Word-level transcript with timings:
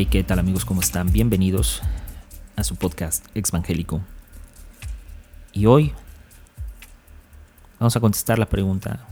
Hey, 0.00 0.06
¿qué 0.10 0.24
tal 0.24 0.38
amigos? 0.38 0.64
¿Cómo 0.64 0.80
están? 0.80 1.12
Bienvenidos 1.12 1.82
a 2.56 2.64
su 2.64 2.74
podcast 2.76 3.26
Exvangélico. 3.34 4.00
Y 5.52 5.66
hoy 5.66 5.92
vamos 7.78 7.94
a 7.94 8.00
contestar 8.00 8.38
la 8.38 8.48
pregunta 8.48 9.06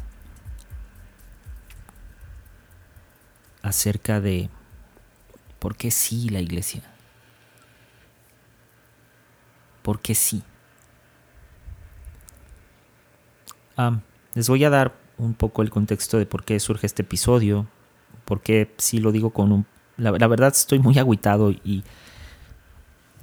acerca 3.61 4.23
de 4.23 4.49
por 5.59 5.77
qué 5.77 5.91
sí 5.91 6.31
la 6.31 6.41
iglesia. 6.41 6.83
¿Por 9.83 10.01
qué 10.01 10.15
sí? 10.15 10.43
Ah, 13.77 14.01
les 14.33 14.49
voy 14.49 14.65
a 14.65 14.71
dar 14.71 14.95
un 15.19 15.35
poco 15.35 15.61
el 15.61 15.69
contexto 15.69 16.17
de 16.17 16.25
por 16.25 16.45
qué 16.45 16.59
surge 16.59 16.87
este 16.87 17.03
episodio, 17.03 17.67
por 18.25 18.41
qué 18.41 18.75
sí 18.79 19.01
lo 19.01 19.13
digo 19.13 19.35
con 19.35 19.53
un 19.53 19.67
la, 19.99 20.29
verdad 20.29 20.53
estoy 20.55 20.79
muy 20.79 20.99
agüitado 20.99 21.51
y, 21.51 21.85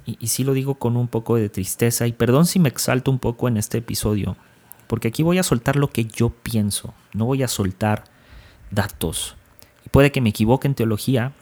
y, 0.04 0.26
sí 0.26 0.44
lo 0.44 0.52
digo 0.52 0.76
con 0.76 0.96
un 0.96 1.08
poco 1.08 1.36
de 1.36 1.48
tristeza 1.48 2.06
y 2.06 2.12
perdón 2.12 2.46
si 2.46 2.58
me 2.58 2.68
exalto 2.68 3.10
un 3.10 3.18
poco 3.18 3.48
en 3.48 3.56
este 3.56 3.78
episodio, 3.78 4.36
porque 4.86 5.08
aquí 5.08 5.22
voy 5.22 5.38
a 5.38 5.42
soltar 5.42 5.76
lo 5.76 5.88
que 5.88 6.04
yo 6.04 6.30
pienso, 6.30 6.94
no 7.12 7.24
voy 7.24 7.42
a 7.42 7.48
soltar 7.48 8.04
datos. 8.70 9.36
Y 9.84 9.88
puede 9.88 10.12
que 10.12 10.20
me 10.20 10.30
equivoque 10.30 10.68
en 10.68 10.74
teología, 10.74 11.32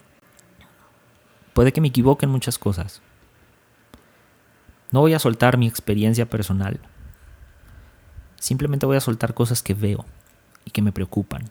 puede 1.53 1.73
que 1.73 1.81
me 1.81 1.89
equivoque 1.89 2.27
en 2.27 2.33
muchas 2.33 2.59
cosas. 2.59 3.03
No 4.93 5.01
voy 5.01 5.15
a 5.15 5.19
soltar 5.19 5.59
mi 5.59 5.67
experiencia 5.67 6.31
personal. 6.31 6.79
Simplemente 8.39 8.87
voy 8.87 8.97
a 8.97 9.01
soltar 9.01 9.35
cosas 9.35 9.63
que 9.63 9.75
veo 9.75 10.05
y 10.65 10.71
que 10.71 10.83
me 10.83 10.93
preocupan. 10.93 11.51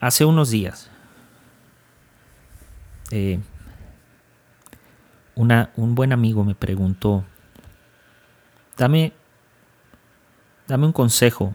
Hace 0.00 0.24
unos 0.24 0.50
días, 0.50 0.90
eh, 3.10 3.38
una, 5.34 5.70
un 5.76 5.94
buen 5.94 6.12
amigo 6.12 6.44
me 6.44 6.54
preguntó, 6.54 7.24
dame, 8.76 9.12
dame 10.66 10.86
un 10.86 10.92
consejo, 10.92 11.54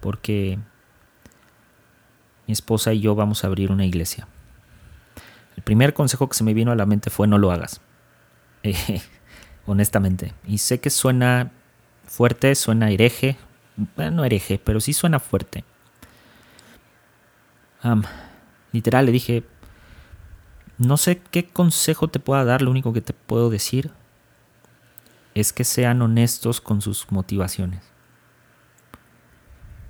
porque 0.00 0.58
mi 2.46 2.52
esposa 2.52 2.92
y 2.92 3.00
yo 3.00 3.14
vamos 3.14 3.42
a 3.42 3.48
abrir 3.48 3.72
una 3.72 3.84
iglesia. 3.84 4.28
El 5.56 5.62
primer 5.62 5.94
consejo 5.94 6.28
que 6.28 6.36
se 6.36 6.44
me 6.44 6.54
vino 6.54 6.70
a 6.70 6.76
la 6.76 6.86
mente 6.86 7.10
fue 7.10 7.26
no 7.26 7.38
lo 7.38 7.50
hagas, 7.50 7.80
eh, 8.62 9.00
honestamente. 9.66 10.34
Y 10.46 10.58
sé 10.58 10.80
que 10.80 10.90
suena 10.90 11.50
fuerte, 12.06 12.54
suena 12.54 12.90
hereje, 12.90 13.36
bueno, 13.96 14.18
no 14.18 14.24
hereje, 14.24 14.60
pero 14.62 14.80
sí 14.80 14.92
suena 14.92 15.18
fuerte 15.18 15.64
literal, 18.72 19.06
le 19.06 19.12
dije, 19.12 19.44
no 20.78 20.96
sé 20.96 21.20
qué 21.30 21.46
consejo 21.46 22.08
te 22.08 22.18
pueda 22.18 22.44
dar, 22.44 22.62
lo 22.62 22.70
único 22.70 22.92
que 22.92 23.00
te 23.00 23.12
puedo 23.12 23.50
decir 23.50 23.90
es 25.34 25.52
que 25.52 25.64
sean 25.64 26.02
honestos 26.02 26.60
con 26.60 26.80
sus 26.80 27.10
motivaciones. 27.10 27.82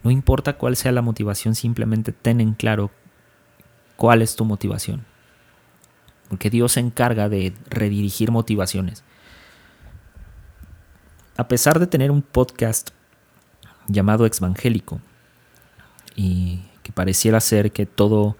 No 0.02 0.10
importa 0.10 0.56
cuál 0.56 0.76
sea 0.76 0.92
la 0.92 1.02
motivación, 1.02 1.54
simplemente 1.54 2.12
ten 2.12 2.40
en 2.40 2.54
claro 2.54 2.90
cuál 3.96 4.22
es 4.22 4.36
tu 4.36 4.44
motivación. 4.44 5.04
Porque 6.28 6.50
Dios 6.50 6.72
se 6.72 6.80
encarga 6.80 7.28
de 7.28 7.54
redirigir 7.68 8.30
motivaciones. 8.30 9.04
A 11.36 11.48
pesar 11.48 11.78
de 11.78 11.86
tener 11.86 12.10
un 12.10 12.22
podcast 12.22 12.90
llamado 13.88 14.26
Exvangélico 14.26 15.00
y 16.14 16.62
que 16.86 16.92
pareciera 16.92 17.40
ser 17.40 17.72
que 17.72 17.84
todo, 17.84 18.36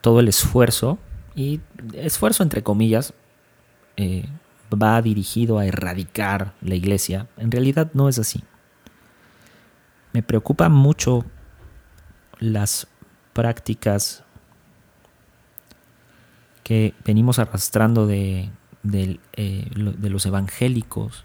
todo 0.00 0.18
el 0.18 0.26
esfuerzo, 0.26 0.98
y 1.36 1.60
esfuerzo 1.94 2.42
entre 2.42 2.64
comillas, 2.64 3.14
eh, 3.96 4.28
va 4.74 5.00
dirigido 5.00 5.60
a 5.60 5.64
erradicar 5.64 6.54
la 6.60 6.74
iglesia. 6.74 7.28
En 7.36 7.52
realidad 7.52 7.92
no 7.94 8.08
es 8.08 8.18
así. 8.18 8.42
Me 10.12 10.24
preocupa 10.24 10.68
mucho 10.68 11.24
las 12.40 12.88
prácticas 13.32 14.24
que 16.64 16.94
venimos 17.04 17.38
arrastrando 17.38 18.08
de, 18.08 18.50
eh, 19.36 19.70
los 19.76 20.26
evangélicos. 20.26 21.24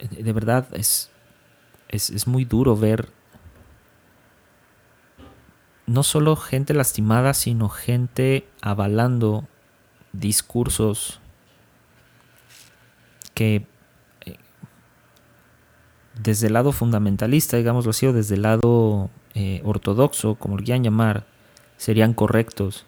de 0.00 0.32
verdad 0.32 0.66
es, 0.72 1.10
es, 1.88 2.10
es, 2.10 2.26
muy 2.26 2.44
duro 2.44 2.76
ver 2.76 3.12
no 5.92 6.02
solo 6.02 6.36
gente 6.36 6.72
lastimada, 6.74 7.34
sino 7.34 7.68
gente 7.68 8.48
avalando 8.62 9.46
discursos 10.12 11.20
que 13.34 13.66
eh, 14.24 14.36
desde 16.22 16.46
el 16.46 16.54
lado 16.54 16.72
fundamentalista, 16.72 17.58
digámoslo 17.58 17.90
así, 17.90 18.06
o 18.06 18.12
desde 18.12 18.36
el 18.36 18.42
lado 18.42 19.10
eh, 19.34 19.60
ortodoxo, 19.64 20.36
como 20.36 20.56
lo 20.56 20.64
quieran 20.64 20.82
llamar, 20.82 21.26
serían 21.76 22.14
correctos, 22.14 22.86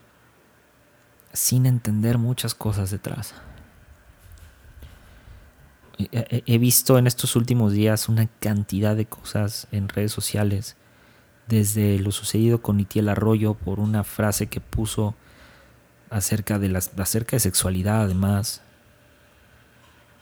sin 1.33 1.67
entender 1.67 2.17
muchas 2.17 2.55
cosas 2.55 2.91
detrás. 2.91 3.35
He 5.97 6.59
visto 6.59 6.99
en 6.99 7.07
estos 7.07 7.37
últimos 7.37 7.73
días 7.73 8.09
una 8.09 8.27
cantidad 8.41 8.97
de 8.97 9.07
cosas 9.07 9.69
en 9.71 9.89
redes 9.89 10.11
sociales 10.11 10.77
desde 11.47 11.99
lo 11.99 12.13
sucedido 12.13 12.63
con 12.63 12.81
Itiel 12.81 13.09
Arroyo 13.09 13.55
por 13.55 13.81
una 13.81 14.05
frase 14.05 14.47
que 14.47 14.61
puso 14.61 15.15
acerca 16.11 16.59
de, 16.59 16.77
acerca 16.99 17.37
de 17.37 17.41
sexualidad 17.41 18.03
además, 18.03 18.63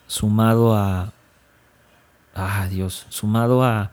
sumado 0.06 0.74
a, 0.74 1.12
ah 2.34 2.66
Dios, 2.68 3.06
sumado 3.08 3.62
a 3.62 3.90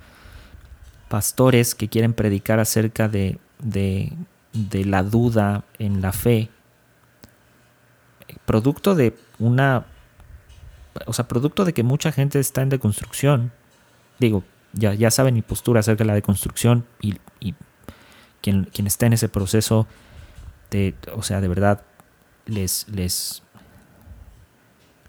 pastores 1.08 1.76
que 1.76 1.90
quieren 1.90 2.14
predicar 2.14 2.60
acerca 2.60 3.10
de, 3.10 3.40
de, 3.62 4.14
de 4.54 4.86
la 4.86 5.04
duda 5.04 5.66
en 5.78 6.02
la 6.02 6.12
fe, 6.12 6.50
producto 8.46 8.96
de 8.96 9.18
una, 9.40 9.86
o 11.06 11.14
sea, 11.14 11.28
producto 11.28 11.66
de 11.66 11.74
que 11.74 11.84
mucha 11.84 12.12
gente 12.12 12.40
está 12.40 12.62
en 12.62 12.70
deconstrucción, 12.70 13.52
digo, 14.20 14.44
ya, 14.74 14.94
ya 14.94 15.12
saben 15.12 15.34
mi 15.34 15.42
postura 15.42 15.80
acerca 15.80 16.04
de 16.04 16.08
la 16.08 16.14
deconstrucción 16.14 16.86
y, 17.02 17.16
y 17.40 17.56
quien, 18.42 18.66
quien, 18.66 18.88
está 18.88 19.06
en 19.06 19.14
ese 19.14 19.30
proceso, 19.30 19.88
de, 20.72 20.96
o 21.14 21.24
sea, 21.24 21.42
de 21.42 21.48
verdad, 21.48 21.84
les, 22.46 22.88
les, 22.90 23.44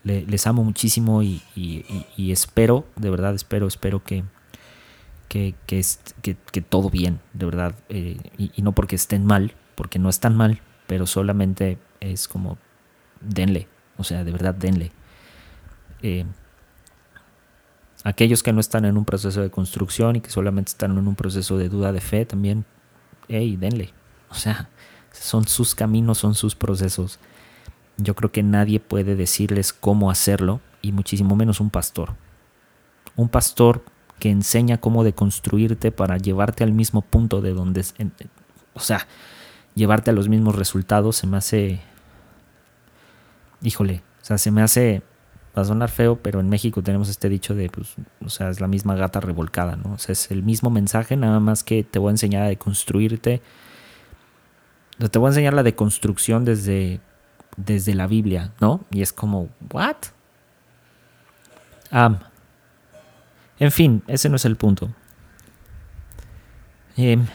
les, 0.04 0.46
amo 0.46 0.64
muchísimo 0.64 1.22
y, 1.22 1.42
y, 1.54 2.32
espero, 2.32 2.86
de 2.96 3.10
verdad, 3.10 3.34
espero, 3.34 3.66
espero 3.66 4.02
que, 4.02 4.24
que, 5.28 5.54
que, 5.66 5.82
que 6.52 6.60
todo 6.62 6.90
bien, 6.90 7.20
de 7.32 7.46
verdad, 7.46 7.74
eh, 7.88 8.18
y, 8.36 8.62
no 8.62 8.72
porque 8.72 8.96
estén 8.96 9.26
mal, 9.26 9.54
porque 9.74 9.98
no 9.98 10.08
están 10.08 10.36
mal, 10.36 10.60
pero 10.86 11.06
solamente 11.06 11.78
es 12.00 12.28
como, 12.28 12.58
denle, 13.20 13.68
o 13.96 14.04
sea, 14.04 14.24
de 14.24 14.32
verdad, 14.32 14.54
denle. 14.54 14.92
Eh, 16.02 16.24
aquellos 18.04 18.42
que 18.42 18.52
no 18.52 18.60
están 18.60 18.84
en 18.84 18.96
un 18.96 19.04
proceso 19.04 19.40
de 19.42 19.50
construcción 19.50 20.16
y 20.16 20.20
que 20.20 20.30
solamente 20.30 20.70
están 20.70 20.96
en 20.96 21.06
un 21.06 21.14
proceso 21.14 21.58
de 21.58 21.68
duda 21.68 21.92
de 21.92 22.00
fe, 22.00 22.24
también, 22.24 22.64
hey, 23.28 23.56
denle. 23.56 23.92
O 24.30 24.34
sea, 24.34 24.68
son 25.12 25.46
sus 25.46 25.74
caminos, 25.74 26.18
son 26.18 26.34
sus 26.34 26.54
procesos. 26.54 27.18
Yo 27.96 28.14
creo 28.14 28.32
que 28.32 28.42
nadie 28.42 28.80
puede 28.80 29.16
decirles 29.16 29.72
cómo 29.72 30.10
hacerlo, 30.10 30.60
y 30.82 30.92
muchísimo 30.92 31.36
menos 31.36 31.60
un 31.60 31.70
pastor. 31.70 32.14
Un 33.16 33.28
pastor 33.28 33.84
que 34.18 34.30
enseña 34.30 34.78
cómo 34.78 35.04
deconstruirte 35.04 35.90
para 35.90 36.16
llevarte 36.16 36.64
al 36.64 36.72
mismo 36.72 37.02
punto 37.02 37.40
de 37.40 37.52
donde, 37.52 37.84
o 38.74 38.80
sea, 38.80 39.06
llevarte 39.74 40.10
a 40.10 40.12
los 40.14 40.28
mismos 40.28 40.54
resultados, 40.54 41.16
se 41.16 41.26
me 41.26 41.36
hace, 41.36 41.80
híjole, 43.62 44.02
o 44.22 44.24
sea, 44.24 44.38
se 44.38 44.50
me 44.50 44.62
hace 44.62 45.02
va 45.56 45.62
a 45.62 45.64
sonar 45.64 45.90
feo, 45.90 46.16
pero 46.16 46.40
en 46.40 46.48
México 46.48 46.82
tenemos 46.82 47.08
este 47.08 47.28
dicho 47.28 47.54
de, 47.54 47.68
pues, 47.68 47.94
o 48.24 48.28
sea, 48.28 48.50
es 48.50 48.60
la 48.60 48.68
misma 48.68 48.94
gata 48.94 49.20
revolcada, 49.20 49.76
¿no? 49.76 49.94
O 49.94 49.98
sea, 49.98 50.12
es 50.12 50.30
el 50.30 50.42
mismo 50.42 50.70
mensaje, 50.70 51.16
nada 51.16 51.40
más 51.40 51.64
que 51.64 51.82
te 51.82 51.98
voy 51.98 52.08
a 52.08 52.12
enseñar 52.12 52.44
a 52.44 52.48
deconstruirte. 52.48 53.42
Te 54.98 55.18
voy 55.18 55.26
a 55.26 55.30
enseñar 55.30 55.54
la 55.54 55.62
deconstrucción 55.62 56.44
desde, 56.44 57.00
desde 57.56 57.94
la 57.94 58.06
Biblia, 58.06 58.52
¿no? 58.60 58.84
Y 58.90 59.02
es 59.02 59.12
como, 59.12 59.48
¿what? 59.72 59.96
en 63.58 63.72
fin, 63.72 64.04
ese 64.06 64.28
no 64.28 64.36
es 64.36 64.44
el 64.44 64.54
punto. 64.54 64.90
Em, 66.96 67.26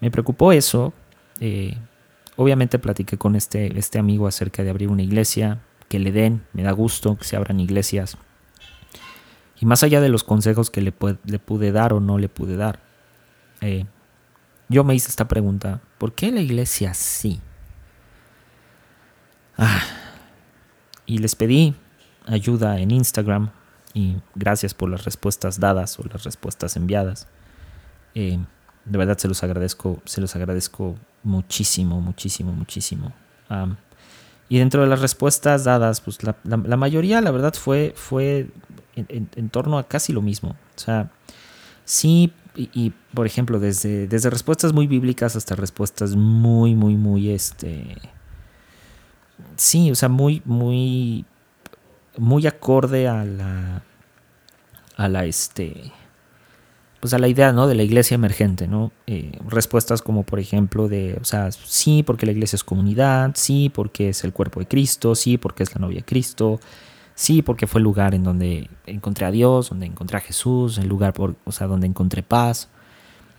me 0.00 0.10
preocupó 0.10 0.52
eso. 0.52 0.92
Eh, 1.40 1.78
obviamente 2.36 2.78
platiqué 2.78 3.16
con 3.16 3.36
este, 3.36 3.78
este 3.78 3.98
amigo 3.98 4.26
acerca 4.26 4.62
de 4.62 4.68
abrir 4.68 4.90
una 4.90 5.02
iglesia 5.02 5.60
que 5.88 5.98
le 5.98 6.12
den, 6.12 6.44
me 6.52 6.62
da 6.62 6.72
gusto 6.72 7.16
que 7.16 7.24
se 7.24 7.36
abran 7.36 7.60
iglesias. 7.60 8.16
Y 9.60 9.66
más 9.66 9.82
allá 9.82 10.00
de 10.00 10.08
los 10.08 10.24
consejos 10.24 10.70
que 10.70 10.80
le, 10.80 10.92
le 11.24 11.38
pude 11.38 11.72
dar 11.72 11.92
o 11.92 12.00
no 12.00 12.18
le 12.18 12.28
pude 12.28 12.56
dar, 12.56 12.80
eh, 13.60 13.86
yo 14.68 14.84
me 14.84 14.94
hice 14.94 15.08
esta 15.08 15.28
pregunta, 15.28 15.80
¿por 15.98 16.14
qué 16.14 16.32
la 16.32 16.40
iglesia 16.40 16.94
sí? 16.94 17.40
Ah, 19.56 19.82
y 21.06 21.18
les 21.18 21.34
pedí 21.36 21.74
ayuda 22.26 22.80
en 22.80 22.90
Instagram 22.90 23.50
y 23.92 24.16
gracias 24.34 24.74
por 24.74 24.90
las 24.90 25.04
respuestas 25.04 25.60
dadas 25.60 25.98
o 25.98 26.04
las 26.10 26.24
respuestas 26.24 26.76
enviadas. 26.76 27.28
Eh, 28.14 28.38
de 28.84 28.98
verdad 28.98 29.16
se 29.18 29.28
los 29.28 29.42
agradezco, 29.42 30.02
se 30.04 30.20
los 30.20 30.34
agradezco 30.34 30.96
muchísimo, 31.22 32.00
muchísimo, 32.00 32.52
muchísimo. 32.52 33.12
Y 34.48 34.58
dentro 34.58 34.82
de 34.82 34.88
las 34.88 35.00
respuestas 35.00 35.64
dadas, 35.64 36.00
pues 36.00 36.18
la, 36.22 36.76
mayoría, 36.76 37.20
la 37.20 37.30
verdad, 37.30 37.54
fue, 37.54 37.92
fue 37.96 38.48
en, 38.94 39.48
torno 39.48 39.78
a 39.78 39.88
casi 39.88 40.12
lo 40.12 40.20
mismo. 40.20 40.50
O 40.50 40.78
sea, 40.78 41.10
sí, 41.84 42.32
y, 42.54 42.92
por 43.14 43.26
ejemplo, 43.26 43.58
desde, 43.58 44.06
desde 44.06 44.30
respuestas 44.30 44.72
muy 44.72 44.86
bíblicas 44.86 45.34
hasta 45.34 45.56
respuestas 45.56 46.14
muy, 46.14 46.74
muy, 46.74 46.96
muy, 46.96 47.30
este... 47.30 47.96
Sí, 49.56 49.90
o 49.90 49.94
sea, 49.94 50.08
muy, 50.08 50.42
muy, 50.44 51.24
muy 52.16 52.46
acorde 52.46 53.08
a 53.08 53.24
la, 53.24 53.82
a 54.96 55.08
la, 55.08 55.24
este, 55.24 55.92
pues 57.04 57.12
a 57.12 57.18
la 57.18 57.28
idea 57.28 57.52
¿no? 57.52 57.66
de 57.66 57.74
la 57.74 57.82
iglesia 57.82 58.14
emergente, 58.14 58.66
¿no? 58.66 58.90
Eh, 59.06 59.38
respuestas 59.46 60.00
como 60.00 60.22
por 60.22 60.40
ejemplo 60.40 60.88
de, 60.88 61.18
o 61.20 61.24
sea, 61.26 61.52
sí 61.52 62.02
porque 62.02 62.24
la 62.24 62.32
iglesia 62.32 62.56
es 62.56 62.64
comunidad, 62.64 63.32
sí 63.34 63.68
porque 63.68 64.08
es 64.08 64.24
el 64.24 64.32
cuerpo 64.32 64.60
de 64.60 64.66
Cristo, 64.66 65.14
sí 65.14 65.36
porque 65.36 65.64
es 65.64 65.74
la 65.74 65.82
novia 65.82 65.98
de 65.98 66.04
Cristo, 66.06 66.60
sí 67.14 67.42
porque 67.42 67.66
fue 67.66 67.80
el 67.80 67.84
lugar 67.84 68.14
en 68.14 68.24
donde 68.24 68.70
encontré 68.86 69.26
a 69.26 69.30
Dios, 69.30 69.68
donde 69.68 69.84
encontré 69.84 70.16
a 70.16 70.20
Jesús, 70.20 70.78
el 70.78 70.88
lugar 70.88 71.12
por, 71.12 71.36
o 71.44 71.52
sea, 71.52 71.66
donde 71.66 71.86
encontré 71.86 72.22
paz, 72.22 72.70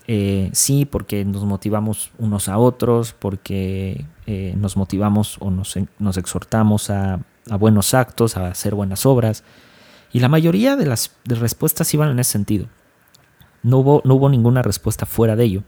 eh, 0.06 0.52
sí 0.54 0.86
porque 0.86 1.26
nos 1.26 1.44
motivamos 1.44 2.12
unos 2.20 2.50
a 2.50 2.60
otros, 2.60 3.16
porque 3.18 4.06
eh, 4.28 4.54
nos 4.60 4.78
motivamos 4.78 5.38
o 5.40 5.50
nos, 5.50 5.74
nos 5.98 6.18
exhortamos 6.18 6.92
a, 6.92 7.20
a, 7.50 7.56
buenos 7.58 7.96
actos, 7.96 8.38
a 8.38 8.50
hacer 8.50 8.76
buenas 8.76 9.08
obras, 9.08 9.44
y 10.14 10.20
la 10.20 10.30
mayoría 10.30 10.76
de 10.76 10.86
las 10.86 11.16
respuestas 11.26 11.92
iban 11.96 12.12
en 12.12 12.20
ese 12.20 12.34
sentido. 12.34 12.68
No 13.66 13.80
hubo, 13.80 14.04
no 14.06 14.14
hubo 14.14 14.30
ninguna 14.30 14.62
respuesta 14.62 15.08
fuera 15.08 15.36
de 15.36 15.44
ello, 15.44 15.64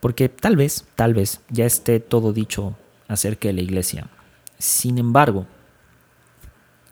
porque 0.00 0.28
tal 0.28 0.56
vez, 0.56 0.86
tal 0.96 1.14
vez 1.14 1.40
ya 1.50 1.64
esté 1.64 2.00
todo 2.00 2.32
dicho 2.32 2.74
acerca 3.06 3.46
de 3.46 3.54
la 3.54 3.60
iglesia. 3.60 4.08
Sin 4.58 4.98
embargo, 4.98 5.46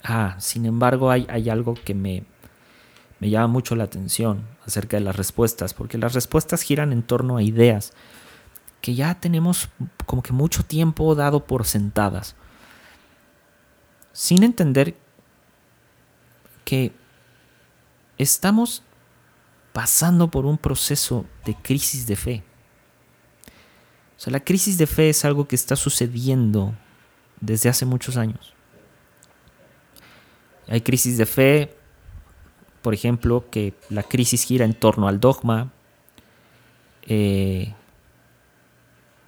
ah, 0.05 0.37
sin 0.39 0.67
embargo 0.67 1.11
hay, 1.11 1.27
hay 1.29 1.51
algo 1.51 1.75
que 1.75 1.95
me, 1.95 2.23
me 3.19 3.29
llama 3.29 3.49
mucho 3.49 3.75
la 3.75 3.83
atención 3.83 4.47
acerca 4.65 4.99
de 4.99 5.03
las 5.03 5.17
respuestas, 5.17 5.75
porque 5.75 5.99
las 5.99 6.13
respuestas 6.13 6.63
giran 6.63 6.93
en 6.93 7.03
torno 7.03 7.37
a 7.37 7.43
ideas 7.43 7.93
que 8.81 8.95
ya 8.95 9.17
tenemos 9.17 9.69
como 10.07 10.23
que 10.23 10.33
mucho 10.33 10.63
tiempo 10.63 11.17
dado 11.17 11.45
por 11.45 11.67
sentadas, 11.67 12.37
sin 14.13 14.45
entender 14.45 14.95
que 16.65 16.93
estamos 18.17 18.85
pasando 19.73 20.31
por 20.31 20.47
un 20.47 20.59
proceso 20.59 21.25
de 21.45 21.55
crisis 21.55 22.07
de 22.07 22.17
fe. 22.17 22.43
O 24.17 24.21
sea, 24.21 24.33
la 24.33 24.41
crisis 24.41 24.77
de 24.77 24.87
fe 24.87 25.09
es 25.09 25.25
algo 25.25 25.47
que 25.49 25.57
está 25.57 25.77
sucediendo 25.77 26.75
desde 27.41 27.69
hace 27.69 27.87
muchos 27.87 28.17
años. 28.17 28.53
Hay 30.69 30.83
crisis 30.83 31.17
de 31.17 31.27
fe, 31.27 31.75
por 32.83 32.95
ejemplo, 32.95 33.49
que 33.51 33.75
la 33.89 34.03
crisis 34.03 34.45
gira 34.45 34.65
en 34.65 34.75
torno 34.75 35.09
al 35.09 35.21
dogma, 35.21 35.73
eh, 37.07 37.75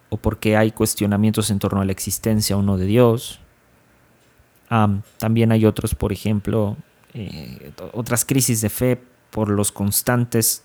o 0.08 0.18
porque 0.18 0.56
hay 0.56 0.72
cuestionamientos 0.72 1.50
en 1.50 1.58
torno 1.58 1.80
a 1.80 1.84
la 1.84 1.92
existencia 1.92 2.56
o 2.56 2.62
no 2.62 2.76
de 2.76 2.86
Dios. 2.86 3.40
también 5.18 5.52
hay 5.52 5.66
otros, 5.66 5.94
por 5.94 6.12
ejemplo, 6.12 6.76
eh, 7.14 7.72
otras 7.92 8.24
crisis 8.24 8.60
de 8.60 8.70
fe 8.70 9.02
por 9.32 9.48
los 9.48 9.72
constantes, 9.72 10.62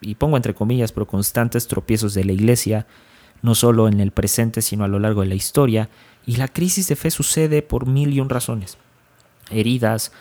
y 0.00 0.14
pongo 0.14 0.36
entre 0.36 0.54
comillas, 0.54 0.92
pero 0.92 1.06
constantes 1.06 1.66
tropiezos 1.66 2.14
de 2.14 2.24
la 2.24 2.32
iglesia, 2.32 2.86
no 3.42 3.54
solo 3.54 3.88
en 3.88 4.00
el 4.00 4.12
presente, 4.12 4.62
sino 4.62 4.84
a 4.84 4.88
lo 4.88 4.98
largo 4.98 5.20
de 5.20 5.26
la 5.26 5.34
historia, 5.34 5.90
y 6.24 6.36
la 6.36 6.48
crisis 6.48 6.88
de 6.88 6.96
fe 6.96 7.10
sucede 7.10 7.62
por 7.62 7.86
mil 7.86 8.12
y 8.14 8.20
un 8.20 8.30
razones. 8.30 8.78
Heridas, 9.50 10.12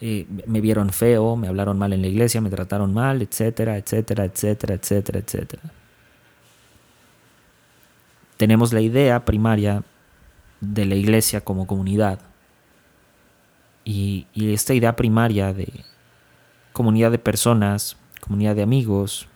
eh, 0.00 0.26
me 0.46 0.60
vieron 0.60 0.90
feo, 0.90 1.36
me 1.36 1.48
hablaron 1.48 1.78
mal 1.78 1.92
en 1.92 2.02
la 2.02 2.08
iglesia, 2.08 2.40
me 2.40 2.50
trataron 2.50 2.92
mal, 2.92 3.22
etcétera, 3.22 3.76
etcétera, 3.78 4.24
etcétera, 4.24 4.74
etcétera, 4.74 5.20
etcétera. 5.20 5.62
Tenemos 8.36 8.72
la 8.72 8.80
idea 8.80 9.24
primaria 9.24 9.84
de 10.60 10.84
la 10.84 10.96
iglesia 10.96 11.40
como 11.40 11.66
comunidad. 11.66 12.20
y 13.84 14.26
esta 14.34 14.74
idea 14.74 14.94
primaria 14.96 15.54
de, 15.54 15.66
comunidad 16.72 17.10
de 17.10 17.18
personas, 17.18 17.96
comunidad 18.20 18.56
de 18.56 18.62
amigos, 18.62 19.28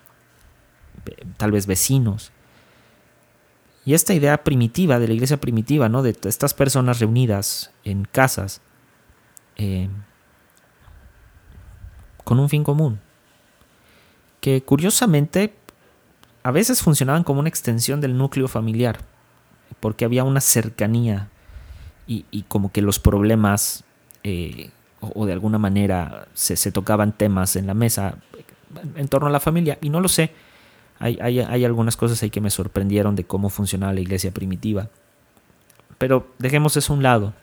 tal 1.36 1.52
vez 1.52 1.66
vecinos. 1.66 2.32
Y 3.84 3.94
esta 3.94 4.14
idea 4.14 4.44
primitiva, 4.44 4.98
de 4.98 5.08
la 5.08 5.14
iglesia 5.14 5.40
primitiva, 5.40 5.88
¿no? 5.88 6.02
de 6.02 6.16
estas 6.24 6.54
personas 6.54 7.00
reunidas 7.00 7.72
en 7.84 8.04
casas, 8.04 8.60
eh, 9.56 9.88
con 12.24 12.38
un 12.38 12.48
fin 12.48 12.62
común, 12.62 13.00
que 14.40 14.62
curiosamente 14.62 15.54
a 16.44 16.50
veces 16.50 16.82
funcionaban 16.82 17.24
como 17.24 17.40
una 17.40 17.48
extensión 17.48 18.00
del 18.00 18.16
núcleo 18.16 18.48
familiar, 18.48 19.00
porque 19.80 20.04
había 20.04 20.24
una 20.24 20.40
cercanía 20.40 21.28
y, 22.06 22.42
como 22.48 22.70
que 22.72 22.82
los 22.82 22.98
problemas 22.98 23.84
eh, 24.22 24.70
o, 25.02 25.26
de 25.26 25.32
alguna 25.32 25.58
manera 25.58 26.28
se, 26.34 26.72
tocaban 26.72 27.12
temas 27.12 27.56
en 27.56 27.66
la 27.66 27.74
mesa 27.74 28.16
en 28.96 29.08
torno 29.08 29.28
a 29.28 29.30
la 29.30 29.40
familia. 29.40 29.78
Y 29.80 29.90
no 29.90 30.00
lo 30.00 30.08
sé. 30.08 30.32
Hay, 30.98 31.18
hay, 31.20 31.64
algunas 31.64 31.96
cosas 31.96 32.22
ahí 32.22 32.30
que 32.30 32.40
me 32.40 32.50
sorprendieron 32.50 33.16
de 33.16 33.24
cómo 33.24 33.50
funcionaba 33.50 33.92
la 33.92 34.00
iglesia 34.00 34.30
primitiva. 34.30 34.88
Pero 35.98 36.32
dejemos 36.38 36.76
eso 36.76 36.92
a 36.92 36.96
un 36.96 37.02
lado, 37.02 37.34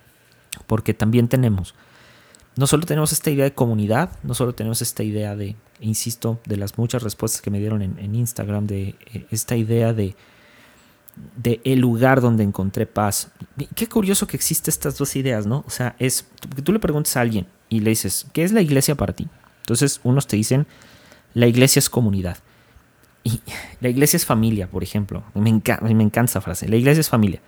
porque 0.66 0.94
también 0.94 1.28
tenemos, 1.28 1.76
no 2.56 2.68
solo 2.68 2.86
tenemos 2.86 3.12
esta 3.12 3.30
idea 3.30 3.44
de 3.44 3.54
comunidad, 3.54 4.12
no 4.24 4.34
solo 4.34 4.54
tenemos 4.54 4.82
esta 4.82 5.04
idea 5.04 5.36
de, 5.36 5.56
insisto, 5.82 6.40
de 6.46 6.56
las 6.58 6.78
muchas 6.78 7.04
respuestas 7.04 7.42
que 7.42 7.52
me 7.52 7.60
dieron 7.60 7.82
en, 7.82 8.00
en 8.00 8.16
Instagram, 8.16 8.66
de 8.66 8.96
eh, 9.14 9.26
esta 9.30 9.58
idea 9.58 9.94
de, 9.94 10.16
de 11.36 11.62
el 11.64 11.80
lugar 11.80 12.22
donde 12.22 12.44
encontré 12.44 12.86
paz. 12.86 13.32
Qué 13.76 13.88
curioso 13.88 14.28
que 14.28 14.38
existen 14.38 14.72
estas 14.72 14.98
dos 14.98 15.16
ideas, 15.16 15.46
¿no? 15.46 15.64
O 15.68 15.70
sea, 15.70 15.96
es 16.00 16.26
que 16.56 16.62
tú 16.62 16.72
le 16.72 16.80
preguntas 16.80 17.16
a 17.18 17.22
alguien 17.22 17.48
y 17.70 17.82
le 17.82 17.92
dices, 17.92 18.28
¿qué 18.34 18.44
es 18.44 18.52
la 18.52 18.62
iglesia 18.62 18.96
para 18.96 19.14
ti? 19.14 19.28
Entonces, 19.62 20.00
unos 20.04 20.28
te 20.28 20.36
dicen, 20.36 20.68
la 21.34 21.48
iglesia 21.48 21.80
es 21.80 21.90
comunidad. 21.90 22.38
Y 23.24 23.42
la 23.82 23.90
iglesia 23.90 24.18
es 24.18 24.26
familia, 24.26 24.68
por 24.68 24.84
ejemplo. 24.84 25.24
Me, 25.34 25.50
encanta, 25.50 25.86
me 25.86 26.04
encanta 26.04 26.32
esa 26.32 26.42
frase. 26.42 26.68
La 26.68 26.76
iglesia 26.76 27.02
es 27.02 27.10
familia. 27.10 27.42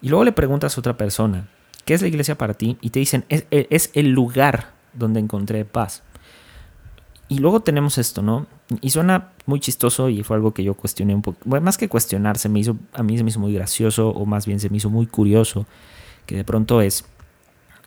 Y 0.00 0.08
luego 0.08 0.24
le 0.24 0.32
preguntas 0.32 0.76
a 0.76 0.80
otra 0.80 0.96
persona, 0.96 1.48
¿qué 1.84 1.94
es 1.94 2.02
la 2.02 2.08
iglesia 2.08 2.38
para 2.38 2.54
ti? 2.54 2.78
Y 2.80 2.90
te 2.90 3.00
dicen, 3.00 3.24
es, 3.28 3.46
es 3.50 3.90
el 3.94 4.10
lugar 4.10 4.72
donde 4.92 5.20
encontré 5.20 5.64
paz. 5.64 6.02
Y 7.28 7.38
luego 7.38 7.60
tenemos 7.60 7.98
esto, 7.98 8.22
¿no? 8.22 8.46
Y 8.80 8.90
suena 8.90 9.32
muy 9.44 9.60
chistoso 9.60 10.08
y 10.08 10.22
fue 10.22 10.36
algo 10.36 10.54
que 10.54 10.64
yo 10.64 10.74
cuestioné 10.74 11.14
un 11.14 11.20
poco. 11.20 11.38
Bueno, 11.44 11.64
más 11.64 11.76
que 11.76 11.88
cuestionar, 11.88 12.38
se 12.38 12.48
me 12.48 12.60
hizo, 12.60 12.76
a 12.94 13.02
mí 13.02 13.18
se 13.18 13.24
me 13.24 13.30
hizo 13.30 13.38
muy 13.38 13.52
gracioso 13.52 14.08
o 14.08 14.24
más 14.24 14.46
bien 14.46 14.60
se 14.60 14.70
me 14.70 14.78
hizo 14.78 14.88
muy 14.88 15.06
curioso, 15.06 15.66
que 16.24 16.36
de 16.36 16.44
pronto 16.44 16.80
es, 16.80 17.04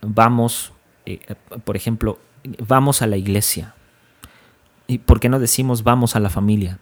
vamos, 0.00 0.72
eh, 1.06 1.34
por 1.64 1.76
ejemplo, 1.76 2.20
vamos 2.66 3.02
a 3.02 3.08
la 3.08 3.16
iglesia. 3.16 3.74
¿Y 4.86 4.98
por 4.98 5.18
qué 5.18 5.28
no 5.28 5.40
decimos 5.40 5.82
vamos 5.82 6.14
a 6.14 6.20
la 6.20 6.30
familia? 6.30 6.78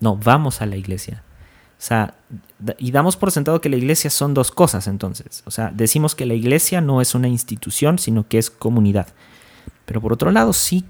No, 0.00 0.16
vamos 0.16 0.62
a 0.62 0.66
la 0.66 0.76
iglesia. 0.76 1.22
O 1.78 1.82
sea, 1.82 2.14
y 2.78 2.90
damos 2.92 3.16
por 3.16 3.30
sentado 3.30 3.60
que 3.60 3.68
la 3.68 3.76
iglesia 3.76 4.08
son 4.08 4.32
dos 4.32 4.50
cosas 4.50 4.86
entonces. 4.86 5.42
O 5.46 5.50
sea, 5.50 5.70
decimos 5.74 6.14
que 6.14 6.24
la 6.24 6.34
iglesia 6.34 6.80
no 6.80 7.02
es 7.02 7.14
una 7.14 7.28
institución, 7.28 7.98
sino 7.98 8.26
que 8.26 8.38
es 8.38 8.50
comunidad. 8.50 9.08
Pero 9.84 10.00
por 10.00 10.12
otro 10.12 10.30
lado, 10.30 10.52
sí 10.52 10.84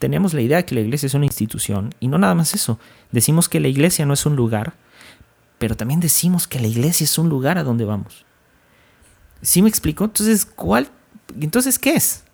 tenemos 0.00 0.32
la 0.32 0.40
idea 0.40 0.56
de 0.56 0.64
que 0.64 0.74
la 0.74 0.80
iglesia 0.80 1.06
es 1.06 1.14
una 1.14 1.26
institución 1.26 1.94
y 2.00 2.08
no 2.08 2.16
nada 2.16 2.34
más 2.34 2.54
eso. 2.54 2.80
Decimos 3.12 3.50
que 3.50 3.60
la 3.60 3.68
iglesia 3.68 4.06
no 4.06 4.14
es 4.14 4.24
un 4.24 4.34
lugar, 4.34 4.72
pero 5.58 5.76
también 5.76 6.00
decimos 6.00 6.48
que 6.48 6.58
la 6.58 6.68
iglesia 6.68 7.04
es 7.04 7.18
un 7.18 7.28
lugar 7.28 7.58
a 7.58 7.64
donde 7.64 7.84
vamos. 7.84 8.24
¿Sí 9.42 9.60
me 9.60 9.68
explico? 9.68 10.04
Entonces, 10.04 10.46
¿cuál? 10.46 10.88
Entonces, 11.38 11.78
¿qué 11.78 11.90
es? 11.90 12.24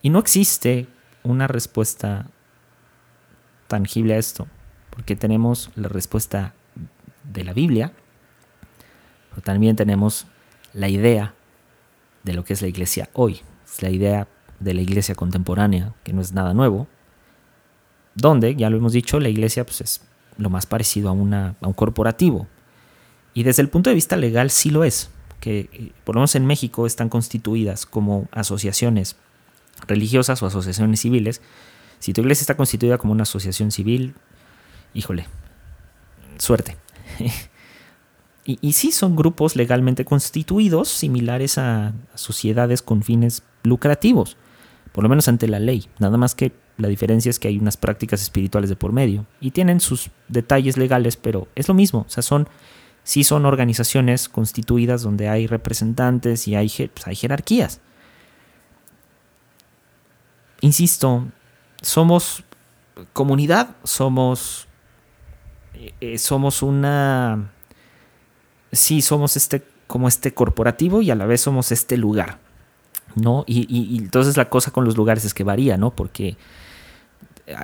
Y 0.00 0.10
no 0.10 0.20
existe 0.20 0.86
una 1.24 1.48
respuesta 1.48 2.28
tangible 3.66 4.14
a 4.14 4.18
esto, 4.18 4.46
porque 4.90 5.16
tenemos 5.16 5.70
la 5.74 5.88
respuesta 5.88 6.54
de 7.24 7.42
la 7.42 7.52
Biblia, 7.52 7.92
pero 9.30 9.42
también 9.42 9.74
tenemos 9.74 10.28
la 10.72 10.88
idea 10.88 11.34
de 12.22 12.32
lo 12.32 12.44
que 12.44 12.52
es 12.52 12.62
la 12.62 12.68
iglesia 12.68 13.10
hoy. 13.12 13.40
Es 13.66 13.82
la 13.82 13.90
idea 13.90 14.28
de 14.60 14.74
la 14.74 14.80
iglesia 14.80 15.14
contemporánea, 15.14 15.94
que 16.04 16.12
no 16.12 16.20
es 16.20 16.32
nada 16.32 16.54
nuevo, 16.54 16.86
donde, 18.14 18.54
ya 18.54 18.70
lo 18.70 18.76
hemos 18.76 18.92
dicho, 18.92 19.20
la 19.20 19.28
iglesia 19.28 19.64
pues, 19.64 19.80
es 19.80 20.00
lo 20.38 20.50
más 20.50 20.66
parecido 20.66 21.08
a, 21.08 21.12
una, 21.12 21.56
a 21.60 21.66
un 21.66 21.72
corporativo. 21.72 22.46
Y 23.34 23.42
desde 23.42 23.62
el 23.62 23.68
punto 23.68 23.90
de 23.90 23.94
vista 23.94 24.16
legal 24.16 24.50
sí 24.50 24.70
lo 24.70 24.84
es, 24.84 25.10
que 25.40 25.68
eh, 25.72 25.92
por 26.04 26.14
lo 26.14 26.20
menos 26.20 26.34
en 26.36 26.46
México 26.46 26.86
están 26.86 27.08
constituidas 27.08 27.86
como 27.86 28.28
asociaciones 28.30 29.16
religiosas 29.86 30.42
o 30.42 30.46
asociaciones 30.46 31.00
civiles. 31.00 31.42
Si 31.98 32.12
tu 32.12 32.20
iglesia 32.20 32.42
está 32.42 32.56
constituida 32.56 32.98
como 32.98 33.12
una 33.12 33.24
asociación 33.24 33.72
civil, 33.72 34.14
híjole, 34.94 35.26
suerte. 36.38 36.76
y, 38.44 38.58
y, 38.60 38.72
sí 38.74 38.92
son 38.92 39.16
grupos 39.16 39.56
legalmente 39.56 40.04
constituidos 40.04 40.88
similares 40.88 41.58
a, 41.58 41.88
a 41.88 41.94
sociedades 42.14 42.82
con 42.82 43.02
fines 43.02 43.42
lucrativos, 43.62 44.36
por 44.94 45.02
lo 45.02 45.08
menos 45.10 45.26
ante 45.26 45.48
la 45.48 45.58
ley. 45.58 45.88
Nada 45.98 46.16
más 46.16 46.36
que 46.36 46.52
la 46.76 46.86
diferencia 46.86 47.28
es 47.28 47.40
que 47.40 47.48
hay 47.48 47.58
unas 47.58 47.76
prácticas 47.76 48.22
espirituales 48.22 48.70
de 48.70 48.76
por 48.76 48.92
medio 48.92 49.26
y 49.40 49.50
tienen 49.50 49.80
sus 49.80 50.08
detalles 50.28 50.76
legales, 50.76 51.16
pero 51.16 51.48
es 51.56 51.66
lo 51.66 51.74
mismo. 51.74 52.04
O 52.06 52.08
sea, 52.08 52.22
son, 52.22 52.48
sí 53.02 53.24
son 53.24 53.44
organizaciones 53.44 54.28
constituidas 54.28 55.02
donde 55.02 55.28
hay 55.28 55.48
representantes 55.48 56.46
y 56.46 56.54
hay, 56.54 56.70
pues, 56.94 57.08
hay 57.08 57.16
jerarquías. 57.16 57.80
Insisto, 60.60 61.26
somos 61.82 62.44
comunidad, 63.12 63.70
somos, 63.82 64.68
eh, 66.00 66.18
somos 66.18 66.62
una, 66.62 67.50
sí, 68.70 69.02
somos 69.02 69.36
este, 69.36 69.64
como 69.88 70.06
este 70.06 70.32
corporativo 70.34 71.02
y 71.02 71.10
a 71.10 71.16
la 71.16 71.26
vez 71.26 71.40
somos 71.40 71.72
este 71.72 71.96
lugar. 71.96 72.43
¿No? 73.14 73.44
Y, 73.46 73.66
y, 73.68 73.98
entonces 73.98 74.36
la 74.36 74.48
cosa 74.48 74.70
con 74.70 74.84
los 74.84 74.96
lugares 74.96 75.24
es 75.24 75.34
que 75.34 75.44
varía, 75.44 75.76
¿no? 75.76 75.90
Porque 75.90 76.36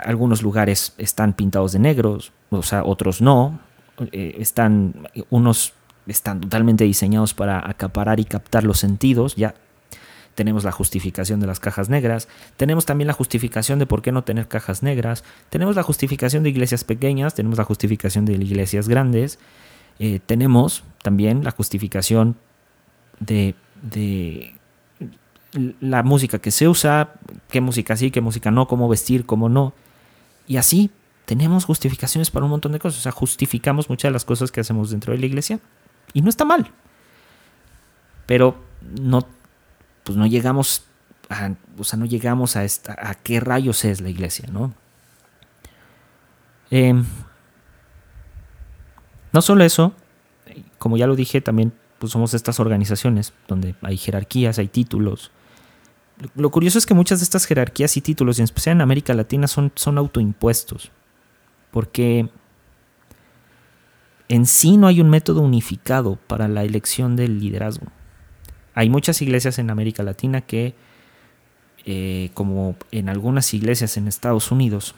algunos 0.04 0.42
lugares 0.42 0.94
están 0.98 1.32
pintados 1.32 1.72
de 1.72 1.78
negros, 1.78 2.32
o 2.50 2.62
sea, 2.62 2.84
otros 2.84 3.20
no. 3.20 3.60
Eh, 4.12 4.36
están, 4.38 5.08
unos 5.28 5.74
están 6.06 6.40
totalmente 6.40 6.84
diseñados 6.84 7.34
para 7.34 7.68
acaparar 7.68 8.20
y 8.20 8.24
captar 8.24 8.64
los 8.64 8.78
sentidos. 8.78 9.36
Ya 9.36 9.54
tenemos 10.34 10.64
la 10.64 10.72
justificación 10.72 11.40
de 11.40 11.46
las 11.46 11.60
cajas 11.60 11.88
negras. 11.88 12.28
Tenemos 12.56 12.86
también 12.86 13.08
la 13.08 13.12
justificación 13.12 13.78
de 13.78 13.86
por 13.86 14.02
qué 14.02 14.12
no 14.12 14.24
tener 14.24 14.48
cajas 14.48 14.82
negras. 14.82 15.24
Tenemos 15.50 15.76
la 15.76 15.82
justificación 15.82 16.42
de 16.42 16.50
iglesias 16.50 16.84
pequeñas. 16.84 17.34
Tenemos 17.34 17.58
la 17.58 17.64
justificación 17.64 18.24
de 18.24 18.34
iglesias 18.34 18.88
grandes. 18.88 19.38
Eh, 19.98 20.20
tenemos 20.24 20.84
también 21.02 21.44
la 21.44 21.50
justificación 21.50 22.36
de 23.18 23.54
la 25.52 26.02
música 26.02 26.38
que 26.38 26.50
se 26.50 26.68
usa, 26.68 27.14
qué 27.48 27.60
música 27.60 27.96
sí, 27.96 28.10
qué 28.10 28.20
música 28.20 28.50
no, 28.50 28.68
cómo 28.68 28.88
vestir, 28.88 29.26
cómo 29.26 29.48
no. 29.48 29.72
Y 30.46 30.56
así 30.56 30.90
tenemos 31.24 31.64
justificaciones 31.64 32.30
para 32.30 32.44
un 32.44 32.50
montón 32.50 32.72
de 32.72 32.78
cosas. 32.78 33.00
O 33.00 33.02
sea, 33.02 33.12
justificamos 33.12 33.88
muchas 33.88 34.08
de 34.08 34.12
las 34.12 34.24
cosas 34.24 34.50
que 34.50 34.60
hacemos 34.60 34.90
dentro 34.90 35.12
de 35.12 35.18
la 35.18 35.26
iglesia. 35.26 35.60
Y 36.12 36.22
no 36.22 36.28
está 36.28 36.44
mal. 36.44 36.70
Pero 38.26 38.56
no, 39.00 39.26
pues 40.04 40.16
no 40.16 40.26
llegamos 40.26 40.84
a, 41.28 41.52
o 41.78 41.84
sea, 41.84 41.98
no 41.98 42.04
llegamos 42.04 42.56
a, 42.56 42.64
esta, 42.64 42.96
a 42.98 43.14
qué 43.14 43.40
rayos 43.40 43.84
es 43.84 44.00
la 44.00 44.10
iglesia, 44.10 44.48
¿no? 44.52 44.74
Eh, 46.70 46.94
no 49.32 49.42
solo 49.42 49.64
eso, 49.64 49.92
como 50.78 50.96
ya 50.96 51.06
lo 51.06 51.16
dije, 51.16 51.40
también 51.40 51.72
pues 51.98 52.12
somos 52.12 52.34
estas 52.34 52.58
organizaciones 52.60 53.32
donde 53.46 53.74
hay 53.82 53.96
jerarquías, 53.96 54.58
hay 54.58 54.68
títulos, 54.68 55.30
lo 56.34 56.50
curioso 56.50 56.78
es 56.78 56.86
que 56.86 56.94
muchas 56.94 57.20
de 57.20 57.24
estas 57.24 57.46
jerarquías 57.46 57.96
y 57.96 58.00
títulos, 58.00 58.38
y 58.38 58.42
en 58.42 58.44
especial 58.44 58.76
en 58.76 58.82
América 58.82 59.14
Latina, 59.14 59.46
son, 59.46 59.72
son 59.74 59.98
autoimpuestos. 59.98 60.90
Porque 61.70 62.28
en 64.28 64.46
sí 64.46 64.76
no 64.76 64.86
hay 64.86 65.00
un 65.00 65.10
método 65.10 65.40
unificado 65.40 66.16
para 66.26 66.48
la 66.48 66.62
elección 66.64 67.16
del 67.16 67.40
liderazgo. 67.40 67.86
Hay 68.74 68.88
muchas 68.88 69.20
iglesias 69.22 69.58
en 69.58 69.70
América 69.70 70.02
Latina 70.02 70.40
que, 70.40 70.74
eh, 71.84 72.30
como 72.34 72.76
en 72.92 73.08
algunas 73.08 73.52
iglesias 73.54 73.96
en 73.96 74.08
Estados 74.08 74.50
Unidos, 74.50 74.94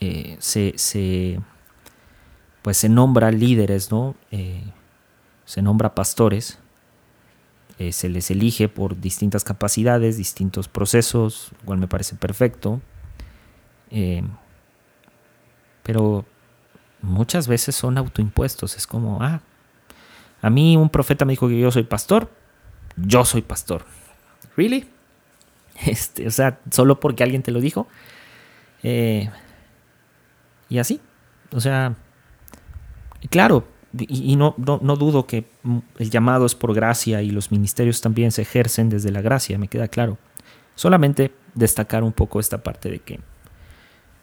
eh, 0.00 0.36
se, 0.38 1.40
pues 2.62 2.76
se 2.76 2.88
nombra 2.88 3.30
líderes, 3.30 3.90
¿no? 3.90 4.14
Eh, 4.30 4.64
se 5.44 5.62
nombra 5.62 5.94
pastores 5.94 6.58
eh, 7.82 7.92
se 7.92 8.08
les 8.08 8.30
elige 8.30 8.68
por 8.68 9.00
distintas 9.00 9.42
capacidades, 9.42 10.16
distintos 10.16 10.68
procesos, 10.68 11.50
igual 11.62 11.80
me 11.80 11.88
parece 11.88 12.14
perfecto. 12.14 12.80
Eh, 13.90 14.22
pero 15.82 16.24
muchas 17.00 17.48
veces 17.48 17.74
son 17.74 17.98
autoimpuestos, 17.98 18.76
es 18.76 18.86
como, 18.86 19.20
ah, 19.20 19.40
a 20.40 20.50
mí 20.50 20.76
un 20.76 20.90
profeta 20.90 21.24
me 21.24 21.32
dijo 21.32 21.48
que 21.48 21.58
yo 21.58 21.72
soy 21.72 21.82
pastor, 21.82 22.30
yo 22.96 23.24
soy 23.24 23.42
pastor. 23.42 23.84
¿Really? 24.56 24.88
Este, 25.86 26.28
o 26.28 26.30
sea, 26.30 26.60
solo 26.70 27.00
porque 27.00 27.24
alguien 27.24 27.42
te 27.42 27.50
lo 27.50 27.60
dijo. 27.60 27.88
Eh, 28.84 29.28
y 30.68 30.78
así. 30.78 31.00
O 31.52 31.60
sea, 31.60 31.96
claro, 33.30 33.66
y, 33.98 34.36
no, 34.36 34.54
no, 34.56 34.96
dudo 34.96 35.26
que 35.26 35.44
el 35.98 36.10
llamado 36.10 36.46
es 36.46 36.54
por 36.54 36.74
gracia 36.74 37.22
y 37.22 37.30
los 37.30 37.50
ministerios 37.50 38.00
también 38.00 38.32
se 38.32 38.42
ejercen 38.42 38.88
desde 38.88 39.10
la 39.10 39.20
gracia, 39.20 39.58
me 39.58 39.68
queda 39.68 39.88
claro. 39.88 40.18
Solamente 40.74 41.32
destacar 41.54 42.02
un 42.02 42.12
poco 42.12 42.40
esta 42.40 42.62
parte 42.62 42.90
de 42.90 43.00
que 43.00 43.20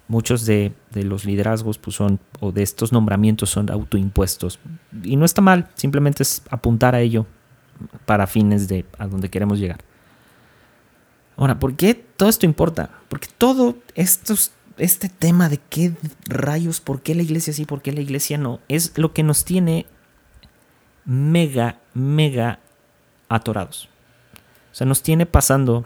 muchos 0.07 0.45
de, 0.45 0.73
los 0.95 1.23
liderazgos 1.25 1.77
pues 1.77 1.95
son, 1.95 2.19
o 2.39 2.51
de 2.51 2.63
estos 2.63 2.91
nombramientos 2.91 3.51
son 3.51 3.69
autoimpuestos. 3.69 4.59
Y 5.03 5.15
no 5.15 5.25
está 5.25 5.41
mal, 5.41 5.69
simplemente 5.75 6.23
es 6.23 6.41
apuntar 6.49 6.95
a 6.95 7.01
ello 7.01 7.27
para 8.05 8.27
fines 8.27 8.67
de 8.67 8.85
a 8.97 9.07
donde 9.07 9.29
queremos 9.29 9.59
llegar. 9.59 9.83
Ahora, 11.37 11.59
¿por 11.59 11.75
qué 11.75 11.93
todo 11.93 12.27
esto 12.27 12.45
importa? 12.45 12.89
Porque 13.07 13.27
todo 13.37 13.77
estos 13.95 14.51
este 14.79 15.09
tema 15.09 15.49
de 15.49 15.59
qué 15.69 15.93
rayos, 16.25 16.79
por 16.79 17.01
qué 17.01 17.15
la 17.15 17.23
iglesia 17.23 17.53
sí, 17.53 17.65
por 17.65 17.81
qué 17.81 17.91
la 17.91 18.01
iglesia 18.01 18.37
no, 18.37 18.59
es 18.67 18.97
lo 18.97 19.13
que 19.13 19.23
nos 19.23 19.45
tiene 19.45 19.85
mega, 21.05 21.79
mega 21.93 22.59
atorados. 23.27 23.89
O 24.71 24.75
sea, 24.75 24.87
nos 24.87 25.03
tiene 25.03 25.25
pasando 25.25 25.85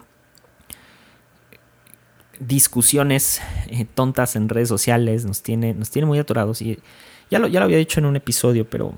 discusiones 2.40 3.42
eh, 3.68 3.86
tontas 3.86 4.36
en 4.36 4.50
redes 4.50 4.70
sociales, 4.70 5.26
nos 5.26 5.42
tiene, 5.42 5.74
nos 5.74 5.90
tiene 5.90 6.06
muy 6.06 6.20
atorados. 6.20 6.62
Y 6.62 6.80
ya 7.30 7.40
lo, 7.40 7.48
ya 7.48 7.60
lo 7.60 7.66
había 7.66 7.78
dicho 7.78 8.00
en 8.00 8.06
un 8.06 8.16
episodio, 8.16 8.70
pero, 8.70 8.98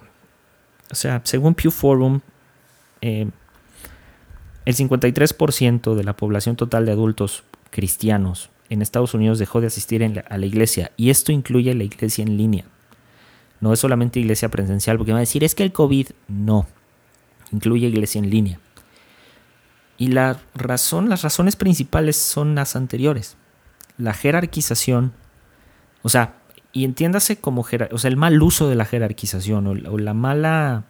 o 0.91 0.95
sea, 0.95 1.21
según 1.23 1.55
Pew 1.55 1.71
Forum, 1.71 2.21
eh, 3.01 3.29
el 4.65 4.75
53% 4.75 5.95
de 5.95 6.03
la 6.03 6.17
población 6.17 6.55
total 6.55 6.85
de 6.85 6.91
adultos 6.91 7.43
cristianos 7.69 8.49
en 8.69 8.81
Estados 8.81 9.13
Unidos 9.13 9.39
dejó 9.39 9.61
de 9.61 9.67
asistir 9.67 10.03
a 10.03 10.37
la 10.37 10.45
iglesia 10.45 10.91
y 10.97 11.09
esto 11.09 11.31
incluye 11.31 11.73
la 11.73 11.83
iglesia 11.83 12.23
en 12.23 12.37
línea. 12.37 12.65
No 13.61 13.73
es 13.73 13.79
solamente 13.79 14.19
iglesia 14.19 14.49
presencial, 14.49 14.97
porque 14.97 15.11
van 15.11 15.19
a 15.19 15.21
decir, 15.21 15.43
es 15.43 15.55
que 15.55 15.63
el 15.63 15.71
COVID 15.71 16.07
no, 16.27 16.67
incluye 17.51 17.87
iglesia 17.87 18.19
en 18.19 18.29
línea. 18.29 18.59
Y 19.97 20.09
las 20.09 20.37
razones 20.53 21.55
principales 21.55 22.17
son 22.17 22.53
las 22.55 22.75
anteriores. 22.75 23.37
La 23.97 24.13
jerarquización, 24.13 25.13
o 26.01 26.09
sea, 26.09 26.35
y 26.73 26.83
entiéndase 26.83 27.37
como 27.37 27.61
o 27.61 28.07
el 28.07 28.17
mal 28.17 28.41
uso 28.43 28.67
de 28.67 28.75
la 28.75 28.83
jerarquización 28.83 29.65
o 29.87 29.97
la 29.97 30.13
mala 30.13 30.83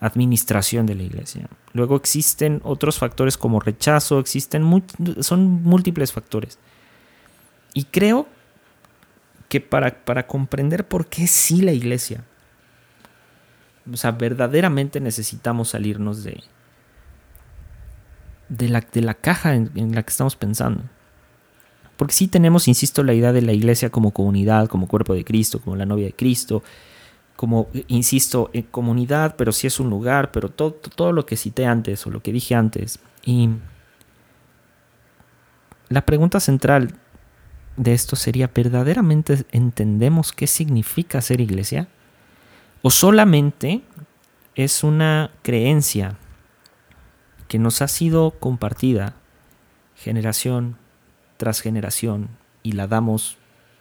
administración 0.00 0.86
de 0.86 0.94
la 0.94 1.02
iglesia. 1.02 1.48
Luego 1.72 1.96
existen 1.96 2.60
otros 2.62 2.98
factores 2.98 3.36
como 3.36 3.58
rechazo, 3.58 4.20
existen 4.20 4.84
son 5.20 5.62
múltiples 5.64 6.12
factores. 6.12 6.58
Y 7.78 7.84
creo 7.84 8.26
que 9.48 9.60
para, 9.60 10.04
para 10.04 10.26
comprender 10.26 10.88
por 10.88 11.06
qué 11.06 11.28
sí 11.28 11.62
la 11.62 11.70
iglesia, 11.70 12.24
o 13.88 13.96
sea, 13.96 14.10
verdaderamente 14.10 14.98
necesitamos 14.98 15.68
salirnos 15.68 16.24
de, 16.24 16.42
de, 18.48 18.68
la, 18.68 18.80
de 18.80 19.00
la 19.00 19.14
caja 19.14 19.54
en, 19.54 19.94
la 19.94 20.02
que 20.02 20.10
estamos 20.10 20.34
pensando. 20.34 20.82
Porque 21.96 22.14
sí 22.14 22.26
tenemos, 22.26 22.66
insisto, 22.66 23.04
la 23.04 23.14
idea 23.14 23.32
de 23.32 23.42
la 23.42 23.52
iglesia 23.52 23.90
como 23.90 24.10
comunidad, 24.10 24.66
como 24.66 24.88
cuerpo 24.88 25.14
de 25.14 25.24
Cristo, 25.24 25.60
como 25.60 25.76
la 25.76 25.86
novia 25.86 26.06
de 26.06 26.14
Cristo, 26.14 26.64
como, 27.36 27.68
insisto, 27.86 28.50
en 28.54 28.64
comunidad, 28.64 29.36
pero 29.38 29.52
sí 29.52 29.68
es 29.68 29.78
un 29.78 29.88
lugar, 29.88 30.32
pero 30.32 30.48
todo, 30.48 30.72
todo 30.72 31.12
lo 31.12 31.26
que 31.26 31.36
cité 31.36 31.64
antes 31.64 32.04
o 32.08 32.10
lo 32.10 32.24
que 32.24 32.32
dije 32.32 32.56
antes. 32.56 32.98
Y 33.24 33.50
la 35.90 36.04
pregunta 36.04 36.40
central 36.40 36.92
de 37.78 37.94
esto 37.94 38.14
sería, 38.14 38.50
¿verdaderamente 38.54 39.46
entendemos 39.52 40.32
qué 40.32 40.46
significa 40.46 41.22
ser 41.22 41.40
iglesia? 41.40 41.88
¿O 42.82 42.90
solamente 42.90 43.82
es 44.54 44.84
una 44.84 45.30
creencia 45.42 46.18
que 47.48 47.58
nos 47.58 47.80
ha 47.80 47.88
sido 47.88 48.32
compartida 48.32 49.14
generación 49.96 50.76
tras 51.36 51.60
generación 51.60 52.28
y 52.62 52.72
la 52.72 52.86
damos 52.86 53.38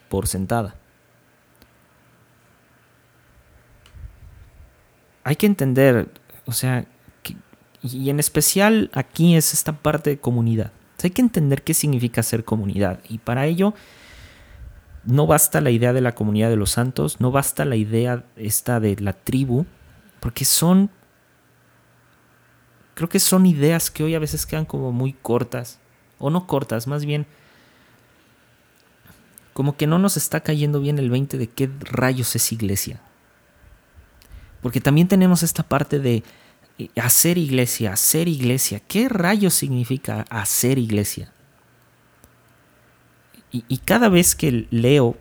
por 0.10 0.28
sentada. 0.28 0.76
Hay 5.24 5.36
que 5.36 5.46
entender, 5.46 6.10
o 6.46 6.54
sea, 6.54 6.86
y 7.84 8.10
en 8.10 8.20
especial 8.20 8.90
aquí 8.94 9.36
es 9.36 9.54
esta 9.54 9.74
parte 9.74 10.12
de 10.12 10.20
comunidad. 10.20 10.72
Hay 11.04 11.12
que 11.12 11.22
entender 11.22 11.64
qué 11.64 11.74
significa 11.74 12.24
ser 12.24 12.44
comunidad. 12.44 13.00
Y 13.08 13.20
para 13.20 13.46
ello 13.46 13.74
no 15.04 15.28
basta 15.28 15.62
la 15.62 15.70
idea 15.70 15.94
de 15.94 16.02
la 16.02 16.16
comunidad 16.16 16.50
de 16.50 16.56
los 16.56 16.72
santos, 16.72 17.22
no 17.22 17.32
basta 17.32 17.66
la 17.66 17.76
idea 17.76 18.26
esta 18.36 18.80
de 18.80 18.96
la 19.00 19.14
tribu, 19.14 19.66
porque 20.20 20.44
son, 20.44 20.90
creo 22.94 23.08
que 23.08 23.20
son 23.20 23.46
ideas 23.46 23.92
que 23.92 24.04
hoy 24.04 24.16
a 24.16 24.20
veces 24.20 24.46
quedan 24.46 24.66
como 24.66 24.92
muy 24.92 25.14
cortas, 25.14 25.80
o 26.20 26.30
no 26.30 26.48
cortas, 26.48 26.88
más 26.88 27.06
bien 27.06 27.28
como 29.54 29.76
que 29.76 29.88
no 29.88 29.98
nos 29.98 30.18
está 30.18 30.42
cayendo 30.42 30.80
bien 30.80 31.00
el 31.00 31.10
20 31.10 31.38
de 31.40 31.48
qué 31.48 31.68
rayos 31.80 32.36
es 32.36 32.52
iglesia. 32.52 33.00
Porque 34.62 34.82
también 34.82 35.08
tenemos 35.08 35.42
esta 35.42 35.64
parte 35.64 35.98
de 35.98 36.24
hacer 36.96 37.38
iglesia, 37.38 37.94
hacer 37.94 38.28
iglesia. 38.28 38.80
¿Qué 38.80 39.10
rayos 39.10 39.54
significa 39.54 40.26
hacer 40.30 40.78
iglesia? 40.78 41.32
Y, 43.52 43.64
y, 43.68 43.78
cada 43.78 44.10
vez 44.10 44.36
que 44.36 44.68
leo 44.70 45.18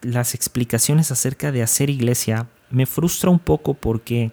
las 0.00 0.34
explicaciones 0.34 1.10
acerca 1.10 1.50
de 1.50 1.62
hacer 1.62 1.90
iglesia, 1.90 2.46
me 2.70 2.86
frustra 2.86 3.30
un 3.30 3.38
poco 3.38 3.74
porque 3.74 4.30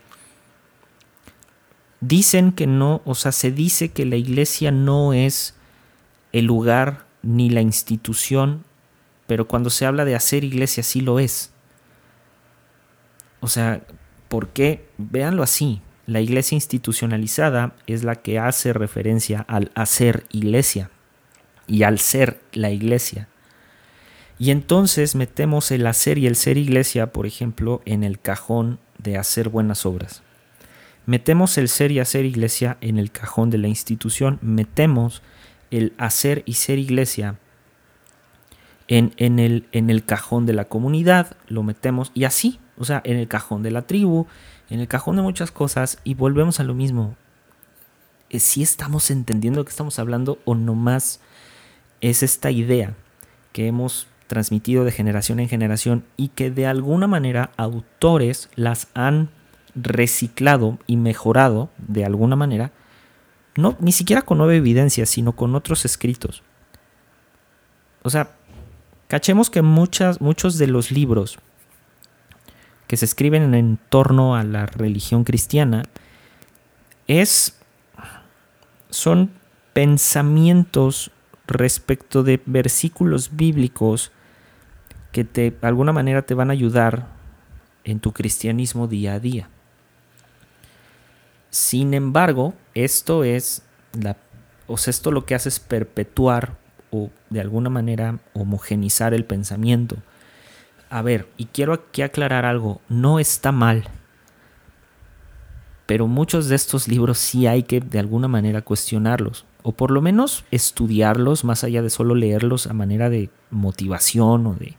dicen 2.00 2.51
que 2.51 2.68
no, 2.68 3.01
o 3.06 3.16
sea, 3.16 3.32
se 3.32 3.51
dice 3.51 3.90
que 3.90 4.06
la 4.06 4.16
iglesia 4.16 4.72
no 4.72 5.13
es 5.13 5.56
el 6.32 6.46
lugar 6.46 7.06
ni 7.24 7.50
la 7.50 7.62
institución 7.62 8.63
pero 9.32 9.48
cuando 9.48 9.70
se 9.70 9.86
habla 9.86 10.04
de 10.04 10.13
hacer 10.13 10.44
iglesia 10.44 10.84
sí 10.84 11.00
lo 11.00 11.18
es. 11.18 11.54
O 13.40 13.48
sea, 13.48 13.82
¿por 14.28 14.50
qué? 14.50 14.90
Véanlo 14.98 15.42
así. 15.42 15.82
La 16.05 16.22
iglesia 16.22 16.55
institucionalizada 16.55 17.75
es 17.88 18.03
la 18.03 18.15
que 18.15 18.39
hace 18.39 18.74
referencia 18.74 19.46
al 19.48 19.72
hacer 19.75 20.25
iglesia 20.31 20.89
y 21.67 21.84
al 21.84 22.00
ser 22.00 22.41
la 22.53 22.72
iglesia. 22.72 23.27
Y 24.39 24.51
entonces 24.51 25.15
metemos 25.15 25.72
el 25.72 25.86
hacer 25.86 26.17
y 26.17 26.25
el 26.25 26.36
ser 26.36 26.58
iglesia, 26.58 27.12
por 27.12 27.27
ejemplo, 27.27 27.81
en 27.86 28.03
el 28.03 28.20
cajón 28.20 28.79
de 28.98 29.17
hacer 29.17 29.50
buenas 29.50 29.86
obras. 29.86 30.24
Metemos 31.05 31.58
el 31.58 31.67
ser 31.67 31.91
y 31.91 32.00
hacer 32.00 32.25
iglesia 32.25 32.77
en 32.81 32.98
el 32.98 33.12
cajón 33.12 33.50
de 33.50 33.60
la 33.60 33.67
institución. 33.67 34.39
Metemos 34.41 35.22
el 35.70 35.93
hacer 35.98 36.43
y 36.46 36.53
ser 36.53 36.79
iglesia 36.79 37.38
en, 38.88 39.39
el, 39.39 39.67
en 39.72 39.89
el 39.89 40.03
cajón 40.03 40.46
de 40.46 40.53
la 40.53 40.65
comunidad, 40.65 41.38
lo 41.48 41.63
metemos 41.63 42.12
y 42.13 42.25
así, 42.25 42.60
o 42.77 42.84
sea, 42.84 43.01
en 43.05 43.15
el 43.15 43.29
cajón 43.29 43.63
de 43.63 43.72
la 43.72 43.84
tribu, 43.84 44.27
en 44.72 44.80
el 44.80 44.88
cajón 44.88 45.18
de 45.18 45.22
muchas 45.22 45.51
cosas 45.51 46.00
y 46.04 46.16
volvemos 46.16 46.60
a 46.60 46.63
lo 46.63 46.74
mismo. 46.74 47.16
Eh, 48.30 48.40
si 48.40 48.63
estamos 48.63 49.12
entendiendo 49.12 49.63
que 49.63 49.70
estamos 49.70 50.00
hablando 50.00 50.40
o 50.46 50.56
nomás 50.56 51.20
es 52.00 52.24
esta 52.24 52.50
idea 52.50 52.96
que 53.51 53.68
hemos 53.68 54.08
transmitido 54.28 54.86
de 54.86 54.92
generación 54.92 55.40
en 55.42 55.50
generación 55.50 56.06
y 56.16 56.30
que 56.30 56.50
de 56.50 56.66
alguna 56.66 57.06
manera 57.06 57.51
autores 57.58 58.50
las 58.56 58.88
han 58.94 59.29
reciclado 59.75 60.79
y 60.88 60.96
mejorado 60.96 61.70
de 61.77 62.05
alguna 62.05 62.38
manera, 62.38 62.72
no 63.55 63.75
ni 63.79 63.92
siquiera 63.92 64.22
con 64.22 64.38
nueva 64.38 64.55
evidencia, 64.55 65.05
sino 65.05 65.36
con 65.36 65.53
otros 65.53 65.84
escritos. 65.84 66.44
O 68.03 68.10
sea, 68.10 68.31
Cachemos 69.12 69.50
que 69.50 69.62
muchas, 69.62 70.22
muchos 70.22 70.57
de 70.57 70.68
los 70.68 70.90
libros 70.90 71.38
que 72.92 72.98
se 72.98 73.06
escriben 73.06 73.54
en 73.54 73.80
torno 73.88 74.36
a 74.36 74.44
la 74.44 74.66
religión 74.66 75.24
cristiana 75.24 75.84
es, 77.08 77.58
son 78.90 79.32
pensamientos 79.72 81.10
respecto 81.48 82.22
de 82.22 82.42
versículos 82.46 83.38
bíblicos 83.38 84.12
que 85.14 85.24
de 85.24 85.56
alguna 85.62 85.94
manera 85.94 86.24
te 86.24 86.34
van 86.34 86.50
a 86.50 86.51
ayudar 86.51 87.08
en 87.86 88.01
tu 88.01 88.12
cristianismo 88.12 88.90
día 88.90 89.14
a 89.14 89.20
día. 89.22 89.48
Sin 91.50 91.94
embargo, 91.94 92.56
esto 92.74 93.24
es 93.24 93.64
la, 93.94 94.18
o 94.68 94.75
sea, 94.75 94.92
esto 94.92 95.12
lo 95.12 95.25
que 95.25 95.34
hace 95.34 95.48
es 95.48 95.62
perpetuar 95.62 96.58
o 96.90 97.10
de 97.30 97.40
alguna 97.40 97.70
manera 97.70 98.20
homogenizar 98.34 99.14
el 99.14 99.24
pensamiento. 99.24 99.96
A 100.92 101.01
ver, 101.01 101.30
y 101.38 101.46
quiero 101.46 101.72
aquí 101.72 102.01
aclarar 102.01 102.44
algo, 102.44 102.82
no 102.90 103.18
está 103.18 103.54
mal, 103.54 103.86
pero 105.86 106.06
muchos 106.06 106.50
de 106.50 106.56
estos 106.56 106.90
libros 106.90 107.18
sí 107.18 107.48
hay 107.48 107.64
que 107.64 107.80
de 107.80 107.98
alguna 107.98 108.27
manera 108.27 108.62
cuestionarlos, 108.62 109.46
o 109.64 109.72
por 109.72 109.90
lo 109.90 110.01
menos 110.01 110.44
estudiarlos 110.51 111.46
más 111.46 111.64
allá 111.64 111.82
de 111.82 111.90
solo 111.90 112.14
leerlos 112.14 112.68
a 112.68 112.74
manera 112.74 113.10
de 113.10 113.30
motivación 113.51 114.46
o 114.48 114.54
de... 114.54 114.75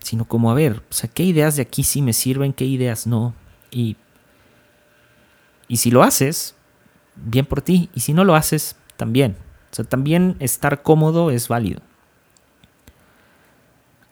sino 0.00 0.24
como 0.24 0.50
a 0.50 0.54
ver, 0.54 0.82
o 0.90 0.92
sea, 0.92 1.08
qué 1.08 1.22
ideas 1.22 1.54
de 1.54 1.62
aquí 1.62 1.84
sí 1.84 2.02
me 2.02 2.12
sirven, 2.12 2.52
qué 2.52 2.64
ideas 2.64 3.06
no, 3.06 3.34
y... 3.70 3.96
Y 5.68 5.76
si 5.76 5.92
lo 5.92 6.02
haces, 6.02 6.56
bien 7.14 7.46
por 7.46 7.62
ti, 7.62 7.88
y 7.94 8.00
si 8.00 8.14
no 8.14 8.24
lo 8.24 8.34
haces, 8.34 8.76
también. 8.96 9.36
O 9.70 9.76
sea, 9.76 9.84
también 9.84 10.34
estar 10.40 10.82
cómodo 10.82 11.30
es 11.30 11.46
válido. 11.46 11.80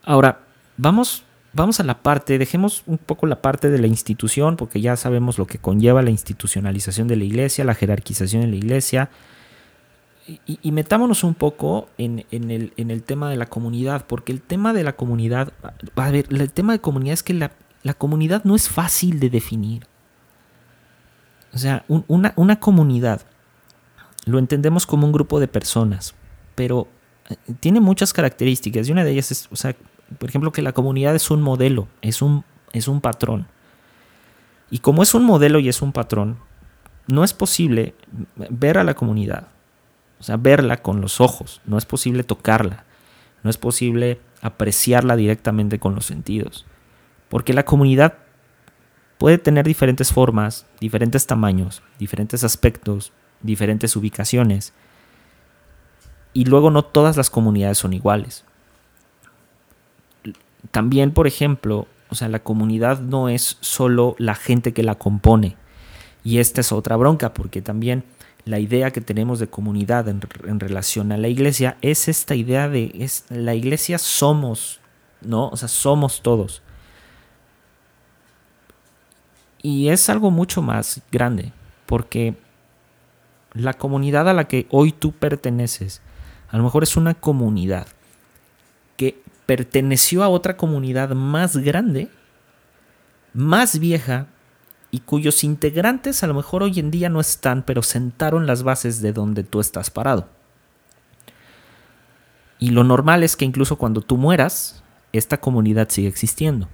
Ahora, 0.05 0.42
vamos, 0.77 1.25
vamos 1.53 1.81
a 1.81 1.85
la 1.85 2.03
parte, 2.03 2.39
dejemos 2.39 2.83
un 2.87 2.99
poco 2.99 3.27
la 3.27 3.43
parte 3.43 3.71
de 3.71 3.79
la 3.79 3.87
institución, 3.87 4.57
porque 4.57 4.81
ya 4.81 4.97
sabemos 4.97 5.39
lo 5.39 5.47
que 5.47 5.59
conlleva 5.59 6.03
la 6.03 6.11
institucionalización 6.11 7.09
de 7.09 7.17
la 7.17 7.25
iglesia, 7.25 7.65
la 7.65 7.75
jerarquización 7.75 8.43
de 8.43 8.49
la 8.49 8.57
iglesia, 8.57 9.11
y, 10.47 10.71
metámonos 10.71 11.25
un 11.25 11.35
poco 11.35 11.89
en, 11.99 12.25
el, 12.31 12.73
en, 12.77 12.91
el, 12.93 13.03
tema 13.03 13.29
de 13.29 13.37
la 13.37 13.47
comunidad, 13.47 14.07
porque 14.07 14.31
el 14.31 14.41
tema 14.41 14.73
de 14.73 14.85
la 14.85 14.95
comunidad, 14.95 15.53
a 15.97 16.11
ver, 16.11 16.27
el 16.31 16.53
tema 16.53 16.73
de 16.73 16.79
comunidad 16.79 17.15
es 17.15 17.23
que 17.25 17.35
la, 17.35 17.51
comunidad 17.99 18.45
no 18.45 18.55
es 18.55 18.69
fácil 18.69 19.19
de 19.19 19.31
definir. 19.31 19.85
O 21.53 21.59
sea, 21.59 21.85
una, 21.89 22.33
una 22.37 22.61
comunidad 22.61 23.23
lo 24.25 24.39
entendemos 24.39 24.87
como 24.87 25.07
un 25.07 25.13
grupo 25.13 25.41
de 25.41 25.49
personas, 25.49 26.15
pero 26.55 26.87
eh, 27.29 27.37
tiene 27.61 27.81
muchas 27.81 28.13
características 28.13 28.89
y 28.89 28.93
una 28.93 29.05
de 29.05 29.11
ellas 29.11 29.33
es, 29.33 29.49
o 29.51 29.57
sea, 29.57 29.75
por 30.19 30.29
ejemplo, 30.29 30.53
que 30.53 30.63
la 30.63 30.73
comunidad 30.73 31.15
es 31.15 31.31
un 31.31 31.43
modelo, 31.43 31.89
es 32.01 32.23
un, 32.23 32.45
es 32.73 32.89
un 32.89 33.01
patrón. 33.01 33.47
Y 34.71 34.79
como 34.79 35.03
es 35.03 35.15
un 35.15 35.25
modelo 35.25 35.59
y 35.59 35.69
es 35.69 35.83
un 35.83 35.93
patrón, 35.93 36.39
no 37.07 37.25
es 37.25 37.33
posible 37.33 37.95
ver 38.37 38.79
a 38.79 38.85
la 38.85 38.95
comunidad, 38.95 39.49
o 40.21 40.23
sea, 40.23 40.37
verla 40.37 40.79
con 40.79 41.01
los 41.01 41.21
ojos, 41.21 41.61
no 41.67 41.79
es 41.79 41.85
posible 41.85 42.25
tocarla, 42.25 42.85
no 43.43 43.51
es 43.51 43.59
posible 43.59 44.21
apreciarla 44.41 45.17
directamente 45.17 45.79
con 45.79 45.95
los 45.95 46.07
sentidos, 46.07 46.65
porque 47.29 47.53
la 47.53 47.65
comunidad 47.65 48.15
puede 49.19 49.39
tener 49.39 49.65
diferentes 49.67 50.13
formas, 50.13 50.67
diferentes 50.81 51.27
tamaños, 51.27 51.83
diferentes 51.99 52.43
aspectos, 52.43 53.13
diferentes 53.41 53.95
ubicaciones. 53.95 54.73
Y 56.33 56.47
luego 56.47 56.73
no 56.73 56.85
todas 56.85 57.17
las 57.17 57.31
comunidades 57.31 57.79
son 57.79 57.93
iguales. 57.93 58.45
También, 60.71 61.13
por 61.13 61.27
ejemplo, 61.27 61.87
o 62.09 62.15
sea, 62.15 62.29
la 62.29 62.41
comunidad 62.41 63.01
no 63.01 63.29
es 63.29 63.57
solo 63.61 64.15
la 64.19 64.35
gente 64.35 64.73
que 64.73 64.83
la 64.83 64.97
compone. 64.97 65.57
Y 66.25 66.39
esta 66.39 66.61
es 66.61 66.71
otra 66.71 66.97
bronca, 66.97 67.35
porque 67.35 67.63
también 67.63 68.05
la 68.45 68.59
idea 68.59 68.91
que 68.91 69.01
tenemos 69.01 69.39
de 69.39 69.49
comunidad 69.49 70.09
en, 70.09 70.21
relación 70.61 71.13
a 71.13 71.17
la 71.17 71.29
iglesia 71.29 71.77
es 71.81 72.09
esta 72.09 72.35
idea 72.35 72.69
de 72.69 72.93
es, 72.99 73.25
la 73.29 73.55
iglesia 73.55 73.99
somos, 73.99 74.81
¿no? 75.21 75.49
O 75.49 75.57
sea, 75.57 75.69
somos 75.69 76.23
todos. 76.23 76.63
Y 79.63 79.89
es 79.89 80.09
algo 80.11 80.31
mucho 80.31 80.61
más 80.61 81.01
grande, 81.11 81.53
porque 81.87 82.35
la 83.53 83.75
comunidad 83.75 84.29
a 84.29 84.35
la 84.35 84.49
que 84.49 84.67
hoy 84.71 84.93
tú 84.93 85.13
perteneces, 85.13 86.03
a 86.51 86.57
lo 86.57 86.65
mejor 86.65 86.83
es 86.83 86.97
una 86.97 87.15
comunidad 87.15 87.87
perteneció 89.47 90.23
a 90.23 90.29
otra 90.29 90.57
comunidad 90.57 91.11
más 91.11 91.57
grande, 91.57 92.09
más 93.35 93.79
vieja, 93.79 94.27
y 94.91 95.01
cuyos 95.01 95.43
integrantes 95.43 96.23
a 96.23 96.27
lo 96.27 96.35
mejor 96.35 96.63
hoy 96.63 96.79
en 96.79 96.91
día 96.91 97.09
no 97.09 97.19
están, 97.19 97.63
pero 97.63 97.83
sentaron 97.83 98.47
las 98.47 98.63
bases 98.63 99.01
de 99.01 99.13
donde 99.13 99.43
tú 99.43 99.59
estás 99.59 99.91
parado. 99.91 100.29
Y 102.59 102.71
lo 102.71 102.85
normal 102.85 103.25
es 103.25 103.35
que 103.35 103.47
incluso 103.47 103.77
cuando 103.77 104.03
tú 104.03 104.19
mueras, 104.19 104.85
esta 105.13 105.41
comunidad 105.41 105.89
sigue 105.89 106.09
existiendo. 106.09 106.69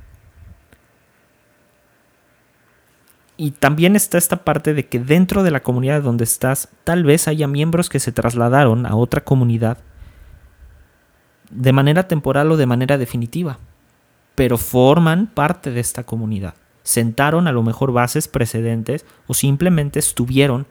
Y 3.37 3.53
también 3.53 3.95
está 3.95 4.19
esta 4.19 4.45
parte 4.45 4.75
de 4.75 4.89
que 4.89 4.99
dentro 4.99 5.45
de 5.45 5.53
la 5.53 5.63
comunidad 5.63 6.03
donde 6.03 6.25
estás, 6.25 6.71
tal 6.83 7.05
vez 7.05 7.29
haya 7.29 7.47
miembros 7.47 7.89
que 7.89 8.01
se 8.01 8.11
trasladaron 8.11 8.85
a 8.85 8.97
otra 8.97 9.23
comunidad 9.23 9.79
de 11.51 11.73
manera 11.73 12.09
temporal 12.09 12.51
o 12.53 12.57
de 12.57 12.67
manera 12.67 12.99
definitiva, 12.99 13.59
pero 14.35 14.59
forman 14.59 15.27
parte 15.27 15.71
de 15.71 15.81
esta 15.81 16.05
comunidad. 16.05 16.55
Sentaron 16.83 17.49
a 17.49 17.53
lo 17.53 17.63
mejor 17.63 17.93
bases 17.93 18.29
precedentes 18.29 19.05
o 19.27 19.35
simplemente 19.35 19.99
estuvieron 19.99 20.67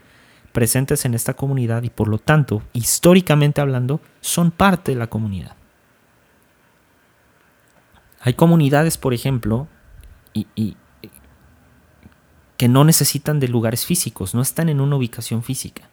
presentes 0.52 1.06
en 1.06 1.14
esta 1.14 1.36
comunidad 1.36 1.84
y 1.84 1.90
por 1.90 2.08
lo 2.08 2.18
tanto, 2.18 2.64
históricamente 2.74 3.62
hablando, 3.62 4.02
son 4.22 4.52
parte 4.52 4.94
de 4.94 4.98
la 4.98 5.08
comunidad. 5.08 5.56
Hay 8.22 8.34
comunidades, 8.34 8.98
por 8.98 9.14
ejemplo, 9.14 9.68
y, 10.34 10.76
que 12.58 12.68
no 12.68 12.84
necesitan 12.84 13.40
de 13.40 13.48
lugares 13.48 13.86
físicos, 13.86 14.34
no 14.34 14.42
están 14.42 14.70
en 14.70 14.82
una 14.82 14.96
ubicación 14.96 15.44
física, 15.44 15.90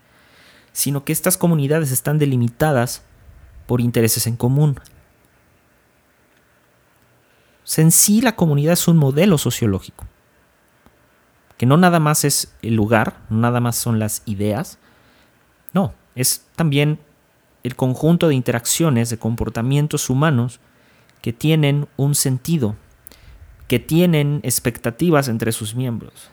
sino 0.72 1.04
que 1.04 1.12
estas 1.12 1.36
comunidades 1.36 1.92
están 1.92 2.18
delimitadas 2.18 3.02
por 3.66 3.80
intereses 3.80 4.26
en 4.26 4.36
común. 4.36 4.80
en 7.76 7.90
sí 7.90 8.20
la 8.20 8.36
comunidad 8.36 8.74
es 8.74 8.88
un 8.88 8.96
modelo 8.96 9.38
sociológico, 9.38 10.06
que 11.56 11.66
no 11.66 11.76
nada 11.76 11.98
más 11.98 12.24
es 12.24 12.54
el 12.62 12.74
lugar, 12.74 13.20
no 13.30 13.38
nada 13.38 13.60
más 13.60 13.76
son 13.76 13.98
las 13.98 14.22
ideas, 14.26 14.78
no, 15.72 15.94
es 16.14 16.46
también 16.56 17.00
el 17.62 17.74
conjunto 17.74 18.28
de 18.28 18.34
interacciones, 18.34 19.10
de 19.10 19.18
comportamientos 19.18 20.10
humanos 20.10 20.60
que 21.22 21.32
tienen 21.32 21.88
un 21.96 22.14
sentido, 22.14 22.76
que 23.66 23.78
tienen 23.78 24.40
expectativas 24.44 25.28
entre 25.28 25.52
sus 25.52 25.74
miembros, 25.74 26.30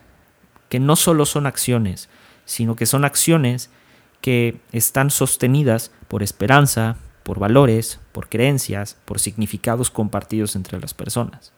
que 0.70 0.80
no 0.80 0.96
solo 0.98 1.26
son 1.26 1.48
acciones, 1.48 2.10
sino 2.46 2.76
que 2.76 2.86
son 2.86 3.06
acciones 3.06 3.70
que 4.20 4.60
están 4.74 5.10
sostenidas 5.10 5.92
por 6.08 6.24
esperanza, 6.24 6.98
por 7.24 7.40
valores, 7.40 8.00
por 8.12 8.30
creencias, 8.30 8.98
por 9.06 9.20
significados 9.20 9.92
compartidos 9.92 10.56
entre 10.56 10.80
las 10.80 10.94
personas. 10.94 11.54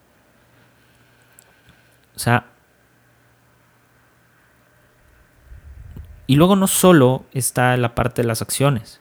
O 2.16 2.20
sea, 2.20 2.46
y 6.28 6.36
luego 6.36 6.56
no 6.56 6.68
solo 6.68 7.26
está 7.34 7.76
la 7.78 7.96
parte 7.96 8.22
de 8.22 8.28
las 8.28 8.42
acciones, 8.42 9.00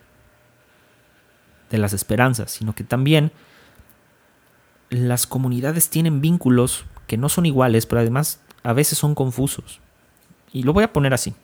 de 1.71 1.79
las 1.79 1.93
esperanzas, 1.93 2.51
sino 2.51 2.75
que 2.75 2.85
también 2.85 3.33
las 4.91 5.27
comunidades 5.27 5.89
tienen 5.89 6.21
vínculos 6.21 6.85
que 7.07 7.17
no 7.17 7.29
son 7.29 7.47
iguales, 7.47 7.87
pero 7.87 8.01
además 8.01 8.41
a 8.63 8.73
veces 8.73 8.99
son 8.99 9.15
confusos. 9.15 9.81
Y 10.53 10.65
lo 10.65 10.73
voy 10.73 10.85
a 10.85 10.93
poner 10.93 11.15
así. 11.15 11.35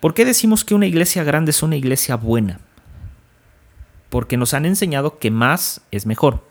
¿Por 0.00 0.14
qué 0.14 0.24
decimos 0.24 0.64
que 0.64 0.74
una 0.74 0.86
iglesia 0.86 1.24
grande 1.24 1.50
es 1.50 1.62
una 1.62 1.76
iglesia 1.76 2.16
buena? 2.16 2.60
Porque 4.10 4.36
nos 4.36 4.52
han 4.52 4.66
enseñado 4.66 5.18
que 5.18 5.30
más 5.30 5.80
es 5.90 6.04
mejor. 6.04 6.44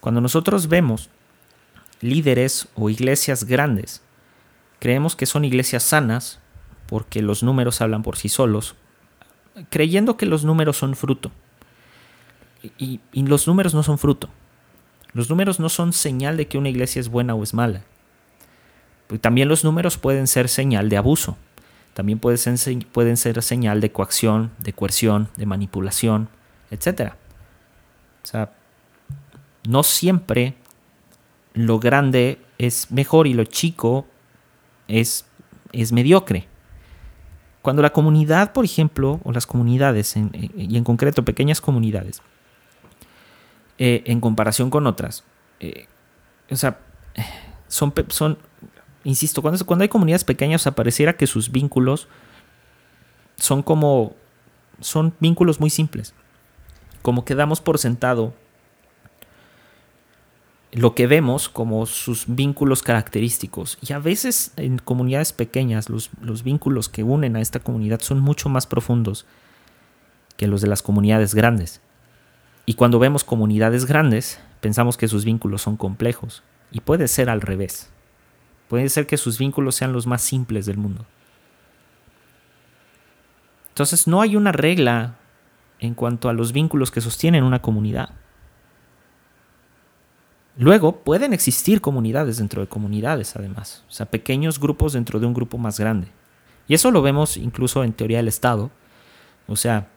Cuando 0.00 0.20
nosotros 0.20 0.68
vemos 0.68 1.10
líderes 2.00 2.68
o 2.74 2.90
iglesias 2.90 3.44
grandes, 3.44 4.02
creemos 4.80 5.14
que 5.14 5.26
son 5.26 5.44
iglesias 5.44 5.82
sanas 5.82 6.40
porque 6.86 7.20
los 7.20 7.42
números 7.42 7.80
hablan 7.80 8.02
por 8.02 8.16
sí 8.16 8.28
solos, 8.28 8.74
creyendo 9.68 10.16
que 10.16 10.26
los 10.26 10.44
números 10.44 10.78
son 10.78 10.96
fruto. 10.96 11.30
Y, 12.78 13.00
los 13.12 13.46
números 13.46 13.74
no 13.74 13.82
son 13.82 13.98
fruto. 13.98 14.28
Los 15.12 15.30
números 15.30 15.60
no 15.60 15.68
son 15.68 15.92
señal 15.92 16.36
de 16.36 16.48
que 16.48 16.58
una 16.58 16.70
iglesia 16.70 16.98
es 17.00 17.08
buena 17.08 17.34
o 17.34 17.42
es 17.42 17.54
mala. 17.54 17.82
también 19.20 19.48
los 19.48 19.64
números 19.64 19.96
pueden 19.96 20.26
ser 20.26 20.48
señal 20.48 20.88
de 20.88 20.96
abuso. 20.96 21.36
También 21.94 22.18
pueden 22.18 22.38
ser, 22.38 22.86
pueden 22.86 23.16
ser 23.16 23.42
señal 23.42 23.80
de 23.80 23.92
coacción, 23.92 24.50
de 24.58 24.72
coerción, 24.72 25.28
de 25.36 25.46
manipulación, 25.46 26.28
etc. 26.70 27.12
O 28.22 28.26
sea, 28.26 28.52
no 29.66 29.82
siempre 29.82 30.54
lo 31.54 31.78
grande 31.78 32.38
es 32.58 32.90
mejor 32.90 33.26
y 33.26 33.34
lo 33.34 33.44
chico 33.44 34.06
es, 34.86 35.26
es 35.72 35.92
mediocre. 35.92 36.46
Cuando 37.62 37.82
la 37.82 37.90
comunidad, 37.90 38.52
por 38.52 38.64
ejemplo, 38.64 39.20
o 39.24 39.32
las 39.32 39.46
comunidades, 39.46 40.16
y 40.16 40.76
en 40.76 40.84
concreto 40.84 41.24
pequeñas 41.24 41.60
comunidades, 41.60 42.22
eh, 43.78 44.02
en 44.06 44.20
comparación 44.20 44.70
con 44.70 44.86
otras, 44.86 45.24
eh, 45.60 45.86
o 46.50 46.56
sea, 46.56 46.78
son, 47.68 47.92
son 48.08 48.38
insisto, 49.04 49.42
cuando, 49.42 49.64
cuando 49.66 49.82
hay 49.82 49.88
comunidades 49.88 50.24
pequeñas, 50.24 50.66
o 50.66 50.72
pareciera 50.72 51.16
que 51.16 51.26
sus 51.26 51.50
vínculos 51.50 52.08
son 53.36 53.62
como, 53.62 54.14
son 54.80 55.14
vínculos 55.20 55.60
muy 55.60 55.70
simples 55.70 56.14
como 57.02 57.24
que 57.24 57.34
damos 57.34 57.60
por 57.60 57.78
sentado 57.78 58.34
lo 60.72 60.94
que 60.94 61.06
vemos 61.06 61.48
como 61.48 61.86
sus 61.86 62.24
vínculos 62.26 62.82
característicos. 62.82 63.78
Y 63.80 63.92
a 63.92 63.98
veces 63.98 64.52
en 64.56 64.78
comunidades 64.78 65.32
pequeñas 65.32 65.88
los, 65.88 66.10
los, 66.20 66.42
vínculos 66.42 66.88
que 66.88 67.02
unen 67.02 67.36
a 67.36 67.40
esta 67.40 67.60
comunidad 67.60 68.00
son 68.00 68.20
mucho 68.20 68.48
más 68.48 68.66
profundos 68.66 69.26
que 70.36 70.46
los 70.46 70.60
de 70.60 70.68
las 70.68 70.82
comunidades 70.82 71.34
grandes. 71.34 71.80
Y 72.66 72.74
cuando 72.74 72.98
vemos 72.98 73.24
comunidades 73.24 73.86
grandes, 73.86 74.40
pensamos 74.60 74.96
que 74.96 75.08
sus 75.08 75.24
vínculos 75.24 75.62
son 75.62 75.76
complejos. 75.76 76.42
Y 76.70 76.80
puede 76.80 77.08
ser 77.08 77.30
al 77.30 77.40
revés. 77.40 77.90
Puede 78.68 78.90
ser 78.90 79.06
que 79.06 79.16
sus 79.16 79.38
vínculos 79.38 79.74
sean 79.74 79.92
los 79.92 80.06
más 80.06 80.20
simples 80.20 80.66
del 80.66 80.76
mundo. 80.76 81.06
Entonces 83.70 84.06
no 84.06 84.20
hay 84.20 84.36
una 84.36 84.52
regla 84.52 85.17
en 85.80 85.94
cuanto 85.94 86.28
a 86.28 86.32
los 86.32 86.52
vínculos 86.52 86.90
que 86.90 87.00
sostienen 87.00 87.44
una 87.44 87.62
comunidad. 87.62 88.10
Luego 90.56 90.96
pueden 90.96 91.32
existir 91.32 91.80
comunidades 91.80 92.38
dentro 92.38 92.60
de 92.60 92.66
comunidades, 92.66 93.36
además, 93.36 93.84
o 93.88 93.92
sea, 93.92 94.06
pequeños 94.06 94.58
grupos 94.58 94.92
dentro 94.92 95.20
de 95.20 95.26
un 95.26 95.34
grupo 95.34 95.56
más 95.56 95.78
grande. 95.78 96.08
Y 96.66 96.74
eso 96.74 96.90
lo 96.90 97.00
vemos 97.00 97.36
incluso 97.36 97.84
en 97.84 97.92
teoría 97.92 98.16
del 98.16 98.28
Estado, 98.28 98.70
o 99.46 99.54
sea, 99.54 99.88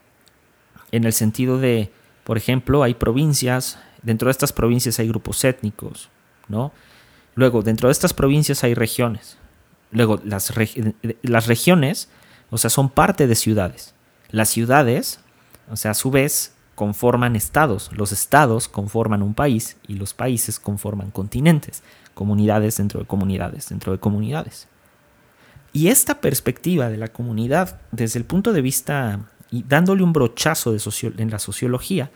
en 0.91 1.03
el 1.03 1.13
sentido 1.13 1.57
de, 1.57 1.91
por 2.23 2.37
ejemplo, 2.37 2.83
hay 2.83 2.93
provincias, 2.93 3.79
dentro 4.03 4.27
de 4.27 4.31
estas 4.31 4.53
provincias 4.53 4.99
hay 4.99 5.07
grupos 5.07 5.43
étnicos, 5.43 6.09
¿no? 6.47 6.71
Luego, 7.33 7.63
dentro 7.63 7.87
de 7.87 7.93
estas 7.93 8.13
provincias 8.13 8.63
hay 8.63 8.73
regiones. 8.73 9.37
Luego, 9.91 10.21
las, 10.23 10.53
las 11.23 11.47
regiones, 11.47 12.09
o 12.49 12.57
sea, 12.57 12.69
son 12.69 12.89
parte 12.89 13.25
de 13.25 13.35
ciudades. 13.35 13.95
Las 14.29 14.49
ciudades 14.49 15.21
o 15.71 15.77
sea, 15.77 15.91
a 15.91 15.95
su 15.95 16.11
vez, 16.11 16.53
conforman 16.75 17.35
estados. 17.35 17.89
Los 17.93 18.11
estados 18.11 18.67
conforman 18.67 19.23
un 19.23 19.33
país 19.33 19.77
y 19.87 19.95
los 19.95 20.13
países 20.13 20.59
conforman 20.59 21.11
continentes, 21.11 21.83
comunidades 22.13 22.77
dentro 22.77 22.99
de 22.99 23.05
comunidades, 23.05 23.69
dentro 23.69 23.91
de 23.91 23.99
comunidades. 23.99 24.67
Y 25.73 25.87
esta 25.87 26.19
perspectiva 26.19 26.89
de 26.89 26.97
la 26.97 27.07
comunidad, 27.07 27.79
desde 27.91 28.19
el 28.19 28.25
punto 28.25 28.51
de 28.51 28.61
vista 28.61 29.19
y 29.49 29.63
dándole 29.63 30.03
un 30.03 30.11
brochazo 30.11 30.73
de 30.73 30.81
en 31.17 31.31
la 31.31 31.39
sociología, 31.39 32.11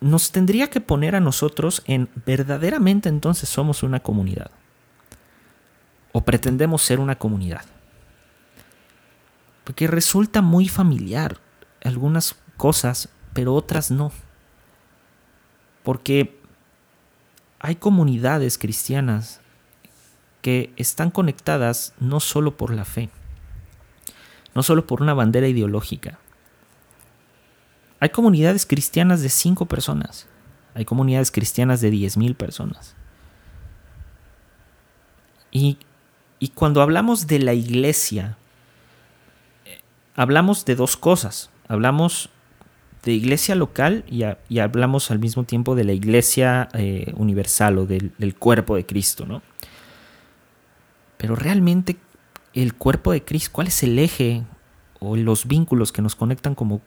nos 0.00 0.30
tendría 0.30 0.70
que 0.70 0.80
poner 0.80 1.16
a 1.16 1.20
nosotros 1.20 1.82
en 1.86 2.08
verdaderamente 2.24 3.08
entonces 3.08 3.48
somos 3.48 3.82
una 3.82 4.00
comunidad. 4.00 4.52
O 6.12 6.24
pretendemos 6.24 6.82
ser 6.82 7.00
una 7.00 7.16
comunidad 7.16 7.64
porque 9.68 9.86
resulta 9.86 10.40
muy 10.40 10.66
familiar 10.66 11.36
algunas 11.84 12.36
cosas, 12.56 13.10
pero 13.34 13.54
otras 13.54 13.90
no. 13.90 14.12
Porque 15.82 16.40
hay 17.58 17.76
comunidades 17.76 18.56
cristianas 18.56 19.42
que 20.40 20.72
están 20.76 21.10
conectadas 21.10 21.92
no 22.00 22.18
solo 22.18 22.56
por 22.56 22.72
la 22.72 22.86
fe, 22.86 23.10
no 24.54 24.62
solo 24.62 24.86
por 24.86 25.02
una 25.02 25.12
bandera 25.12 25.48
ideológica. 25.48 26.18
Hay 28.00 28.08
comunidades 28.08 28.64
cristianas 28.64 29.20
de 29.20 29.28
cinco 29.28 29.66
personas, 29.66 30.28
hay 30.72 30.86
comunidades 30.86 31.30
cristianas 31.30 31.82
de 31.82 31.90
diez 31.90 32.16
mil 32.16 32.34
personas. 32.34 32.96
Y, 35.50 35.76
y 36.38 36.48
cuando 36.48 36.80
hablamos 36.80 37.26
de 37.26 37.40
la 37.40 37.52
iglesia, 37.52 38.38
hablamos 40.18 40.64
de 40.64 40.74
dos 40.74 40.96
cosas. 40.96 41.48
Hablamos 41.68 42.28
de 43.04 43.12
iglesia 43.12 43.54
local 43.54 44.04
y, 44.10 44.58
hablamos 44.58 45.12
al 45.12 45.20
mismo 45.20 45.44
tiempo 45.44 45.76
de 45.76 45.84
la 45.84 45.92
iglesia 45.92 46.68
eh, 46.74 47.12
universal 47.16 47.78
o 47.78 47.86
del, 47.86 48.34
cuerpo 48.36 48.74
de 48.74 48.84
Cristo, 48.84 49.26
¿no? 49.26 49.42
Pero 51.16 51.36
realmente 51.36 51.96
el 52.52 52.74
cuerpo 52.74 53.12
de 53.12 53.24
Cristo, 53.24 53.50
¿cuál 53.52 53.68
es 53.68 53.82
el 53.84 53.96
eje 53.98 54.42
o 54.98 55.14
los 55.14 55.46
vínculos 55.46 55.92
que 55.92 56.02
nos 56.02 56.16
conectan 56.16 56.56
como, 56.56 56.80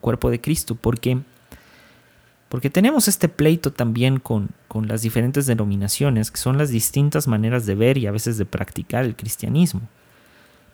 cuerpo 0.00 0.30
de 0.30 0.40
Cristo? 0.40 0.76
Porque, 0.76 1.18
porque 2.48 2.70
tenemos 2.70 3.08
este 3.08 3.28
pleito 3.28 3.72
también 3.72 4.20
con 4.20 4.50
las 4.86 5.02
diferentes 5.02 5.46
denominaciones, 5.46 6.30
que 6.30 6.38
son 6.38 6.58
las 6.58 6.70
distintas 6.70 7.26
maneras 7.26 7.66
de 7.66 7.74
ver 7.74 7.98
y 7.98 8.06
a 8.06 8.12
veces 8.12 8.38
de 8.38 8.44
practicar 8.44 9.04
el 9.04 9.16
cristianismo. 9.16 9.80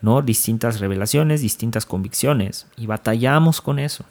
¿No? 0.03 0.23
Distintas 0.23 0.81
revelaciones, 0.81 1.41
distintas 1.41 1.87
convicciones, 1.87 2.67
y 2.77 2.87
batallamos 2.87 3.61
con 3.61 3.79
eso. 3.79 4.05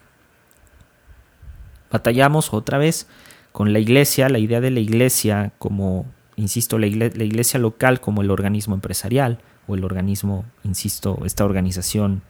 batallamos 1.89 2.53
otra 2.53 2.77
vez 2.77 3.07
con 3.53 3.71
la 3.73 3.79
iglesia, 3.79 4.29
la 4.29 4.39
idea 4.39 4.59
de 4.61 4.71
la 4.71 4.79
iglesia 4.81 5.53
como, 5.57 6.05
insisto, 6.35 6.77
la, 6.77 6.87
la 6.87 7.23
iglesia 7.23 7.59
local 7.59 8.01
como 8.01 8.21
el 8.21 8.29
organismo 8.29 8.75
empresarial 8.75 9.39
o 9.67 9.75
el 9.75 9.83
organismo, 9.83 10.45
insisto, 10.63 11.19
esta 11.25 11.45
organización 11.45 12.21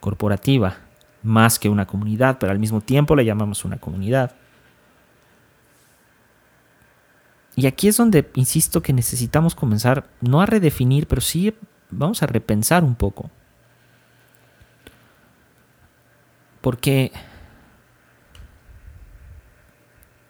corporativa, 0.00 0.78
más 1.22 1.58
que 1.58 1.68
una 1.68 1.86
comunidad, 1.86 2.38
pero 2.40 2.52
al 2.52 2.58
mismo 2.58 2.80
tiempo 2.80 3.14
la 3.14 3.22
llamamos 3.22 3.64
una 3.64 3.78
comunidad. 3.78 4.34
Y 7.54 7.66
aquí 7.66 7.88
es 7.88 7.98
donde 7.98 8.30
insisto 8.34 8.82
que 8.82 8.92
necesitamos 8.92 9.54
comenzar, 9.54 10.06
no 10.20 10.40
a 10.40 10.46
redefinir, 10.46 11.06
pero 11.06 11.20
sí 11.20 11.54
vamos 11.92 12.22
a 12.22 12.26
repensar 12.26 12.82
un 12.84 12.94
poco. 12.94 13.30
Porque 16.60 17.12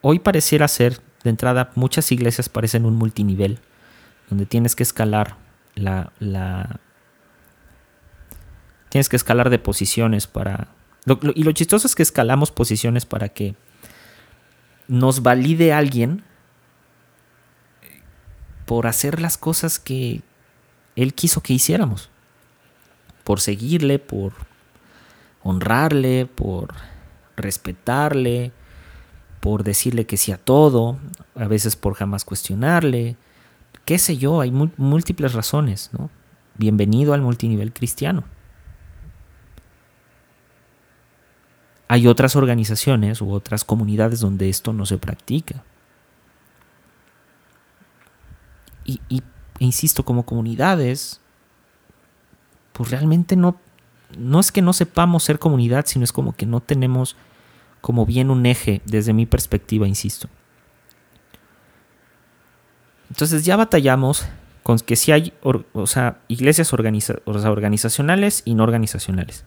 hoy 0.01 0.19
pareciera 0.19 0.69
ser, 0.69 1.01
de 1.25 1.31
entrada, 1.31 1.71
muchas 1.75 2.11
iglesias 2.13 2.49
parecen 2.49 2.85
un 2.85 2.97
multinivel, 2.97 3.61
donde 4.29 4.47
tienes 4.47 4.75
que 4.75 4.83
escalar 4.83 5.37
la, 5.75 6.13
la 6.19 6.81
tienes 8.89 9.09
que 9.09 9.17
escalar 9.17 9.49
de 9.49 9.59
posiciones 9.59 10.27
para... 10.27 10.69
y 11.35 11.45
lo 11.45 11.53
chistoso 11.53 11.87
es 11.87 11.95
que 11.95 12.03
escalamos 12.03 12.51
posiciones 12.51 13.07
para 13.07 13.31
que 13.31 13.55
nos 14.89 15.23
valide 15.23 15.73
alguien 15.73 16.25
por 18.67 18.87
hacer 18.87 19.21
las 19.21 19.39
cosas 19.39 19.79
que 19.79 20.23
Él 20.97 21.15
quiso 21.15 21.43
que 21.43 21.53
hiciéramos. 21.53 22.11
Por 23.25 23.41
seguirle, 23.41 23.99
por 23.99 24.33
honrarle, 25.43 26.27
por 26.27 26.75
respetarle, 27.37 28.53
por 29.41 29.65
decirle 29.65 30.07
que 30.07 30.17
sí 30.17 30.33
a 30.33 30.39
todo, 30.39 30.99
a 31.35 31.47
veces 31.47 31.77
por 31.77 31.95
jamás 31.95 32.25
cuestionarle, 32.25 33.17
qué 33.85 33.99
sé 33.99 34.17
yo, 34.17 34.41
hay 34.41 34.51
múltiples 34.51 35.33
razones, 35.33 35.91
¿no? 35.93 36.11
Bienvenido 36.57 37.15
al 37.15 37.23
multinivel 37.23 37.73
cristiano. 37.73 38.25
Hay 41.89 42.07
otras 42.07 42.37
organizaciones 42.37 43.21
u 43.21 43.31
otras 43.33 43.65
comunidades 43.65 44.21
donde 44.21 44.49
esto 44.49 44.73
no 44.73 44.87
se 44.87 44.99
practica. 44.99 45.63
Y, 48.85 49.23
insisto, 49.65 50.05
como 50.05 50.25
comunidades, 50.25 51.21
pues 52.73 52.91
realmente 52.91 53.37
no, 53.37 53.57
no 54.17 54.41
es 54.41 54.53
que 54.53 54.63
no 54.63 54.73
sepamos 54.73 55.25
ser 55.25 55.39
comunidad, 55.39 55.87
sino 55.87 56.05
es 56.05 56.13
como 56.13 56.35
que 56.35 56.47
no 56.47 56.61
tenemos 56.61 57.17
como 57.81 58.07
bien 58.07 58.31
un 58.31 58.47
eje 58.47 58.81
desde 58.85 59.13
mi 59.13 59.27
perspectiva, 59.27 59.89
insisto. 59.89 60.29
Entonces 63.11 63.45
ya 63.45 63.57
batallamos 63.57 64.27
con 64.63 64.79
que 64.79 64.97
si 64.97 65.13
hay 65.13 65.33
o 65.43 65.87
sea, 65.87 66.19
iglesias 66.29 66.73
organizacionales 66.73 68.43
y 68.45 68.55
no 68.55 68.63
organizacionales. 68.63 69.45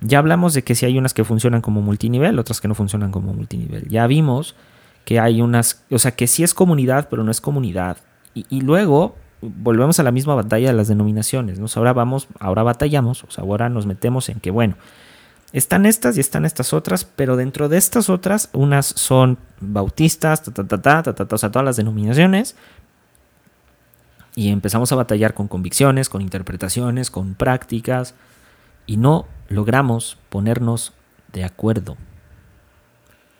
Ya 0.00 0.18
hablamos 0.18 0.54
de 0.54 0.62
que 0.62 0.74
si 0.74 0.84
hay 0.86 0.98
unas 0.98 1.14
que 1.14 1.24
funcionan 1.24 1.62
como 1.62 1.80
multinivel, 1.80 2.38
otras 2.38 2.60
que 2.60 2.68
no 2.68 2.74
funcionan 2.74 3.10
como 3.10 3.32
multinivel. 3.32 3.88
Ya 3.88 4.06
vimos 4.06 4.54
que 5.04 5.18
hay 5.18 5.40
unas, 5.40 5.82
o 5.90 5.98
sea, 5.98 6.12
que 6.12 6.26
sí 6.26 6.42
es 6.42 6.54
comunidad, 6.54 7.08
pero 7.08 7.24
no 7.24 7.30
es 7.30 7.40
comunidad. 7.40 7.98
Y, 8.34 8.62
luego 8.62 9.16
volvemos 9.56 10.00
a 10.00 10.02
la 10.02 10.10
misma 10.10 10.34
batalla 10.34 10.68
de 10.68 10.74
las 10.74 10.88
denominaciones. 10.88 11.58
¿no? 11.58 11.66
Ahora 11.76 11.92
vamos, 11.92 12.28
ahora 12.38 12.62
batallamos, 12.62 13.24
o 13.24 13.30
sea, 13.30 13.44
ahora 13.44 13.68
nos 13.68 13.86
metemos 13.86 14.28
en 14.28 14.40
que, 14.40 14.50
bueno, 14.50 14.76
están 15.52 15.86
estas 15.86 16.16
y 16.16 16.20
están 16.20 16.44
estas 16.44 16.72
otras, 16.72 17.04
pero 17.04 17.36
dentro 17.36 17.68
de 17.68 17.76
estas 17.76 18.10
otras, 18.10 18.50
unas 18.52 18.86
son 18.86 19.38
bautistas, 19.60 20.42
ta, 20.42 20.52
ta, 20.52 20.66
ta, 20.66 21.02
ta, 21.02 21.14
ta, 21.14 21.34
o 21.34 21.38
sea, 21.38 21.50
todas 21.50 21.64
las 21.64 21.76
denominaciones. 21.76 22.56
Y 24.34 24.48
empezamos 24.48 24.90
a 24.90 24.96
batallar 24.96 25.34
con 25.34 25.46
convicciones, 25.46 26.08
con 26.08 26.22
interpretaciones, 26.22 27.10
con 27.10 27.34
prácticas, 27.34 28.14
y 28.86 28.96
no 28.96 29.26
logramos 29.48 30.18
ponernos 30.28 30.92
de 31.32 31.44
acuerdo. 31.44 31.96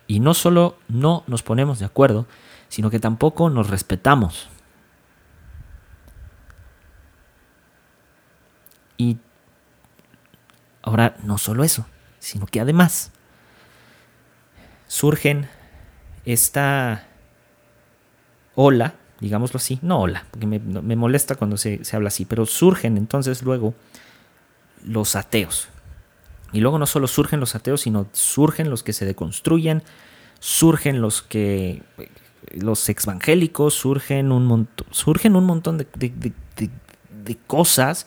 Y 0.06 0.20
no 0.20 0.34
solo 0.34 0.76
no 0.86 1.24
nos 1.26 1.42
ponemos 1.42 1.80
de 1.80 1.86
acuerdo, 1.86 2.26
sino 2.68 2.90
que 2.90 3.00
tampoco 3.00 3.50
nos 3.50 3.70
respetamos. 3.70 4.48
Y 8.96 9.18
ahora 10.82 11.16
no 11.22 11.38
solo 11.38 11.64
eso, 11.64 11.86
sino 12.18 12.46
que 12.46 12.60
además 12.60 13.10
surgen 14.86 15.48
esta 16.24 17.06
ola, 18.54 18.94
digámoslo 19.20 19.58
así, 19.58 19.78
no 19.82 20.00
ola, 20.00 20.26
porque 20.30 20.46
me, 20.46 20.96
molesta 20.96 21.34
cuando 21.34 21.56
se, 21.56 21.84
se 21.84 21.96
habla 21.96 22.08
así, 22.08 22.24
pero 22.24 22.46
surgen 22.46 22.96
entonces 22.96 23.42
luego 23.42 23.74
los 24.84 25.16
ateos. 25.16 25.68
Y 26.52 26.60
luego 26.60 26.78
no 26.78 26.86
solo 26.86 27.08
surgen 27.08 27.40
los 27.40 27.54
ateos, 27.54 27.80
sino 27.80 28.06
surgen 28.12 28.70
los 28.70 28.82
que 28.82 28.92
se 28.92 29.06
deconstruyen, 29.06 29.82
surgen 30.38 31.00
los 31.00 31.22
que 31.22 31.82
los 32.52 32.88
evangélicos, 32.88 33.74
surgen 33.74 34.30
un 34.30 34.68
surgen 34.90 35.34
un 35.34 35.46
montón 35.46 35.78
de, 35.78 35.88
de 37.24 37.36
cosas 37.46 38.06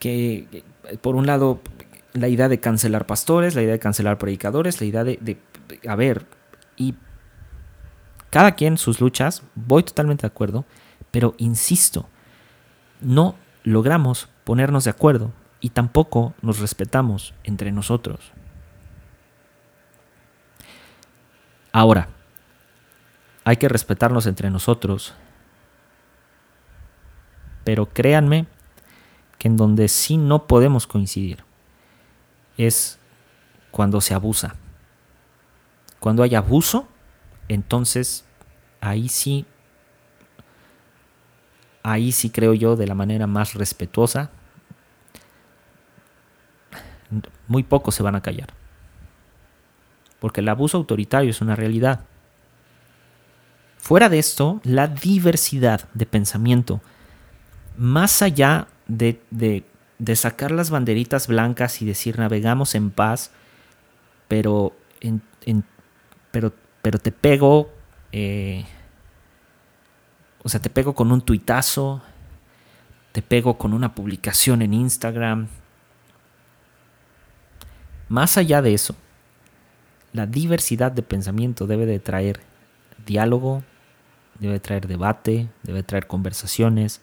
que 0.00 0.64
por 1.02 1.14
un 1.14 1.26
lado 1.26 1.60
la 2.14 2.26
idea 2.26 2.48
de 2.48 2.58
cancelar 2.58 3.06
pastores, 3.06 3.54
la 3.54 3.62
idea 3.62 3.74
de 3.74 3.78
cancelar 3.78 4.18
predicadores, 4.18 4.80
la 4.80 4.86
idea 4.86 5.04
de, 5.04 5.38
a 5.86 5.94
ver, 5.94 6.26
y 6.76 6.96
cada 8.30 8.56
quien 8.56 8.78
sus 8.78 9.00
luchas, 9.00 9.44
voy 9.54 9.84
totalmente 9.84 10.22
de 10.22 10.28
acuerdo, 10.28 10.64
pero 11.12 11.34
insisto, 11.38 12.08
no 13.00 13.36
logramos 13.62 14.28
ponernos 14.42 14.84
de 14.84 14.90
acuerdo 14.90 15.32
y 15.60 15.70
tampoco 15.70 16.34
nos 16.42 16.58
respetamos 16.58 17.34
entre 17.44 17.70
nosotros. 17.70 18.32
Ahora, 21.72 22.08
hay 23.44 23.58
que 23.58 23.68
respetarnos 23.68 24.26
entre 24.26 24.50
nosotros, 24.50 25.14
pero 27.64 27.86
créanme 27.86 28.46
que 29.40 29.48
en 29.48 29.56
donde 29.56 29.88
sí 29.88 30.18
no 30.18 30.46
podemos 30.46 30.86
coincidir 30.86 31.44
es 32.58 32.98
cuando 33.70 34.02
se 34.02 34.12
abusa. 34.12 34.54
Cuando 35.98 36.22
hay 36.22 36.34
abuso, 36.34 36.86
entonces 37.48 38.26
ahí 38.82 39.08
sí, 39.08 39.46
ahí 41.82 42.12
sí 42.12 42.28
creo 42.28 42.52
yo 42.52 42.76
de 42.76 42.86
la 42.86 42.94
manera 42.94 43.26
más 43.26 43.54
respetuosa, 43.54 44.30
muy 47.48 47.62
pocos 47.62 47.94
se 47.94 48.02
van 48.02 48.16
a 48.16 48.20
callar. 48.20 48.52
Porque 50.18 50.42
el 50.42 50.50
abuso 50.50 50.76
autoritario 50.76 51.30
es 51.30 51.40
una 51.40 51.56
realidad. 51.56 52.00
Fuera 53.78 54.10
de 54.10 54.18
esto, 54.18 54.60
la 54.64 54.86
diversidad 54.86 55.88
de 55.94 56.04
pensamiento, 56.04 56.82
más 57.78 58.20
allá 58.20 58.68
de, 58.90 59.64
sacar 60.14 60.50
las 60.50 60.70
banderitas 60.70 61.26
blancas 61.26 61.80
y 61.82 61.86
decir 61.86 62.18
navegamos 62.18 62.74
en 62.74 62.90
paz, 62.90 63.30
pero, 64.28 64.74
en, 65.00 65.22
pero, 66.30 66.52
pero 66.82 66.98
te 66.98 67.12
pego, 67.12 67.70
eh, 68.12 68.64
o 70.42 70.48
sea, 70.48 70.60
te 70.60 70.70
pego 70.70 70.94
con 70.94 71.12
un 71.12 71.20
tuitazo, 71.22 72.02
te 73.12 73.22
pego 73.22 73.58
con 73.58 73.72
una 73.72 73.94
publicación 73.94 74.62
en 74.62 74.74
Instagram. 74.74 75.48
Más 78.08 78.36
allá 78.38 78.62
de 78.62 78.74
eso, 78.74 78.96
la 80.12 80.26
diversidad 80.26 80.90
de 80.90 81.02
pensamiento 81.02 81.66
debe 81.66 81.86
de 81.86 82.00
traer 82.00 82.40
diálogo, 83.06 83.62
debe 84.38 84.58
traer 84.58 84.88
debate, 84.88 85.48
debe 85.62 85.82
traer 85.82 86.06
conversaciones 86.06 87.00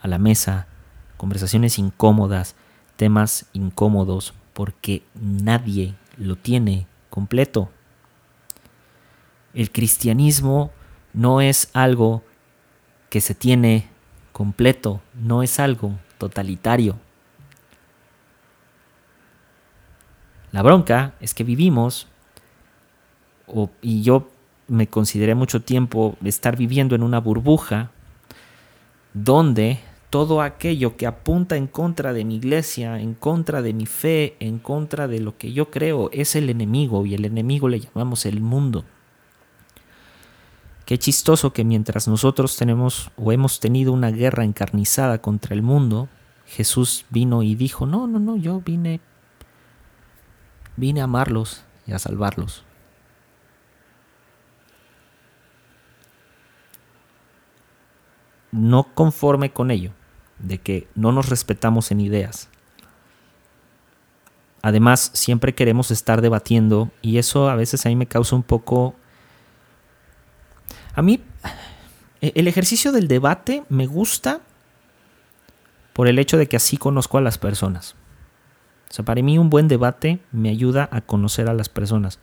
a 0.00 0.08
la 0.08 0.18
mesa, 0.18 0.68
conversaciones 1.16 1.78
incómodas, 1.78 2.56
temas 2.96 3.46
incómodos, 3.52 4.34
porque 4.52 5.02
nadie 5.14 5.94
lo 6.16 6.36
tiene 6.36 6.86
completo. 7.10 7.70
El 9.54 9.70
cristianismo 9.70 10.70
no 11.12 11.40
es 11.40 11.70
algo 11.72 12.22
que 13.10 13.20
se 13.20 13.34
tiene 13.34 13.88
completo, 14.32 15.00
no 15.14 15.42
es 15.42 15.58
algo 15.60 15.98
totalitario. 16.18 16.98
La 20.52 20.62
bronca 20.62 21.14
es 21.20 21.34
que 21.34 21.44
vivimos, 21.44 22.06
y 23.80 24.02
yo 24.02 24.30
me 24.68 24.86
consideré 24.88 25.34
mucho 25.34 25.62
tiempo 25.62 26.16
estar 26.24 26.56
viviendo 26.56 26.94
en 26.94 27.02
una 27.02 27.20
burbuja 27.20 27.90
donde 29.14 29.80
todo 30.16 30.40
aquello 30.40 30.96
que 30.96 31.06
apunta 31.06 31.58
en 31.58 31.66
contra 31.66 32.14
de 32.14 32.24
mi 32.24 32.36
iglesia, 32.36 32.98
en 32.98 33.12
contra 33.12 33.60
de 33.60 33.74
mi 33.74 33.84
fe, 33.84 34.34
en 34.40 34.58
contra 34.58 35.08
de 35.08 35.20
lo 35.20 35.36
que 35.36 35.52
yo 35.52 35.70
creo, 35.70 36.08
es 36.10 36.36
el 36.36 36.48
enemigo 36.48 37.04
y 37.04 37.12
el 37.12 37.26
enemigo 37.26 37.68
le 37.68 37.80
llamamos 37.80 38.24
el 38.24 38.40
mundo. 38.40 38.86
Qué 40.86 40.96
chistoso 40.96 41.52
que 41.52 41.64
mientras 41.64 42.08
nosotros 42.08 42.56
tenemos 42.56 43.10
o 43.18 43.30
hemos 43.30 43.60
tenido 43.60 43.92
una 43.92 44.10
guerra 44.10 44.42
encarnizada 44.44 45.20
contra 45.20 45.54
el 45.54 45.60
mundo, 45.60 46.08
Jesús 46.46 47.04
vino 47.10 47.42
y 47.42 47.54
dijo, 47.54 47.84
no, 47.84 48.06
no, 48.06 48.18
no, 48.18 48.38
yo 48.38 48.62
vine, 48.62 49.00
vine 50.78 51.02
a 51.02 51.04
amarlos 51.04 51.62
y 51.86 51.92
a 51.92 51.98
salvarlos. 51.98 52.64
No 58.50 58.94
conforme 58.94 59.52
con 59.52 59.70
ello, 59.70 59.92
de 60.38 60.58
que 60.58 60.88
no 60.94 61.12
nos 61.12 61.28
respetamos 61.28 61.90
en 61.90 62.00
ideas. 62.00 62.48
Además, 64.62 65.10
siempre 65.14 65.54
queremos 65.54 65.90
estar 65.90 66.20
debatiendo 66.20 66.90
y 67.00 67.18
eso 67.18 67.48
a 67.48 67.54
veces 67.54 67.86
a 67.86 67.88
mí 67.88 67.96
me 67.96 68.06
causa 68.06 68.34
un 68.34 68.42
poco 68.42 68.96
a 70.94 71.02
mí 71.02 71.20
e-, 72.20 72.32
el 72.34 72.48
ejercicio 72.48 72.90
del 72.90 73.06
debate 73.06 73.62
me 73.68 73.86
gusta 73.86 74.40
por 75.92 76.08
el 76.08 76.18
hecho 76.18 76.36
de 76.36 76.46
que 76.46 76.56
así 76.56 76.76
conozco 76.76 77.18
a 77.18 77.20
las 77.20 77.38
personas. 77.38 77.94
O 78.90 78.94
sea, 78.94 79.04
para 79.04 79.22
mí 79.22 79.38
un 79.38 79.50
buen 79.50 79.68
debate 79.68 80.20
me 80.32 80.50
ayuda 80.50 80.88
a 80.92 81.00
conocer 81.00 81.48
a 81.48 81.54
las 81.54 81.68
personas. 81.68 82.18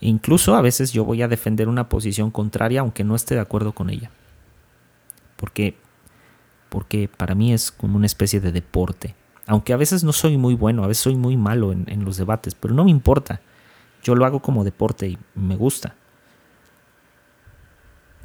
E 0.00 0.08
incluso 0.08 0.54
a 0.54 0.62
veces 0.62 0.92
yo 0.92 1.04
voy 1.04 1.22
a 1.22 1.28
defender 1.28 1.68
una 1.68 1.88
posición 1.88 2.30
contraria 2.30 2.80
aunque 2.80 3.04
no 3.04 3.14
esté 3.14 3.34
de 3.34 3.40
acuerdo 3.40 3.72
con 3.72 3.90
ella. 3.90 4.10
Porque, 5.36 5.76
porque 6.72 7.06
para 7.06 7.34
mí 7.34 7.52
es 7.52 7.70
como 7.70 7.98
una 7.98 8.06
especie 8.06 8.40
de 8.40 8.50
deporte. 8.50 9.14
Aunque 9.46 9.74
a 9.74 9.76
veces 9.76 10.04
no 10.04 10.12
soy 10.12 10.38
muy 10.38 10.54
bueno, 10.54 10.82
a 10.82 10.86
veces 10.86 11.02
soy 11.02 11.16
muy 11.16 11.36
malo 11.36 11.70
en, 11.70 12.02
los 12.02 12.16
debates, 12.16 12.54
pero 12.54 12.72
no 12.72 12.84
me 12.84 12.90
importa. 12.90 13.42
Yo 14.02 14.14
lo 14.14 14.24
hago 14.24 14.40
como 14.40 14.64
deporte 14.64 15.06
y 15.06 15.18
me 15.34 15.54
gusta. 15.54 15.94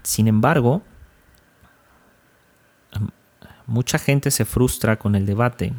Sin 0.02 0.30
embargo, 0.30 0.82
mucha 3.66 4.00
gente 4.00 4.32
se 4.32 4.46
frustra 4.46 4.98
con 4.98 5.16
el 5.16 5.26
debate 5.26 5.74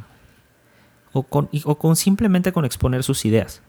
o 1.14 1.22
con, 1.22 1.46
con, 1.46 1.96
simplemente 1.96 2.52
con 2.52 2.66
exponer 2.66 3.02
sus 3.02 3.24
ideas. 3.24 3.62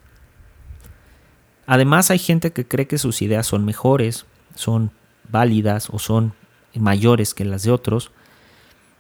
Además 1.66 2.12
hay 2.12 2.20
gente 2.20 2.52
que 2.52 2.68
cree 2.68 2.86
que 2.86 2.98
sus 2.98 3.22
ideas 3.22 3.48
son 3.48 3.64
mejores, 3.64 4.26
son 4.56 4.92
válidas 5.30 5.90
o 5.90 6.00
son 6.00 6.34
mayores 6.74 7.34
que 7.34 7.46
las 7.46 7.64
de 7.64 7.72
otros, 7.72 8.12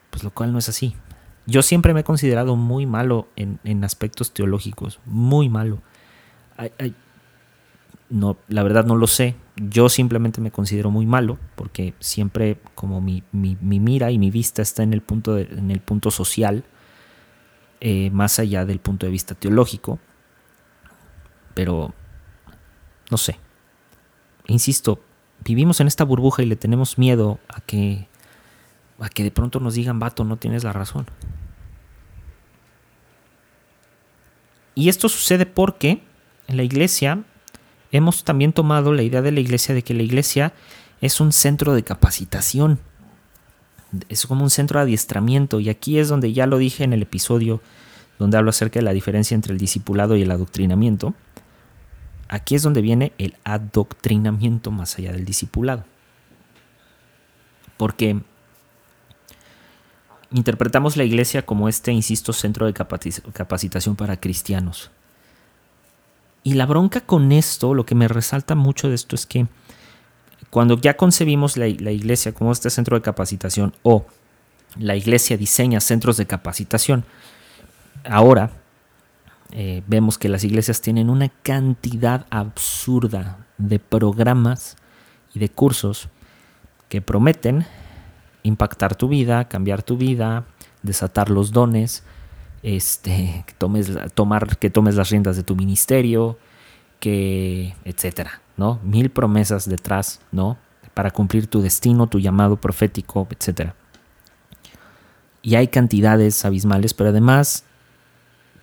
pues 0.10 0.24
lo 0.24 0.32
cual 0.32 0.52
no 0.52 0.60
es 0.60 0.70
así. 0.70 0.96
Yo 1.46 1.62
siempre 1.62 1.94
me 1.94 2.02
he 2.02 2.04
considerado 2.04 2.56
muy 2.56 2.86
malo 2.86 3.28
en, 3.36 3.84
aspectos 3.84 4.32
teológicos, 4.34 5.00
muy 5.06 5.50
malo. 5.50 5.82
no, 8.10 8.38
la 8.48 8.64
verdad 8.64 8.86
no 8.86 8.96
lo 8.96 9.08
sé, 9.08 9.36
yo 9.56 9.90
simplemente 9.90 10.42
me 10.42 10.52
considero 10.52 10.92
muy 10.92 11.06
malo 11.06 11.38
porque 11.56 11.94
siempre 12.00 12.58
como 12.76 13.02
mi, 13.02 13.24
mira 13.32 14.12
y 14.12 14.18
mi 14.18 14.32
vista 14.32 14.62
está 14.62 14.84
en 14.84 14.94
el 14.94 15.02
punto, 15.02 15.38
en 15.38 15.72
el 15.72 15.80
punto 15.80 16.12
social, 16.12 16.64
eh, 17.82 18.10
más 18.12 18.40
allá 18.40 18.66
del 18.66 18.80
punto 18.80 19.06
de 19.06 19.12
vista 19.12 19.36
teológico. 19.36 20.00
Pero, 21.54 21.94
no 23.10 23.18
sé. 23.18 23.40
Insisto, 24.48 25.02
vivimos 25.44 25.80
en 25.80 25.88
esta 25.88 26.04
burbuja 26.04 26.44
y 26.44 26.46
le 26.46 26.56
tenemos 26.56 26.98
miedo 26.98 27.40
a 27.48 27.62
que, 27.62 28.09
a 29.00 29.10
que 29.10 29.24
de 29.24 29.32
pronto 29.32 29.60
nos 29.60 29.76
digan, 29.76 30.00
vato, 30.00 30.24
no 30.24 30.38
tienes 30.38 30.64
la 30.64 30.74
razón. 30.74 31.06
Y 34.76 34.90
esto 34.90 35.10
sucede 35.10 35.46
porque 35.46 36.02
en 36.48 36.58
la 36.58 36.64
iglesia 36.64 37.24
hemos 37.92 38.24
también 38.24 38.54
tomado 38.54 38.94
la 38.94 39.04
idea 39.04 39.22
de 39.22 39.32
la 39.32 39.40
iglesia 39.40 39.76
de 39.76 39.84
que 39.84 39.94
la 39.94 40.04
iglesia 40.04 40.54
es 41.02 41.20
un 41.20 41.32
centro 41.32 41.74
de 41.74 41.84
capacitación, 41.84 42.80
es 44.08 44.26
como 44.26 44.44
un 44.44 44.50
centro 44.50 44.80
de 44.80 44.84
adiestramiento 44.84 45.60
y 45.60 45.70
aquí 45.70 45.98
es 46.00 46.10
donde 46.10 46.32
ya 46.32 46.46
lo 46.46 46.58
dije 46.58 46.84
en 46.84 46.94
el 46.94 47.02
episodio 47.02 47.62
donde 48.20 48.38
hablo 48.38 48.50
acerca 48.50 48.80
de 48.80 48.84
la 48.84 48.94
diferencia 48.94 49.34
entre 49.34 49.54
el 49.54 49.60
discipulado 49.60 50.16
y 50.16 50.22
el 50.22 50.32
adoctrinamiento. 50.32 51.14
Aquí 52.28 52.54
es 52.54 52.62
donde 52.62 52.82
viene 52.82 53.14
el 53.18 53.36
adoctrinamiento 53.46 54.72
más 54.72 54.98
allá 54.98 55.14
del 55.14 55.26
discipulado. 55.26 55.86
Porque 57.78 58.22
interpretamos 60.32 60.98
la 60.98 61.04
iglesia 61.04 61.46
como 61.46 61.70
este, 61.70 61.92
insisto, 61.92 62.34
centro 62.34 62.66
de 62.66 62.74
capacitación 62.74 63.96
para 63.96 64.20
cristianos. 64.20 64.92
Y 66.44 66.54
la 66.54 66.66
bronca 66.66 67.02
con 67.02 67.32
esto, 67.32 67.74
lo 67.74 67.86
que 67.86 67.96
me 67.96 68.08
resalta 68.08 68.56
mucho 68.56 68.90
de 68.90 68.96
esto 68.96 69.16
es 69.16 69.26
que 69.26 69.48
cuando 70.50 70.80
ya 70.80 70.96
concebimos 70.96 71.58
la, 71.58 71.68
iglesia 71.68 72.34
como 72.34 72.52
este 72.52 72.70
centro 72.70 72.98
de 72.98 73.02
capacitación 73.02 73.74
o 73.84 74.06
la 74.78 74.96
iglesia 74.96 75.38
diseña 75.38 75.80
centros 75.80 76.18
de 76.18 76.26
capacitación, 76.26 77.04
ahora 78.08 78.52
eh, 79.52 79.84
vemos 79.88 80.18
que 80.18 80.30
las 80.30 80.44
iglesias 80.44 80.82
tienen 80.82 81.10
una 81.10 81.30
cantidad 81.30 82.26
absurda 82.30 83.46
de 83.58 83.80
programas 83.80 84.78
y 85.34 85.40
de 85.40 85.50
cursos 85.50 86.08
que 86.88 87.02
prometen 87.02 87.66
impactar 88.44 88.96
tu 88.96 89.08
vida, 89.08 89.48
cambiar 89.48 89.84
tu 89.84 89.98
vida, 89.98 90.46
desatar 90.82 91.30
los 91.30 91.52
dones, 91.52 92.04
este, 92.64 93.44
que 93.48 93.54
tomes, 93.54 93.92
tomar, 94.14 94.58
que 94.58 94.70
tomes 94.70 94.96
las 94.96 95.10
riendas 95.10 95.36
de 95.36 95.44
tu 95.44 95.56
ministerio, 95.56 96.38
que, 97.00 97.76
etcétera, 97.86 98.42
¿no? 98.58 98.80
Mil 98.84 99.10
promesas 99.10 99.68
detrás, 99.68 100.22
¿no? 100.32 100.58
Para 100.94 101.12
cumplir 101.12 101.48
tu 101.48 101.62
destino, 101.62 102.08
tu 102.08 102.20
llamado 102.20 102.58
profético, 102.58 103.28
etcétera. 103.30 103.76
Y 105.42 105.56
hay 105.56 105.70
cantidades 105.70 106.44
abismales, 106.44 106.94
pero 106.94 107.12
además, 107.12 107.64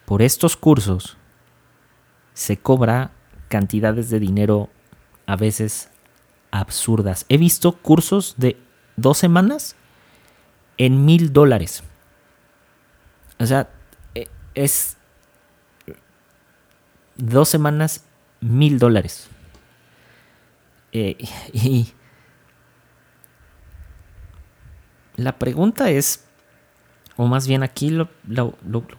por 0.05 0.21
estos 0.23 0.57
cursos, 0.57 1.17
se 2.35 2.59
cobra 2.59 3.13
cantidades 3.49 4.11
de 4.11 4.21
dinero 4.21 4.69
a 5.27 5.37
veces 5.37 5.89
absurdas. 6.51 7.25
He 7.29 7.39
visto 7.39 7.73
cursos 7.73 8.35
de 8.37 8.59
dos 8.97 9.19
semanas 9.19 9.77
en 10.79 11.05
mil 11.05 11.33
dólares. 11.33 11.83
O 13.39 13.47
sea, 13.47 13.69
es 14.55 14.97
dos 17.17 17.49
semanas, 17.49 18.05
mil 18.41 18.79
dólares. 18.79 19.29
Eh, 20.93 21.17
y 21.53 21.93
la 25.17 25.39
pregunta 25.39 25.91
es, 25.91 26.25
o 27.17 27.27
más 27.27 27.47
bien 27.47 27.63
aquí 27.63 27.91
lo, 27.91 28.09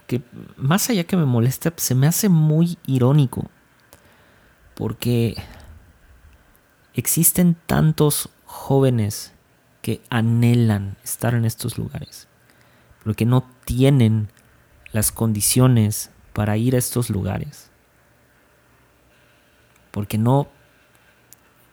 que 0.06 0.22
más 0.56 0.90
allá 0.90 1.04
que 1.04 1.16
me 1.16 1.26
molesta, 1.26 1.72
se 1.76 1.94
me 1.94 2.06
hace 2.06 2.28
muy 2.28 2.78
irónico. 2.86 3.50
Porque 4.74 5.36
existen 6.94 7.56
tantos 7.66 8.28
jóvenes 8.44 9.32
anhelan 10.10 10.96
estar 11.04 11.34
en 11.34 11.44
estos 11.44 11.78
lugares, 11.78 12.28
pero 13.02 13.14
que 13.14 13.26
no 13.26 13.44
tienen 13.64 14.28
las 14.92 15.12
condiciones 15.12 16.10
para 16.32 16.56
ir 16.56 16.74
a 16.74 16.78
estos 16.78 17.10
lugares. 17.10 17.70
Porque 19.90 20.18
no, 20.18 20.48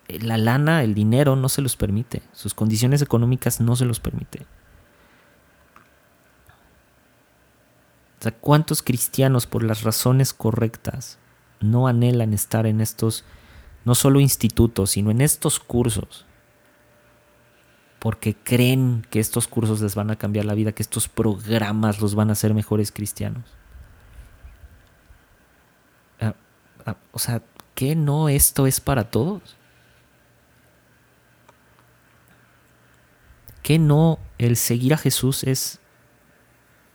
la 0.08 0.38
lana, 0.38 0.82
el 0.82 0.94
dinero 0.94 1.36
no 1.36 1.48
se 1.48 1.62
los 1.62 1.76
permite, 1.76 2.22
sus 2.32 2.54
condiciones 2.54 3.02
económicas 3.02 3.60
no 3.60 3.76
se 3.76 3.84
los 3.84 4.00
permite. 4.00 4.46
¿cuántos 8.32 8.82
cristianos 8.82 9.46
por 9.46 9.62
las 9.62 9.82
razones 9.82 10.32
correctas 10.32 11.18
no 11.60 11.86
anhelan 11.86 12.32
estar 12.32 12.66
en 12.66 12.80
estos, 12.80 13.24
no 13.84 13.94
solo 13.94 14.20
institutos, 14.20 14.90
sino 14.90 15.10
en 15.10 15.20
estos 15.20 15.60
cursos? 15.60 16.26
Porque 18.06 18.36
creen 18.36 19.04
que 19.10 19.18
estos 19.18 19.48
cursos 19.48 19.80
les 19.80 19.96
van 19.96 20.12
a 20.12 20.16
cambiar 20.16 20.44
la 20.44 20.54
vida, 20.54 20.70
que 20.70 20.84
estos 20.84 21.08
programas 21.08 22.00
los 22.00 22.14
van 22.14 22.28
a 22.28 22.34
hacer 22.34 22.54
mejores 22.54 22.92
cristianos. 22.92 23.42
Ah, 26.20 26.34
ah, 26.86 26.94
o 27.10 27.18
sea, 27.18 27.42
¿qué 27.74 27.96
no 27.96 28.28
esto 28.28 28.68
es 28.68 28.80
para 28.80 29.10
todos? 29.10 29.56
¿Qué 33.64 33.80
no 33.80 34.20
el 34.38 34.56
seguir 34.56 34.94
a 34.94 34.98
Jesús 34.98 35.42
es 35.42 35.80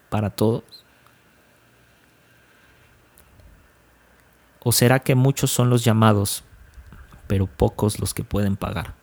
para 0.08 0.30
todos? 0.30 0.64
¿O 4.60 4.72
será 4.72 5.00
que 5.00 5.14
muchos 5.14 5.50
son 5.50 5.68
los 5.68 5.84
llamados, 5.84 6.42
pero 7.26 7.46
pocos 7.46 8.00
los 8.00 8.14
que 8.14 8.24
pueden 8.24 8.56
pagar? 8.56 9.01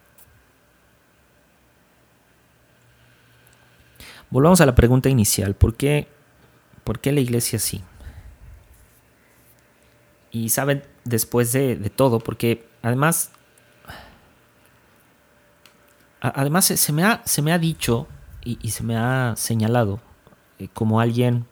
Volvamos 4.30 4.61
a 4.61 4.65
la 4.65 4.75
pregunta 4.75 5.09
inicial. 5.09 5.55
¿Por 5.55 5.75
qué, 5.75 6.07
por 6.84 6.99
qué 6.99 7.11
la 7.11 7.19
iglesia 7.19 7.59
sí? 7.59 7.84
Y 10.32 10.49
saben, 10.49 10.84
después 11.03 11.51
de, 11.51 11.75
todo, 11.95 12.19
porque 12.19 12.67
además, 12.84 13.32
además 16.21 16.65
se 16.65 16.93
me 16.93 17.03
ha, 17.03 17.21
se 17.25 17.41
me 17.41 17.51
ha 17.51 17.57
dicho 17.57 18.07
y, 18.43 18.69
se 18.71 18.84
me 18.84 18.95
ha 18.95 19.34
señalado 19.36 19.99
eh, 20.59 20.67
como 20.73 20.99
alguien 20.99 21.45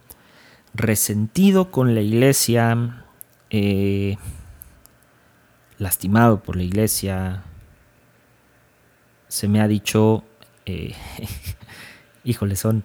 resentido 0.74 1.70
con 1.70 1.94
la 1.94 2.00
iglesia, 2.00 3.04
eh, 3.50 4.16
lastimado 5.78 6.40
por 6.42 6.56
la 6.56 6.62
iglesia. 6.62 7.42
Se 9.28 9.48
me 9.48 9.60
ha 9.60 9.68
dicho, 9.68 10.24
eh, 10.66 10.94
híjole, 12.28 12.56
son, 12.56 12.84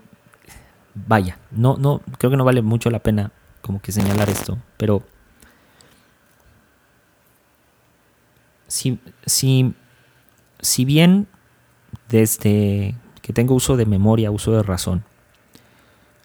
vaya, 0.96 1.38
no, 1.52 1.76
no, 1.78 2.02
creo 2.18 2.32
que 2.32 2.38
no 2.38 2.46
vale 2.46 2.62
mucho 2.62 2.90
la 2.90 3.00
pena 3.00 3.32
como 3.62 3.82
que 3.82 3.92
señalar 3.92 4.30
esto, 4.30 4.58
pero 4.78 5.04
si, 8.68 9.00
si, 9.26 9.74
si 10.60 10.86
bien 10.86 11.28
desde 12.10 12.96
que 13.22 13.34
tengo 13.34 13.54
uso 13.54 13.76
de 13.76 13.86
memoria, 13.86 14.32
uso 14.32 14.54
de 14.54 14.64
razón, 14.64 15.04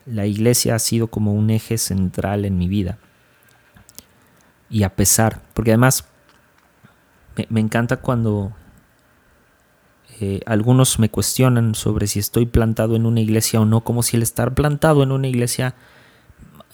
la 0.06 0.26
iglesia 0.26 0.74
ha 0.74 0.78
sido 0.78 1.08
como 1.08 1.34
un 1.34 1.50
eje 1.50 1.76
central 1.76 2.44
en 2.44 2.56
mi 2.56 2.68
vida. 2.68 2.98
Y 4.70 4.82
a 4.82 4.94
pesar, 4.94 5.42
porque 5.54 5.72
además 5.72 6.06
me, 7.48 7.60
encanta 7.60 7.98
cuando 7.98 8.52
eh, 10.20 10.40
algunos 10.46 10.98
me 10.98 11.10
cuestionan 11.10 11.74
sobre 11.74 12.06
si 12.06 12.18
estoy 12.18 12.46
plantado 12.46 12.96
en 12.96 13.06
una 13.06 13.20
iglesia 13.20 13.60
o 13.60 13.64
no, 13.64 13.82
como 13.82 14.02
si 14.02 14.16
el 14.16 14.22
estar 14.22 14.54
plantado 14.54 15.02
en 15.02 15.12
una 15.12 15.28
iglesia 15.28 15.74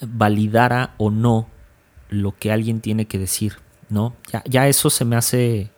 validara 0.01 0.95
o 0.97 1.11
no 1.11 1.47
lo 2.09 2.33
que 2.37 2.51
alguien 2.51 2.81
tiene 2.81 3.05
que 3.05 3.19
decir. 3.19 3.57
¿no? 3.89 4.15
Ya, 4.31 4.43
ya 4.45 4.67
eso 4.67 4.89
se 4.89 5.05
me 5.05 5.15
hace... 5.15 5.71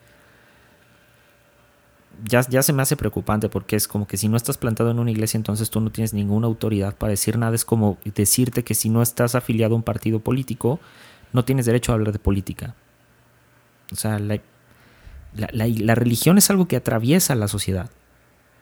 Ya, 2.23 2.41
ya, 2.49 2.63
se 2.63 2.73
me 2.73 2.81
hace 2.81 2.97
preocupante 2.97 3.47
porque 3.47 3.75
es 3.75 3.87
como 3.87 4.07
que 4.07 4.17
si 4.17 4.27
no 4.27 4.37
estás 4.37 4.57
plantado 4.57 4.89
en 4.89 4.97
una 4.97 5.11
iglesia 5.11 5.37
entonces 5.37 5.69
tú 5.69 5.79
no 5.81 5.91
tienes 5.91 6.15
ninguna 6.15 6.47
autoridad 6.47 6.95
para 6.95 7.11
decir 7.11 7.37
nada. 7.37 7.53
Es 7.53 7.63
como 7.63 7.99
decirte 8.15 8.63
que 8.63 8.73
si 8.73 8.89
no 8.89 9.03
estás 9.03 9.35
afiliado 9.35 9.75
a 9.75 9.77
un 9.77 9.83
partido 9.83 10.19
político 10.19 10.79
no 11.31 11.45
tienes 11.45 11.67
derecho 11.67 11.91
a 11.91 11.95
hablar 11.95 12.13
de 12.13 12.19
política. 12.19 12.73
O 13.91 13.95
sea, 13.95 14.17
la, 14.17 14.39
la, 15.33 15.95
religión 15.95 16.37
es 16.37 16.49
algo 16.49 16.67
que 16.67 16.75
atraviesa 16.75 17.35
la 17.35 17.47
sociedad. 17.47 17.89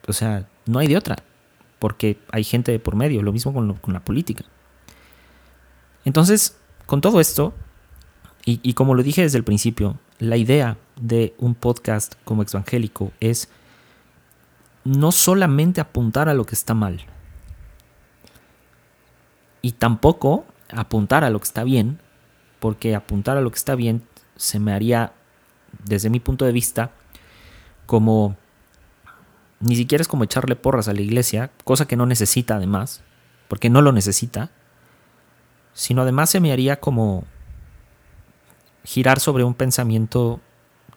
O 0.07 0.13
sea, 0.13 0.47
no 0.65 0.79
hay 0.79 0.87
de 0.87 0.97
otra. 0.97 1.17
Porque 1.79 2.19
hay 2.31 2.43
gente 2.43 2.71
de 2.71 2.79
por 2.79 2.95
medio. 2.95 3.21
Lo 3.21 3.31
mismo 3.31 3.53
con, 3.53 3.93
la 3.93 4.03
política. 4.03 4.45
Entonces, 6.03 6.57
con 6.85 7.01
todo 7.01 7.19
esto, 7.19 7.53
y, 8.45 8.73
como 8.73 8.93
lo 8.93 9.03
dije 9.03 9.23
desde 9.23 9.39
el 9.39 9.43
principio, 9.43 9.97
la 10.19 10.37
idea 10.37 10.77
de 10.99 11.33
un 11.39 11.55
podcast 11.55 12.13
como 12.23 12.43
evangélico 12.43 13.11
es 13.19 13.49
no 14.83 15.11
solamente 15.11 15.81
apuntar 15.81 16.29
a 16.29 16.35
lo 16.35 16.45
que 16.45 16.53
está 16.53 16.75
mal, 16.75 17.01
y 19.65 19.71
tampoco 19.71 20.45
apuntar 20.69 21.23
a 21.23 21.31
lo 21.31 21.39
que 21.39 21.45
está 21.45 21.63
bien, 21.63 21.97
porque 22.59 22.93
apuntar 22.93 23.35
a 23.35 23.41
lo 23.41 23.49
que 23.49 23.57
está 23.57 23.73
bien 23.73 24.03
se 24.35 24.59
me 24.59 24.71
haría, 24.71 25.13
desde 25.83 26.09
mi 26.09 26.19
punto 26.19 26.45
de 26.45 26.51
vista, 26.51 26.91
como 27.85 28.37
ni 29.59 29.75
siquiera 29.75 30.01
es 30.01 30.07
como 30.07 30.23
echarle 30.23 30.55
porras 30.55 30.87
a 30.87 30.93
la 30.93 31.01
iglesia, 31.01 31.51
cosa 31.63 31.87
que 31.87 31.95
no 31.95 32.05
necesita 32.05 32.55
además, 32.55 33.03
porque 33.47 33.69
no 33.69 33.81
lo 33.81 33.91
necesita, 33.91 34.51
sino 35.73 36.01
además 36.01 36.29
se 36.29 36.39
me 36.39 36.51
haría 36.51 36.79
como 36.79 37.25
girar 38.83 39.19
sobre 39.19 39.43
un 39.43 39.53
pensamiento 39.53 40.39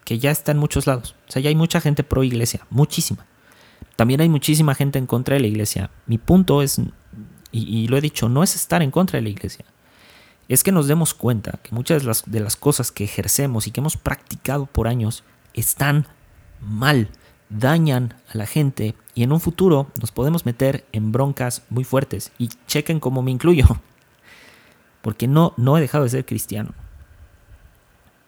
que 0.05 0.19
ya 0.19 0.31
está 0.31 0.53
en 0.53 0.59
muchos 0.59 0.87
lados. 0.87 1.15
O 1.29 1.33
sea, 1.33 1.43
ya 1.43 1.49
hay 1.49 1.55
mucha 1.55 1.81
gente 1.81 2.05
pro 2.05 2.25
iglesia, 2.25 2.67
muchísima. 2.71 3.27
También 3.97 4.21
hay 4.21 4.29
muchísima 4.29 4.75
gente 4.75 4.99
en 4.99 5.07
contra 5.07 5.35
de 5.35 5.41
la 5.41 5.49
iglesia. 5.49 5.91
Mi 6.07 6.19
punto 6.19 6.63
es, 6.63 6.81
y, 7.51 7.89
lo 7.89 7.97
he 7.97 8.01
dicho, 8.01 8.29
no 8.29 8.43
es 8.43 8.55
estar 8.55 8.83
en 8.83 8.91
contra 8.91 9.19
de 9.19 9.23
la 9.23 9.29
iglesia. 9.31 9.65
Es 10.49 10.63
que 10.63 10.73
nos 10.73 10.89
demos 10.89 11.13
cuenta 11.13 11.61
que 11.63 11.75
muchas 11.75 12.03
de 12.27 12.41
las, 12.41 12.57
cosas 12.57 12.91
que 12.91 13.05
ejercemos 13.05 13.67
y 13.67 13.71
que 13.71 13.81
hemos 13.81 13.99
practicado 13.99 14.65
por 14.65 14.89
años 14.89 15.23
están 15.53 16.07
mal, 16.61 17.11
dañan 17.51 18.15
a 18.33 18.39
la 18.39 18.47
gente 18.47 18.95
y 19.15 19.23
en 19.23 19.33
un 19.33 19.41
futuro 19.41 19.89
nos 20.01 20.11
podemos 20.11 20.47
meter 20.47 20.87
en 20.93 21.13
broncas 21.13 21.63
muy 21.69 21.85
fuertes. 21.85 22.33
Y 22.39 22.49
chequen 22.67 22.99
cómo 22.99 23.21
me 23.21 23.31
incluyo. 23.31 23.67
Porque 25.03 25.29
no, 25.29 25.53
no 25.59 25.77
he 25.77 25.83
dejado 25.83 26.05
de 26.05 26.11
ser 26.11 26.25
cristiano. 26.25 26.73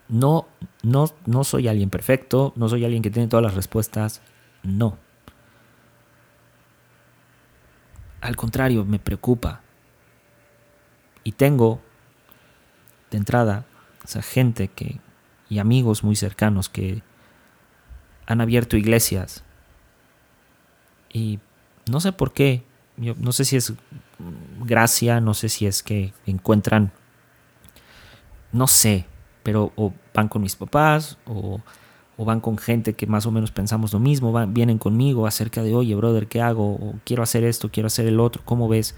No, 0.08 0.46
no, 0.82 1.06
no 1.24 1.44
soy 1.44 1.68
alguien 1.68 1.88
perfecto, 1.88 2.52
no 2.54 2.68
soy 2.68 2.84
alguien 2.84 3.02
que 3.02 3.10
tiene 3.10 3.28
todas 3.28 3.44
las 3.44 3.54
respuestas, 3.54 4.20
no. 4.62 4.98
Al 8.20 8.36
contrario, 8.36 8.84
me 8.84 8.98
preocupa. 8.98 9.62
Y 11.24 11.32
tengo, 11.32 11.80
de 13.11 13.18
entrada, 13.18 13.66
esa 14.04 14.22
gente 14.22 14.68
que, 14.68 15.00
y 15.48 15.58
amigos 15.58 16.04
muy 16.04 16.16
cercanos 16.16 16.68
que 16.68 17.02
han 18.26 18.40
abierto 18.40 18.76
iglesias. 18.76 19.44
Y 21.12 21.40
no 21.90 22.00
sé 22.00 22.12
por 22.12 22.32
qué, 22.32 22.64
yo 22.96 23.14
no 23.18 23.32
sé 23.32 23.44
si 23.44 23.56
es 23.56 23.72
gracia, 24.64 25.20
no 25.20 25.34
sé 25.34 25.48
si 25.48 25.66
es 25.66 25.82
que 25.82 26.12
encuentran, 26.26 26.92
no 28.52 28.66
sé, 28.66 29.06
pero 29.42 29.72
o 29.76 29.92
van 30.14 30.28
con 30.28 30.42
mis 30.42 30.56
papás 30.56 31.18
o, 31.26 31.61
van 32.18 32.40
con 32.40 32.58
gente 32.58 32.92
que 32.92 33.06
más 33.06 33.24
o 33.24 33.30
menos 33.30 33.50
pensamos 33.50 33.94
lo 33.94 33.98
mismo, 33.98 34.46
vienen 34.48 34.76
conmigo 34.76 35.26
acerca 35.26 35.62
de, 35.62 35.74
oye, 35.74 35.94
brother, 35.94 36.28
¿qué 36.28 36.42
hago? 36.42 36.74
O 36.74 36.94
quiero 37.02 37.22
hacer 37.22 37.44
esto, 37.44 37.70
quiero 37.70 37.86
hacer 37.86 38.06
el 38.06 38.20
otro, 38.20 38.42
¿cómo 38.44 38.68
ves? 38.68 38.94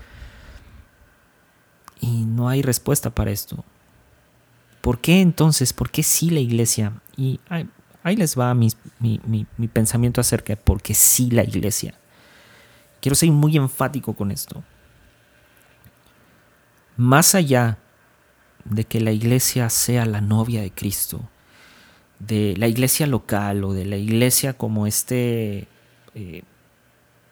Y 2.00 2.24
no 2.24 2.48
hay 2.48 2.62
respuesta 2.62 3.10
para 3.10 3.30
esto. 3.30 3.64
¿Por 4.82 5.00
qué 5.00 5.22
entonces? 5.22 5.72
¿Por 5.72 5.90
qué 5.90 6.02
sí 6.02 6.28
la 6.28 6.40
iglesia? 6.40 7.00
Y 7.16 7.40
ahí, 7.48 8.16
les 8.16 8.38
va 8.38 8.52
mi, 8.52 8.68
mi, 8.98 9.46
mi 9.56 9.68
pensamiento 9.68 10.20
acerca 10.20 10.52
de 10.52 10.56
por 10.58 10.82
qué 10.82 10.92
sí 10.92 11.30
la 11.30 11.44
iglesia. 11.44 11.94
Quiero 13.00 13.14
ser 13.14 13.30
muy 13.30 13.56
enfático 13.56 14.12
con 14.14 14.30
esto. 14.30 14.62
Más 16.96 17.34
allá 17.34 17.78
de 18.64 18.84
que 18.84 19.00
la 19.00 19.12
iglesia 19.12 19.70
sea 19.70 20.04
la 20.04 20.20
novia 20.20 20.62
de 20.62 20.70
Cristo, 20.70 21.28
de 22.18 22.54
la 22.56 22.68
iglesia 22.68 23.06
local 23.06 23.64
o 23.64 23.72
de 23.72 23.84
la 23.84 23.96
iglesia 23.96 24.52
como 24.52 24.86
este, 24.86 25.66
eh, 26.14 26.42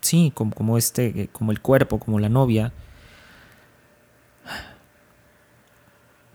sí, 0.01 0.32
como, 0.34 0.53
como, 0.53 0.78
este, 0.78 1.22
eh, 1.22 1.28
como 1.32 1.53
el 1.53 1.61
cuerpo, 1.61 1.98
como 1.98 2.18
la 2.18 2.28
novia, 2.28 2.72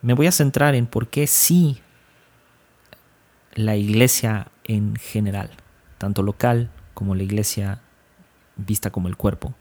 me 0.06 0.14
voy 0.14 0.28
a 0.28 0.32
centrar 0.32 0.76
en 0.76 0.86
por 0.86 1.08
qué 1.08 1.26
sí 1.26 1.82
la 3.56 3.76
iglesia 3.76 4.52
en 4.64 4.96
general, 4.96 5.50
tanto 5.98 6.22
local 6.22 6.70
como 6.94 7.16
la 7.16 7.24
iglesia 7.24 7.82
vista 8.56 8.92
como 8.92 9.08
el 9.08 9.18
cuerpo. 9.18 9.56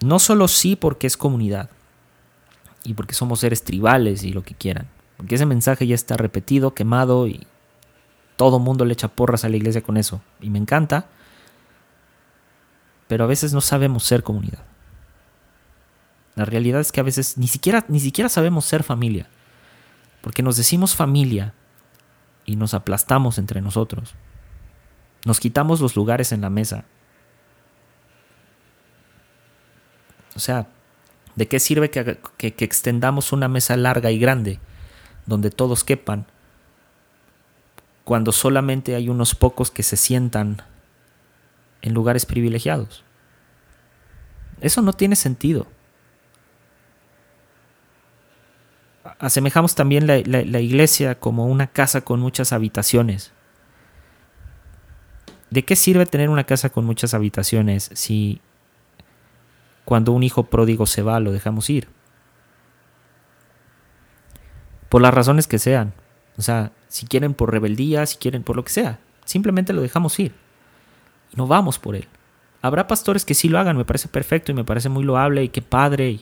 No 0.00 0.20
solo 0.20 0.46
sí 0.46 0.76
porque 0.76 1.08
es 1.08 1.16
comunidad, 1.16 1.68
y 2.84 2.94
porque 2.94 3.14
somos 3.14 3.40
seres 3.40 3.64
tribales 3.64 4.22
y 4.22 4.32
lo 4.32 4.42
que 4.42 4.54
quieran. 4.54 4.86
Porque 5.16 5.34
ese 5.34 5.46
mensaje 5.46 5.86
ya 5.86 5.96
está 5.96 6.16
repetido, 6.16 6.74
quemado 6.74 7.26
y 7.26 7.44
todo 8.36 8.60
mundo 8.60 8.84
le 8.84 8.92
echa 8.92 9.08
porras 9.08 9.44
a 9.44 9.48
la 9.48 9.56
iglesia 9.56 9.82
con 9.82 9.96
eso. 9.96 10.22
Y 10.40 10.50
me 10.50 10.58
encanta, 10.58 11.06
pero 13.08 13.24
a 13.24 13.26
veces 13.26 13.52
no 13.52 13.60
sabemos 13.60 14.04
ser 14.04 14.22
comunidad. 14.22 14.62
La 16.34 16.44
realidad 16.44 16.80
es 16.80 16.92
que 16.92 17.00
a 17.00 17.04
veces 17.04 17.38
ni 17.38 17.46
siquiera, 17.46 17.84
ni 17.88 18.00
siquiera 18.00 18.28
sabemos 18.28 18.64
ser 18.64 18.82
familia. 18.82 19.28
Porque 20.20 20.42
nos 20.42 20.56
decimos 20.56 20.94
familia 20.94 21.54
y 22.44 22.56
nos 22.56 22.74
aplastamos 22.74 23.38
entre 23.38 23.60
nosotros. 23.60 24.14
Nos 25.24 25.40
quitamos 25.40 25.80
los 25.80 25.96
lugares 25.96 26.32
en 26.32 26.40
la 26.40 26.50
mesa. 26.50 26.84
O 30.34 30.40
sea, 30.40 30.66
¿De 31.36 31.48
qué 31.48 31.58
sirve 31.58 31.90
que, 31.90 32.18
extendamos 32.38 33.32
una 33.32 33.48
mesa 33.48 33.76
larga 33.76 34.10
y 34.10 34.18
grande 34.18 34.60
donde 35.26 35.50
todos 35.50 35.82
quepan 35.82 36.26
cuando 38.04 38.32
solamente 38.32 38.94
hay 38.94 39.08
unos 39.08 39.34
pocos 39.34 39.70
que 39.70 39.82
se 39.82 39.96
sientan 39.96 40.62
en 41.82 41.92
lugares 41.92 42.24
privilegiados? 42.24 43.02
Eso 44.60 44.80
no 44.80 44.92
tiene 44.92 45.16
sentido. 45.16 45.66
Asemejamos 49.18 49.74
también 49.74 50.06
la, 50.06 50.18
iglesia 50.60 51.18
como 51.18 51.46
una 51.46 51.68
casa 51.68 52.00
con 52.02 52.20
muchas 52.20 52.52
habitaciones. 52.52 53.32
¿De 55.50 55.64
qué 55.64 55.76
sirve 55.76 56.06
tener 56.06 56.28
una 56.28 56.44
casa 56.44 56.70
con 56.70 56.84
muchas 56.84 57.14
habitaciones 57.14 57.90
si 57.94 58.40
cuando 59.84 60.12
un 60.12 60.22
hijo 60.22 60.44
pródigo 60.44 60.86
se 60.86 61.02
va 61.02 61.20
lo 61.20 61.32
dejamos 61.32 61.70
ir? 61.70 61.88
Por 64.88 65.00
las 65.00 65.14
razones 65.14 65.46
que 65.46 65.58
sean. 65.58 65.92
O 66.36 66.42
sea, 66.42 66.72
si 66.88 67.06
quieren 67.06 67.34
por 67.34 67.52
rebeldía, 67.52 68.04
si 68.06 68.16
quieren 68.16 68.42
por 68.42 68.56
lo 68.56 68.64
que 68.64 68.72
sea. 68.72 68.98
Simplemente 69.24 69.72
lo 69.72 69.82
dejamos 69.82 70.18
ir. 70.18 70.34
Y 71.32 71.36
no 71.36 71.46
vamos 71.46 71.78
por 71.78 71.96
él. 71.96 72.08
Habrá 72.62 72.86
pastores 72.86 73.24
que 73.24 73.34
sí 73.34 73.48
lo 73.48 73.58
hagan, 73.58 73.76
me 73.76 73.84
parece 73.84 74.08
perfecto 74.08 74.50
y 74.50 74.54
me 74.54 74.64
parece 74.64 74.88
muy 74.88 75.04
loable 75.04 75.44
y 75.44 75.50
qué 75.50 75.62
padre. 75.62 76.20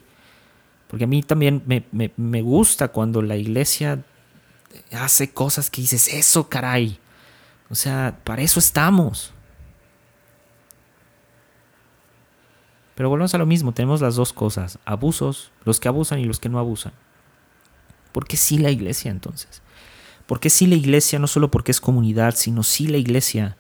Porque 0.93 1.05
a 1.05 1.09
mí 1.09 1.22
también 1.22 1.62
me, 1.66 2.12
me 2.16 2.43
gusta 2.43 2.88
cuando 2.88 3.22
la 3.22 3.36
iglesia 3.36 4.05
hace 4.93 5.32
cosas 5.32 5.70
que 5.70 5.80
dices, 5.80 6.07
eso 6.09 6.49
caray. 6.49 6.99
O 7.70 7.74
sea, 7.74 8.18
para 8.24 8.43
eso 8.43 8.61
estamos. 8.61 9.32
Pero 12.95 13.09
volvemos 13.09 13.34
a 13.34 13.38
lo 13.38 13.47
mismo, 13.47 13.72
tenemos 13.72 14.01
las 14.01 14.16
dos 14.16 14.32
cosas, 14.32 14.78
abusos, 14.84 15.51
los 15.64 15.80
que 15.80 15.88
abusan 15.88 16.18
y 16.18 16.24
los 16.24 16.38
que 16.38 16.51
no 16.51 16.59
abusan. 16.59 16.93
¿Por 18.12 18.26
qué 18.26 18.36
sí 18.36 18.59
la 18.59 18.70
iglesia 18.70 19.11
entonces? 19.11 19.62
¿Por 20.26 20.40
qué 20.40 20.51
sí 20.51 20.66
la 20.66 20.74
iglesia 20.74 21.18
no 21.18 21.26
solo 21.26 21.51
porque 21.51 21.70
es 21.70 21.80
comunidad, 21.80 22.34
sino 22.36 22.62
sí 22.62 22.86
la 22.86 22.99
iglesia? 22.99 23.57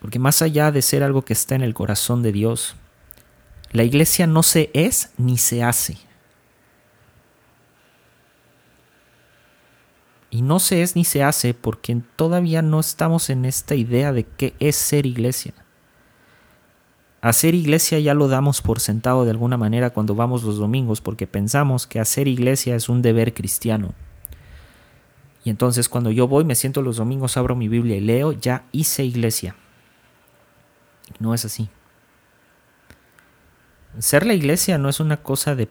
Porque 0.00 0.18
más 0.18 0.40
allá 0.40 0.72
de 0.72 0.82
ser 0.82 1.02
algo 1.02 1.22
que 1.22 1.34
está 1.34 1.54
en 1.54 1.62
el 1.62 1.74
corazón 1.74 2.22
de 2.22 2.32
Dios, 2.32 2.76
la 3.72 3.84
iglesia 3.84 4.26
no 4.26 4.42
se 4.42 4.70
es 4.72 5.10
ni 5.18 5.36
se 5.36 5.62
hace. 5.62 5.98
Y 10.30 10.42
no 10.42 10.58
se 10.58 10.82
es 10.82 10.96
ni 10.96 11.04
se 11.04 11.22
hace 11.22 11.54
porque 11.54 12.00
todavía 12.16 12.62
no 12.62 12.80
estamos 12.80 13.30
en 13.30 13.44
esta 13.44 13.74
idea 13.74 14.12
de 14.12 14.24
qué 14.24 14.54
es 14.58 14.76
ser 14.76 15.06
iglesia. 15.06 15.54
Hacer 17.22 17.54
iglesia 17.54 17.98
ya 17.98 18.14
lo 18.14 18.28
damos 18.28 18.62
por 18.62 18.80
sentado 18.80 19.24
de 19.24 19.30
alguna 19.30 19.56
manera 19.56 19.90
cuando 19.90 20.14
vamos 20.14 20.42
los 20.44 20.58
domingos 20.58 21.00
porque 21.00 21.26
pensamos 21.26 21.86
que 21.86 21.98
hacer 21.98 22.28
iglesia 22.28 22.76
es 22.76 22.88
un 22.88 23.02
deber 23.02 23.34
cristiano. 23.34 23.94
Y 25.42 25.50
entonces 25.50 25.88
cuando 25.88 26.10
yo 26.10 26.28
voy, 26.28 26.44
me 26.44 26.54
siento 26.54 26.82
los 26.82 26.96
domingos, 26.96 27.36
abro 27.36 27.54
mi 27.56 27.68
Biblia 27.68 27.96
y 27.96 28.00
leo, 28.00 28.32
ya 28.32 28.64
hice 28.72 29.04
iglesia. 29.04 29.54
No 31.18 31.34
es 31.34 31.44
así. 31.44 31.68
Ser 33.98 34.26
la 34.26 34.34
iglesia 34.34 34.76
no 34.76 34.88
es 34.88 35.00
una 35.00 35.16
cosa 35.16 35.54
de 35.54 35.68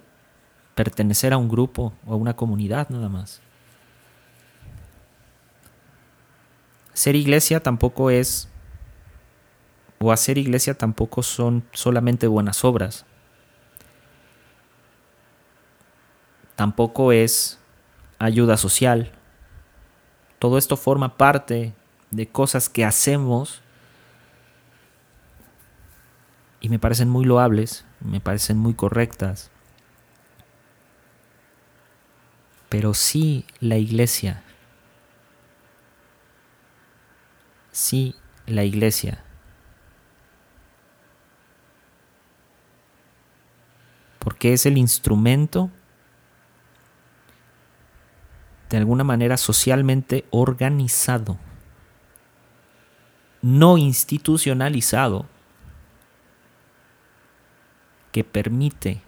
pertenecer 0.73 1.33
a 1.33 1.37
un 1.37 1.49
grupo 1.49 1.93
o 2.05 2.13
a 2.13 2.15
una 2.15 2.35
comunidad 2.35 2.89
nada 2.89 3.09
más. 3.09 3.41
Ser 6.95 7.17
iglesia 7.17 7.59
tampoco 7.59 8.09
es, 8.09 8.47
o 9.99 10.13
hacer 10.13 10.37
iglesia 10.37 10.75
tampoco 10.75 11.23
son 11.23 11.65
solamente 11.73 12.25
buenas 12.25 12.63
obras. 12.63 13.05
Tampoco 16.55 17.11
es 17.11 17.59
ayuda 18.17 18.55
social. 18.55 19.11
Todo 20.39 20.57
esto 20.57 20.77
forma 20.77 21.17
parte 21.17 21.73
de 22.11 22.27
cosas 22.29 22.69
que 22.69 22.85
hacemos 22.85 23.61
y 26.61 26.69
me 26.69 26.79
parecen 26.79 27.09
muy 27.09 27.25
loables, 27.25 27.83
me 27.99 28.21
parecen 28.21 28.57
muy 28.57 28.73
correctas. 28.73 29.51
Pero 32.69 32.93
sí 32.93 33.45
la 33.59 33.75
iglesia 33.75 34.44
sí 37.75 38.15
la 38.47 38.63
iglesia. 38.63 39.21
Porque 44.19 44.53
es 44.53 44.65
el 44.65 44.77
instrumento 44.77 45.69
de 48.69 48.77
alguna 48.77 49.03
manera 49.03 49.37
socialmente 49.37 50.25
organizado, 50.31 51.37
no 53.41 53.77
institucionalizado, 53.77 55.27
que 58.11 58.23
permite 58.23 59.01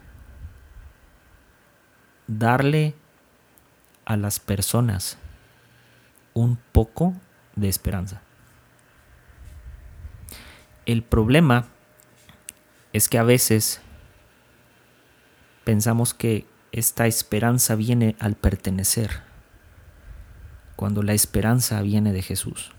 darle 2.27 2.93
a 4.03 4.17
las 4.17 4.41
personas 4.41 5.17
un 6.33 6.57
poco 6.73 7.13
de 7.55 7.69
esperanza. 7.69 8.21
El 10.87 11.03
problema 11.03 11.65
es 12.93 13.09
que 13.09 13.17
a 13.17 13.23
veces 13.23 13.81
pensamos 15.65 16.13
que 16.13 16.45
esta 16.71 17.07
esperanza 17.07 17.75
viene 17.75 18.15
al 18.21 18.35
pertenecer, 18.35 19.21
cuando 20.77 21.03
la 21.03 21.11
esperanza 21.11 21.81
viene 21.81 22.13
de 22.13 22.21
Jesús. 22.21 22.71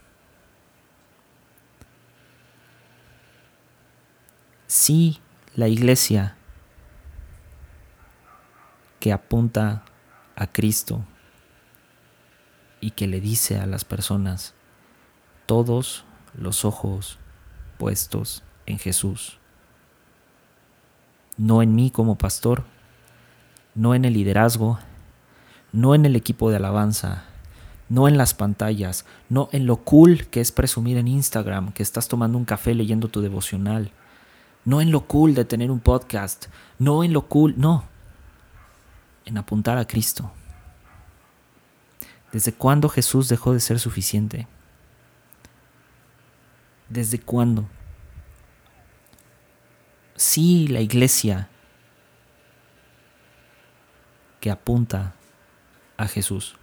Si 4.66 5.20
la 5.54 5.68
iglesia 5.68 6.34
que 9.00 9.12
apunta 9.12 9.84
a 10.34 10.46
Cristo 10.46 11.04
y 12.80 12.92
que 12.92 13.06
le 13.06 13.20
dice 13.20 13.58
a 13.58 13.66
las 13.66 13.84
personas, 13.84 14.54
todos 15.44 16.06
los 16.32 16.64
ojos 16.64 17.18
puestos 17.78 18.42
en 18.66 18.78
Jesús. 18.78 19.38
No 21.36 21.62
en 21.62 21.74
mí 21.74 21.90
como 21.90 22.18
pastor, 22.18 22.64
no 23.74 23.94
en 23.94 24.04
el 24.04 24.12
liderazgo, 24.12 24.78
no 25.72 25.94
en 25.94 26.04
el 26.04 26.16
equipo 26.16 26.50
de 26.50 26.56
alabanza, 26.56 27.24
no 27.88 28.08
en 28.08 28.18
las 28.18 28.34
pantallas, 28.34 29.06
no 29.28 29.48
en 29.52 29.66
lo 29.66 29.76
cool 29.78 30.26
que 30.26 30.40
es 30.40 30.52
presumir 30.52 30.96
en 30.98 31.08
Instagram 31.08 31.72
que 31.72 31.82
estás 31.82 32.08
tomando 32.08 32.36
un 32.36 32.44
café 32.44 32.74
leyendo 32.74 33.08
tu 33.08 33.20
devocional, 33.20 33.92
no 34.64 34.80
en 34.80 34.90
lo 34.90 35.06
cool 35.06 35.34
de 35.34 35.44
tener 35.44 35.70
un 35.70 35.80
podcast, 35.80 36.46
no 36.78 37.04
en 37.04 37.12
lo 37.12 37.28
cool, 37.28 37.54
no, 37.56 37.84
en 39.24 39.38
apuntar 39.38 39.78
a 39.78 39.86
Cristo. 39.86 40.30
¿Desde 42.32 42.52
cuándo 42.52 42.88
Jesús 42.88 43.28
dejó 43.28 43.54
de 43.54 43.60
ser 43.60 43.78
suficiente? 43.78 44.46
¿Desde 46.88 47.18
cuándo? 47.18 47.68
Sí, 50.16 50.66
la 50.68 50.80
iglesia 50.80 51.48
que 54.40 54.50
apunta 54.50 55.14
a 55.96 56.08
Jesús. 56.08 56.56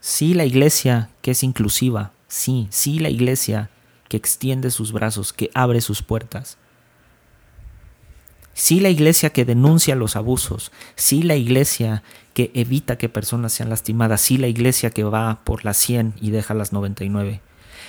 Sí, 0.00 0.34
la 0.34 0.44
iglesia 0.44 1.10
que 1.22 1.30
es 1.30 1.42
inclusiva. 1.42 2.12
Sí, 2.28 2.66
sí, 2.70 2.98
la 2.98 3.08
iglesia 3.08 3.70
que 4.08 4.16
extiende 4.16 4.70
sus 4.70 4.92
brazos, 4.92 5.32
que 5.32 5.50
abre 5.54 5.80
sus 5.80 6.02
puertas. 6.02 6.58
Sí 8.54 8.80
la 8.80 8.90
iglesia 8.90 9.30
que 9.30 9.44
denuncia 9.44 9.94
los 9.94 10.16
abusos, 10.16 10.72
sí 10.94 11.22
la 11.22 11.36
iglesia 11.36 12.02
que 12.34 12.50
evita 12.54 12.96
que 12.96 13.08
personas 13.08 13.52
sean 13.52 13.70
lastimadas, 13.70 14.20
sí 14.20 14.38
la 14.38 14.48
iglesia 14.48 14.90
que 14.90 15.04
va 15.04 15.40
por 15.44 15.64
las 15.64 15.76
100 15.76 16.14
y 16.20 16.30
deja 16.30 16.54
las 16.54 16.72
99. 16.72 17.40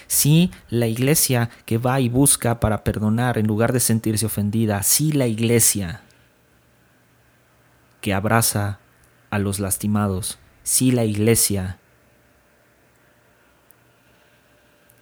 Sí, 0.08 0.52
la 0.70 0.88
iglesia 0.88 1.50
que 1.66 1.78
va 1.78 2.00
y 2.00 2.10
busca 2.10 2.60
para 2.60 2.84
perdonar 2.84 3.38
en 3.38 3.48
lugar 3.48 3.74
de 3.74 3.80
sentirse 3.80 4.26
ofendida. 4.26 4.84
Sí, 4.84 5.12
la 5.12 5.28
iglesia 5.28 6.02
que 8.02 8.14
abraza 8.14 8.80
a 9.30 9.40
los 9.40 9.60
lastimados. 9.60 10.40
Sí, 10.64 10.92
la 10.92 11.06
iglesia 11.06 11.80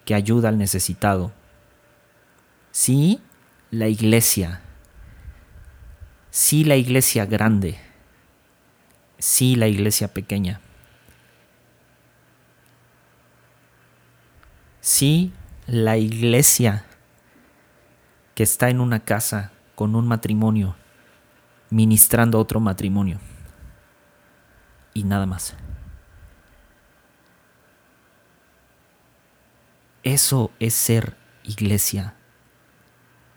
que 0.05 0.13
ayuda 0.13 0.49
al 0.49 0.57
necesitado. 0.57 1.31
Sí, 2.71 3.21
la 3.71 3.87
iglesia 3.87 4.61
sí 6.31 6.63
la 6.63 6.77
iglesia 6.77 7.25
grande, 7.25 7.77
sí 9.21 9.55
la 9.55 9.67
iglesia 9.67 10.07
pequeña. 10.07 10.59
Sí 14.81 15.31
la 15.67 15.95
iglesia 15.97 16.85
que 18.33 18.43
está 18.43 18.69
en 18.69 18.81
una 18.81 18.99
casa 18.99 19.51
con 19.75 19.95
un 19.95 20.07
matrimonio, 20.07 20.75
ministrando 21.69 22.39
otro 22.39 22.59
matrimonio. 22.59 23.19
Y 24.93 25.03
nada 25.03 25.27
más. 25.27 25.53
Eso 30.03 30.51
es 30.59 30.73
ser 30.73 31.15
iglesia. 31.43 32.15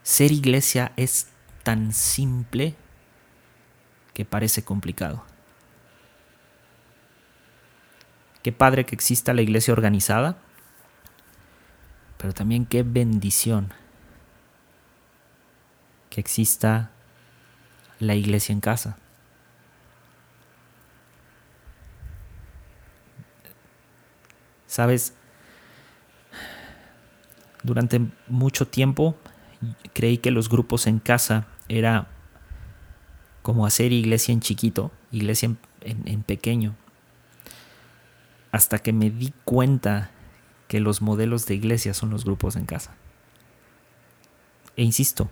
Ser 0.02 0.32
iglesia 0.32 0.92
es 0.96 1.28
tan 1.62 1.92
simple 1.92 2.74
que 4.14 4.24
parece 4.24 4.64
complicado. 4.64 5.33
Qué 8.44 8.52
padre 8.52 8.84
que 8.84 8.94
exista 8.94 9.32
la 9.34 9.42
iglesia 9.42 9.72
organizada, 9.72 10.36
Pero 12.18 12.32
también 12.32 12.64
qué 12.64 12.82
bendición 12.82 13.72
que 16.08 16.20
exista 16.20 16.90
la 17.98 18.14
iglesia 18.14 18.52
en 18.52 18.60
casa. 18.60 18.96
Sabes, 24.66 25.14
durante 27.62 28.00
mucho 28.28 28.66
tiempo 28.66 29.16
creí 29.92 30.18
que 30.18 30.30
los 30.30 30.48
grupos 30.48 30.86
en 30.86 30.98
casa 30.98 31.46
era 31.68 32.08
como 33.42 33.66
hacer 33.66 33.92
iglesia 33.92 34.32
en 34.32 34.40
chiquito, 34.40 34.90
iglesia 35.12 35.54
en, 35.80 36.22
pequeño, 36.22 36.74
hasta 38.54 38.78
que 38.78 38.92
me 38.92 39.10
di 39.10 39.34
cuenta 39.44 40.12
que 40.68 40.78
los 40.78 41.02
modelos 41.02 41.44
de 41.46 41.56
iglesia 41.56 41.92
son 41.92 42.10
los 42.10 42.24
grupos 42.24 42.54
en 42.54 42.66
casa. 42.66 42.94
E 44.76 44.84
insisto, 44.84 45.28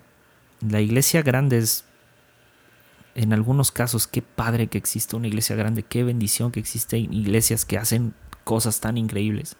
la 0.60 0.80
iglesia 0.80 1.22
grande 1.22 1.58
es, 1.58 1.84
en 3.14 3.32
algunos 3.32 3.70
casos, 3.70 4.08
qué 4.08 4.22
padre 4.22 4.66
que 4.66 4.76
existe 4.76 5.14
una 5.14 5.28
iglesia 5.28 5.54
grande, 5.54 5.84
qué 5.84 6.02
bendición 6.02 6.50
que 6.50 6.58
existen 6.58 7.14
iglesias 7.14 7.64
que 7.64 7.78
hacen 7.78 8.12
cosas 8.42 8.80
tan 8.80 8.98
increíbles. 8.98 9.54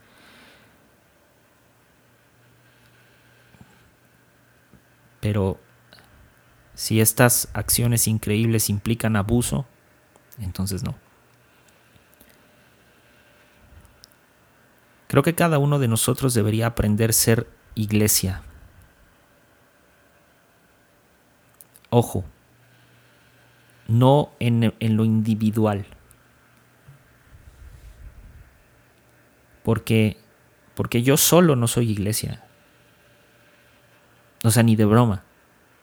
Pero 5.20 5.60
si 6.74 7.00
estas 7.00 7.48
acciones 7.52 8.08
increíbles 8.08 8.68
implican 8.68 9.14
abuso, 9.14 9.66
entonces 10.40 10.82
no. 10.82 10.96
Creo 15.12 15.22
que 15.22 15.34
cada 15.34 15.58
uno 15.58 15.78
de 15.78 15.88
nosotros 15.88 16.32
debería 16.32 16.68
aprender 16.68 17.10
a 17.10 17.12
ser 17.12 17.46
iglesia. 17.74 18.40
Ojo, 21.90 22.24
no 23.88 24.30
en, 24.40 24.72
en 24.80 24.96
lo 24.96 25.04
individual. 25.04 25.84
Porque, 29.62 30.16
porque 30.72 31.02
yo 31.02 31.18
solo 31.18 31.56
no 31.56 31.68
soy 31.68 31.90
iglesia. 31.90 32.42
O 34.44 34.50
sea, 34.50 34.62
ni 34.62 34.76
de 34.76 34.86
broma. 34.86 35.24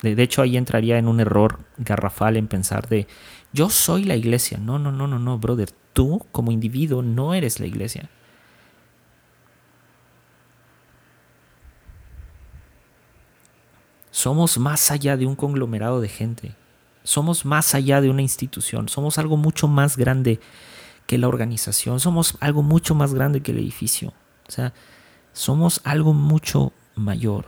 De, 0.01 0.23
hecho, 0.23 0.41
ahí 0.41 0.57
entraría 0.57 0.97
en 0.97 1.07
un 1.07 1.19
error 1.19 1.59
garrafal 1.77 2.35
en 2.35 2.47
pensar 2.47 2.89
de, 2.89 3.05
yo 3.53 3.69
soy 3.69 4.05
la 4.05 4.15
iglesia. 4.15 4.57
No, 4.57 4.79
no, 4.79 4.91
no, 4.91 5.05
no, 5.05 5.19
no, 5.19 5.37
brother. 5.37 5.69
Tú 5.93 6.25
como 6.31 6.51
individuo 6.51 7.03
no 7.03 7.35
eres 7.35 7.59
la 7.59 7.67
iglesia. 7.67 8.09
Somos 14.19 14.57
más 14.57 14.91
allá 14.91 15.15
de 15.15 15.25
un 15.25 15.37
conglomerado 15.37 16.01
de 16.01 16.09
gente. 16.09 16.53
Somos 17.03 17.45
más 17.45 17.73
allá 17.73 18.01
de 18.01 18.09
una 18.09 18.21
institución. 18.21 18.89
Somos 18.89 19.17
algo 19.17 19.37
mucho 19.37 19.69
más 19.69 19.95
grande 19.95 20.41
que 21.07 21.17
la 21.17 21.29
organización. 21.29 22.01
Somos 22.01 22.35
algo 22.41 22.61
mucho 22.61 22.95
más 22.95 23.13
grande 23.13 23.39
que 23.39 23.51
el 23.51 23.59
edificio. 23.59 24.09
O 24.45 24.51
sea, 24.51 24.73
somos 25.31 25.79
algo 25.85 26.11
mucho 26.11 26.73
mayor. 26.95 27.45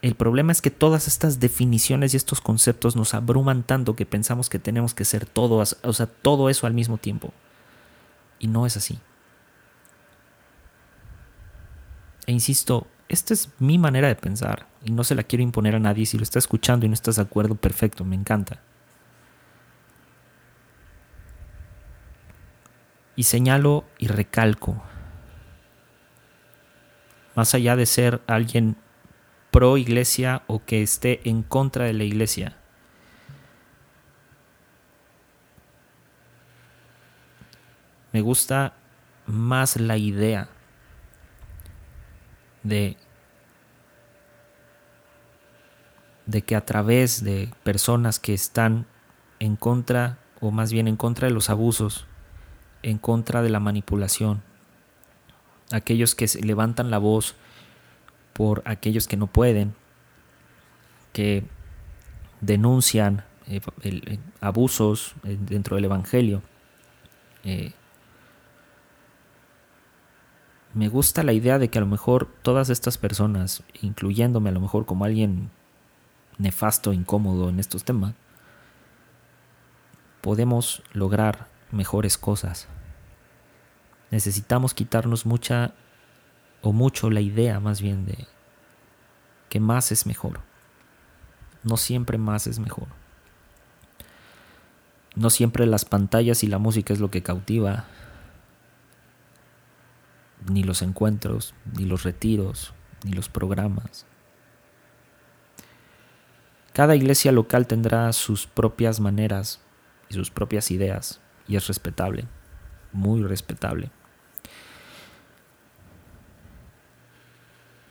El 0.00 0.14
problema 0.14 0.50
es 0.50 0.62
que 0.62 0.70
todas 0.70 1.06
estas 1.06 1.38
definiciones 1.38 2.14
y 2.14 2.16
estos 2.16 2.40
conceptos 2.40 2.96
nos 2.96 3.12
abruman 3.12 3.62
tanto 3.62 3.94
que 3.94 4.06
pensamos 4.06 4.48
que 4.48 4.58
tenemos 4.58 4.94
que 4.94 5.04
ser 5.04 5.26
todo, 5.26 5.62
o 5.82 5.92
sea, 5.92 6.06
todo 6.06 6.48
eso 6.48 6.66
al 6.66 6.72
mismo 6.72 6.96
tiempo. 6.96 7.34
Y 8.38 8.46
no 8.46 8.64
es 8.64 8.78
así. 8.78 8.98
E 12.26 12.32
insisto, 12.32 12.86
esta 13.12 13.34
es 13.34 13.50
mi 13.58 13.76
manera 13.76 14.08
de 14.08 14.16
pensar 14.16 14.66
y 14.82 14.90
no 14.90 15.04
se 15.04 15.14
la 15.14 15.22
quiero 15.22 15.42
imponer 15.42 15.74
a 15.74 15.78
nadie. 15.78 16.06
Si 16.06 16.16
lo 16.16 16.22
está 16.22 16.38
escuchando 16.38 16.86
y 16.86 16.88
no 16.88 16.94
estás 16.94 17.16
de 17.16 17.22
acuerdo, 17.22 17.56
perfecto, 17.56 18.06
me 18.06 18.16
encanta. 18.16 18.58
Y 23.14 23.24
señalo 23.24 23.84
y 23.98 24.06
recalco, 24.06 24.82
más 27.34 27.54
allá 27.54 27.76
de 27.76 27.84
ser 27.84 28.22
alguien 28.26 28.76
pro 29.50 29.76
iglesia 29.76 30.42
o 30.46 30.64
que 30.64 30.82
esté 30.82 31.20
en 31.28 31.42
contra 31.42 31.84
de 31.84 31.92
la 31.92 32.04
iglesia. 32.04 32.56
Me 38.12 38.22
gusta 38.22 38.72
más 39.26 39.76
la 39.76 39.98
idea 39.98 40.48
de, 42.62 42.96
que 46.46 46.56
a 46.56 46.64
través 46.64 47.24
de 47.24 47.50
personas 47.64 48.18
que 48.18 48.34
están 48.34 48.86
en 49.38 49.56
contra, 49.56 50.18
o 50.40 50.50
más 50.50 50.72
bien 50.72 50.88
en 50.88 50.96
contra 50.96 51.28
de 51.28 51.34
los 51.34 51.50
abusos, 51.50 52.06
en 52.82 52.98
contra 52.98 53.42
de 53.42 53.50
la 53.50 53.60
manipulación, 53.60 54.42
aquellos 55.70 56.14
que 56.14 56.26
levantan 56.42 56.90
la 56.90 56.98
voz 56.98 57.34
por 58.32 58.62
aquellos 58.64 59.06
que 59.06 59.16
no 59.16 59.26
pueden, 59.26 59.74
que 61.12 61.44
denuncian 62.40 63.24
eh, 63.46 63.60
eh, 63.82 64.18
abusos 64.40 65.14
eh, 65.24 65.36
dentro 65.40 65.76
del 65.76 65.86
Evangelio. 65.86 66.42
Me 70.74 70.88
gusta 70.88 71.22
la 71.22 71.32
idea 71.32 71.58
de 71.58 71.68
que 71.68 71.78
a 71.78 71.82
lo 71.82 71.86
mejor 71.86 72.28
todas 72.42 72.70
estas 72.70 72.96
personas, 72.98 73.62
incluyéndome 73.82 74.50
a 74.50 74.52
lo 74.52 74.60
mejor 74.60 74.86
como 74.86 75.04
alguien 75.04 75.50
nefasto, 76.38 76.92
incómodo 76.92 77.48
en 77.48 77.60
estos 77.60 77.84
temas, 77.84 78.14
podemos 80.22 80.82
lograr 80.92 81.48
mejores 81.70 82.16
cosas. 82.16 82.68
Necesitamos 84.10 84.72
quitarnos 84.72 85.26
mucha 85.26 85.74
o 86.62 86.72
mucho 86.72 87.10
la 87.10 87.20
idea 87.20 87.60
más 87.60 87.82
bien 87.82 88.06
de 88.06 88.26
que 89.48 89.60
más 89.60 89.92
es 89.92 90.06
mejor. 90.06 90.40
No 91.64 91.76
siempre 91.76 92.16
más 92.16 92.46
es 92.46 92.58
mejor. 92.58 92.88
No 95.14 95.28
siempre 95.28 95.66
las 95.66 95.84
pantallas 95.84 96.42
y 96.42 96.46
la 96.46 96.58
música 96.58 96.94
es 96.94 97.00
lo 97.00 97.10
que 97.10 97.22
cautiva, 97.22 97.84
ni 100.50 100.62
los 100.62 100.82
encuentros, 100.82 101.54
ni 101.76 101.84
los 101.84 102.02
retiros, 102.02 102.72
ni 103.04 103.12
los 103.12 103.28
programas. 103.28 104.06
Cada 106.72 106.96
iglesia 106.96 107.32
local 107.32 107.66
tendrá 107.66 108.12
sus 108.12 108.46
propias 108.46 108.98
maneras 108.98 109.60
y 110.08 110.14
sus 110.14 110.30
propias 110.30 110.70
ideas, 110.70 111.20
y 111.46 111.56
es 111.56 111.66
respetable, 111.66 112.26
muy 112.92 113.22
respetable. 113.22 113.90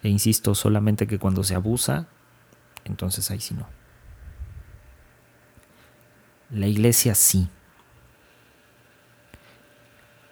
E 0.03 0.09
insisto, 0.09 0.55
solamente 0.55 1.05
que 1.05 1.19
cuando 1.19 1.43
se 1.43 1.53
abusa, 1.53 2.07
entonces 2.85 3.29
ahí 3.29 3.39
sí 3.39 3.53
no. 3.53 3.67
La 6.49 6.67
iglesia 6.67 7.13
sí. 7.13 7.47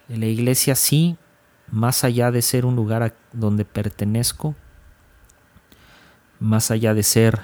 La 0.08 0.26
iglesia 0.26 0.74
sí, 0.74 1.18
más 1.72 2.04
allá 2.04 2.32
de 2.32 2.42
ser 2.42 2.66
un 2.66 2.76
lugar 2.76 3.16
donde 3.32 3.66
pertenezco, 3.66 4.56
más 6.40 6.72
allá 6.72 6.94
de 6.94 7.04
ser 7.04 7.40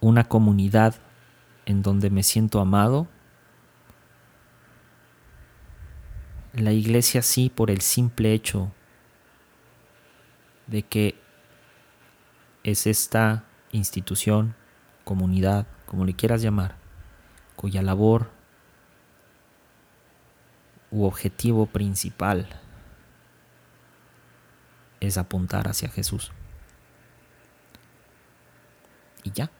una 0.00 0.24
comunidad 0.24 0.94
en 1.66 1.82
donde 1.82 2.10
me 2.10 2.22
siento 2.22 2.60
amado, 2.60 3.08
la 6.52 6.72
iglesia 6.72 7.22
sí 7.22 7.50
por 7.50 7.70
el 7.70 7.80
simple 7.80 8.32
hecho 8.32 8.72
de 10.66 10.82
que 10.82 11.18
es 12.62 12.86
esta 12.86 13.44
institución, 13.72 14.54
comunidad, 15.04 15.66
como 15.86 16.04
le 16.04 16.14
quieras 16.14 16.42
llamar, 16.42 16.76
cuya 17.56 17.82
labor 17.82 18.30
u 20.90 21.04
objetivo 21.04 21.66
principal 21.66 22.61
es 25.06 25.18
apuntar 25.18 25.68
hacia 25.68 25.88
Jesús. 25.88 26.32
Y 29.24 29.32
ya. 29.32 29.50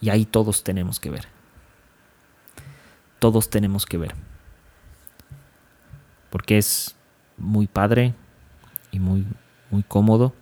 Y 0.00 0.10
ahí 0.10 0.24
todos 0.24 0.64
tenemos 0.64 0.98
que 0.98 1.10
ver. 1.10 1.28
Todos 3.18 3.50
tenemos 3.50 3.86
que 3.86 3.98
ver. 3.98 4.14
Porque 6.30 6.58
es 6.58 6.96
muy 7.36 7.66
padre 7.66 8.14
y 8.90 8.98
muy 8.98 9.26
muy 9.72 9.82
cómodo. 9.82 10.34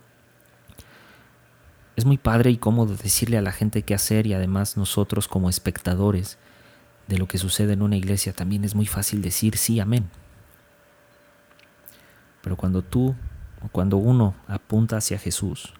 Es 1.95 2.05
muy 2.05 2.17
padre 2.17 2.51
y 2.51 2.57
cómodo 2.57 2.95
decirle 2.95 3.37
a 3.37 3.41
la 3.41 3.51
gente 3.51 3.81
qué 3.83 3.93
hacer 3.93 4.27
y 4.27 4.33
además 4.33 4.77
nosotros 4.77 5.27
como 5.27 5.49
espectadores 5.49 6.37
de 7.07 7.17
lo 7.17 7.27
que 7.27 7.37
sucede 7.37 7.73
en 7.73 7.81
una 7.81 7.97
iglesia 7.97 8.33
también 8.33 8.63
es 8.63 8.75
muy 8.75 8.85
fácil 8.85 9.21
decir 9.21 9.57
sí, 9.57 9.79
amén. 9.79 10.09
Pero 12.41 12.55
cuando 12.55 12.81
tú, 12.81 13.15
cuando 13.71 13.97
uno 13.97 14.35
apunta 14.47 14.97
hacia 14.97 15.17
Jesús 15.17 15.73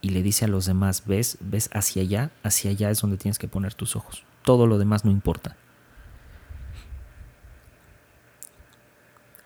y 0.00 0.10
le 0.10 0.22
dice 0.22 0.44
a 0.44 0.48
los 0.48 0.66
demás, 0.66 1.04
ves, 1.06 1.38
ves 1.40 1.70
hacia 1.72 2.02
allá, 2.02 2.30
hacia 2.42 2.70
allá 2.70 2.90
es 2.90 3.00
donde 3.00 3.16
tienes 3.16 3.38
que 3.38 3.48
poner 3.48 3.74
tus 3.74 3.96
ojos. 3.96 4.24
Todo 4.42 4.66
lo 4.66 4.78
demás 4.78 5.04
no 5.04 5.10
importa. 5.10 5.56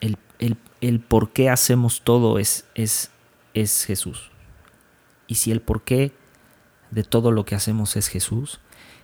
El, 0.00 0.56
el 0.80 1.00
por 1.00 1.32
qué 1.32 1.50
hacemos 1.50 2.00
todo 2.00 2.38
es, 2.38 2.66
es, 2.74 3.10
es 3.54 3.84
Jesús. 3.84 4.30
Y 5.26 5.36
si 5.36 5.52
el 5.52 5.60
por 5.60 5.82
qué 5.82 6.12
de 6.90 7.04
todo 7.04 7.30
lo 7.30 7.44
que 7.44 7.54
hacemos 7.54 7.96
es 7.96 8.08
Jesús, 8.08 8.58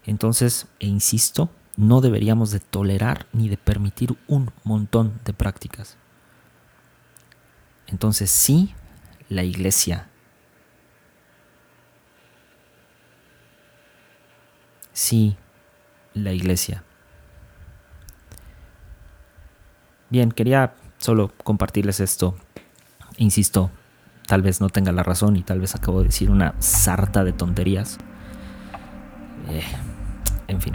entonces, 0.07 0.67
e 0.81 0.87
insisto, 0.87 1.51
no 1.77 2.01
deberíamos 2.01 2.51
de 2.51 2.61
tolerar 2.61 3.27
ni 3.33 3.49
de 3.49 3.59
permitir 3.59 4.17
un 4.27 4.51
montón 4.65 5.21
de 5.25 5.33
prácticas. 5.35 5.97
Entonces 7.89 8.31
sí, 8.31 8.75
la 9.29 9.43
iglesia. 9.45 10.09
Sí, 14.93 15.37
la 16.15 16.33
iglesia. 16.33 16.83
Bien, 20.09 20.31
quería 20.31 20.75
solo 20.99 21.33
compartirles 21.45 22.01
esto. 22.01 22.37
Insisto, 23.19 23.71
tal 24.27 24.43
vez 24.43 24.61
no 24.61 24.69
tenga 24.69 24.93
la 24.93 25.03
razón 25.03 25.37
y 25.37 25.43
tal 25.43 25.61
vez 25.61 25.75
acabo 25.75 26.01
de 26.01 26.07
decir 26.07 26.31
una 26.31 26.55
sarta 26.61 27.25
de 27.25 27.33
tonterías. 27.33 27.99
Eh, 29.49 29.63
en 30.49 30.61
fin. 30.61 30.75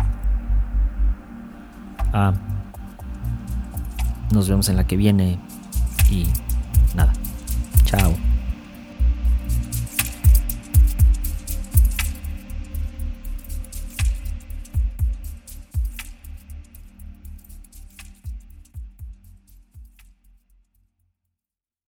Ah, 2.14 2.34
nos 4.32 4.50
vemos 4.50 4.70
en 4.70 4.78
la 4.78 4.86
que 4.86 4.98
viene 4.98 5.40
y. 6.10 6.28
Chao. 7.92 8.31